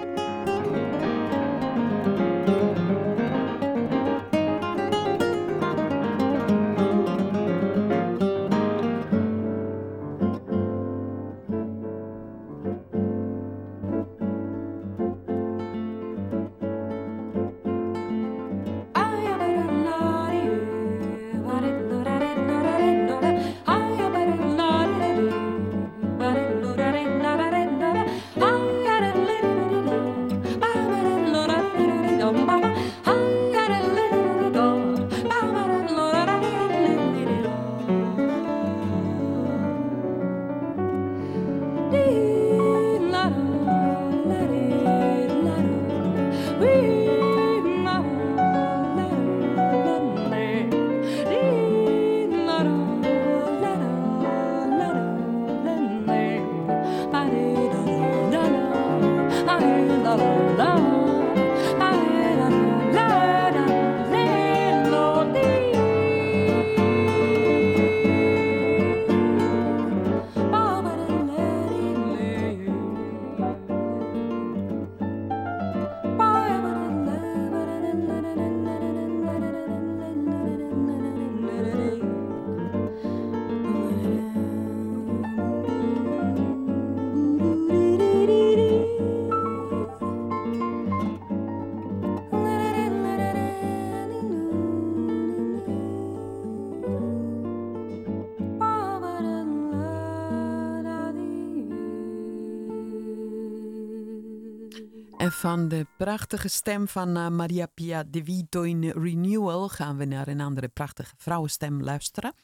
Van 105.47 105.69
de 105.69 105.87
prachtige 105.97 106.49
stem 106.49 106.89
van 106.89 107.17
uh, 107.17 107.29
Maria 107.29 107.67
Pia 107.67 108.05
De 108.05 108.25
Vito 108.25 108.63
in 108.63 108.85
Renewal 108.85 109.69
gaan 109.69 109.97
we 109.97 110.05
naar 110.05 110.29
een 110.29 110.41
andere 110.41 110.69
prachtige 110.69 111.15
vrouwenstem 111.17 111.83
luisteren. 111.83 112.35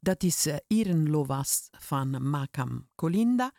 Dat 0.00 0.22
is 0.22 0.46
uh, 0.46 0.56
Iren 0.66 1.10
Lovas 1.10 1.68
van 1.70 2.30
Macam 2.30 2.88
Colinda. 2.94 3.52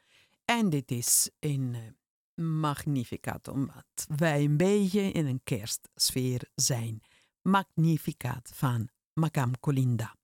En 0.46 0.70
dit 0.70 0.92
is 0.92 1.30
een 1.40 1.76
uh, 1.76 2.46
Magnificat, 2.46 3.48
omdat 3.48 4.08
wij 4.18 4.44
een 4.44 4.58
beetje 4.58 5.12
in 5.12 5.26
een 5.26 5.42
kerstsfeer 5.44 6.42
zijn. 6.56 7.02
Magnificat 7.42 8.52
van 8.54 8.90
Macam 9.14 9.60
Colinda. 9.60 10.16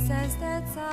says 0.09 0.37
that's 0.37 0.77
all. 0.79 0.88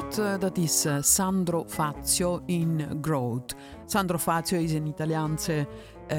Uh, 0.00 0.38
dat 0.38 0.56
is 0.56 0.86
uh, 0.86 0.96
Sandro 1.00 1.64
Fazio 1.66 2.42
in 2.46 2.98
Growth. 3.00 3.54
Sandro 3.86 4.18
Fazio 4.18 4.58
is 4.58 4.72
een 4.72 4.86
Italiaanse 4.86 5.66
uh, 6.12 6.18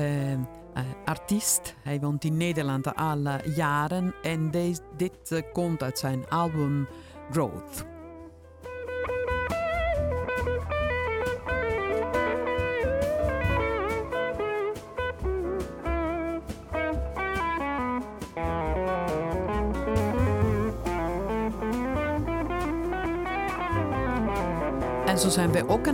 artiest. 1.05 1.76
Hij 1.84 1.99
woont 1.99 2.24
in 2.24 2.38
Nederland 2.38 2.95
al 2.95 3.19
jaren 3.55 4.13
en 4.21 4.51
deze, 4.51 4.82
dit 4.97 5.43
komt 5.53 5.84
uit 5.84 5.99
zijn 5.99 6.30
album 6.30 6.88
Growth. 7.32 7.93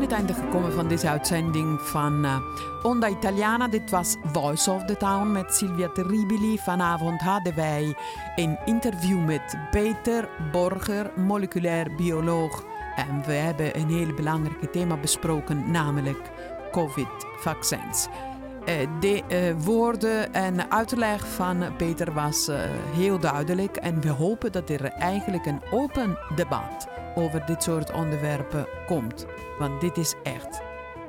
Het 0.10 0.18
einde 0.18 0.34
gekomen 0.34 0.74
van 0.74 0.88
deze 0.88 1.10
uitzending 1.10 1.82
van 1.82 2.26
uh, 2.26 2.38
Onda 2.84 3.08
Italiana. 3.08 3.68
Dit 3.68 3.90
was 3.90 4.16
Voice 4.24 4.72
of 4.72 4.86
the 4.86 4.98
Town 4.98 5.32
met 5.32 5.56
Silvia 5.56 5.90
Terribili. 5.90 6.58
Vanavond 6.58 7.22
hadden 7.22 7.56
wij 7.56 7.96
een 8.36 8.58
interview 8.66 9.26
met 9.26 9.58
Peter 9.72 10.30
Borger, 10.52 11.12
moleculair 11.16 11.96
bioloog. 11.96 12.64
En 12.96 13.24
we 13.26 13.32
hebben 13.32 13.78
een 13.78 13.90
heel 13.90 14.14
belangrijk 14.14 14.72
thema 14.72 14.98
besproken, 14.98 15.72
namelijk 15.72 16.32
COVID-vaccins. 16.72 18.08
Uh, 18.08 18.76
de 19.00 19.24
uh, 19.28 19.66
woorden 19.66 20.34
en 20.34 20.72
uitleg 20.72 21.28
van 21.28 21.76
Peter 21.78 22.14
was 22.14 22.50
heel 22.96 23.20
duidelijk 23.20 23.76
en 23.76 24.02
we 24.02 24.10
hopen 24.10 24.52
dat 24.52 24.70
er 24.70 24.84
eigenlijk 24.86 25.46
een 25.46 25.62
open 25.72 26.18
debat 26.36 26.99
over 27.20 27.46
dit 27.46 27.64
soort 27.64 27.92
onderwerpen 27.92 28.68
komt. 28.88 29.26
Want 29.60 29.82
dit 29.82 29.98
is 29.98 30.16
echt 30.24 30.62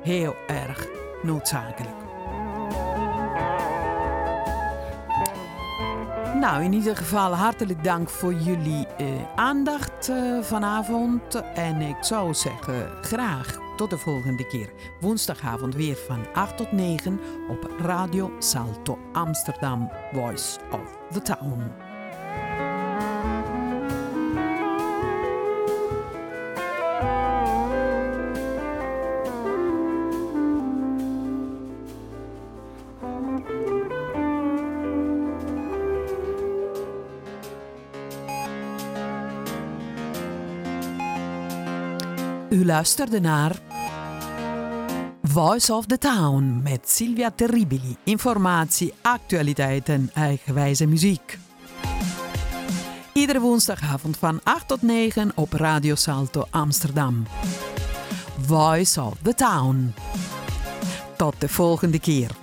heel 0.03 0.35
erg 0.47 0.87
noodzakelijk. 1.23 1.95
Nou, 6.41 6.63
in 6.63 6.73
ieder 6.73 6.97
geval 6.97 7.35
hartelijk 7.35 7.83
dank 7.83 8.09
voor 8.09 8.33
jullie 8.33 8.87
eh, 8.87 9.07
aandacht 9.35 10.09
eh, 10.09 10.41
vanavond. 10.41 11.35
En 11.53 11.81
ik 11.81 12.03
zou 12.03 12.33
zeggen, 12.33 12.89
graag 13.01 13.57
tot 13.75 13.89
de 13.89 13.97
volgende 13.97 14.47
keer. 14.47 14.69
Woensdagavond 14.99 15.75
weer 15.75 15.95
van 15.95 16.25
8 16.33 16.57
tot 16.57 16.71
9 16.71 17.19
op 17.49 17.69
Radio 17.79 18.31
Salto 18.39 18.97
Amsterdam, 19.13 19.91
Voice 20.13 20.59
of 20.71 20.97
the 21.11 21.21
Town. 21.21 21.90
Luisterde 42.65 43.19
naar 43.19 43.59
Voice 45.21 45.73
of 45.73 45.85
the 45.85 45.97
Town 45.97 46.59
met 46.63 46.89
Silvia 46.89 47.31
Terribili. 47.35 47.95
Informatie, 48.03 48.93
actualiteit 49.01 49.89
en 49.89 50.09
eigenwijze 50.13 50.85
muziek. 50.85 51.37
Iedere 53.13 53.39
woensdagavond 53.39 54.17
van 54.17 54.39
8 54.43 54.67
tot 54.67 54.81
9 54.81 55.31
op 55.35 55.53
Radio 55.53 55.95
Salto 55.95 56.45
Amsterdam. 56.49 57.25
Voice 58.41 59.01
of 59.01 59.13
the 59.21 59.33
Town. 59.33 59.93
Tot 61.17 61.35
de 61.37 61.49
volgende 61.49 61.99
keer. 61.99 62.40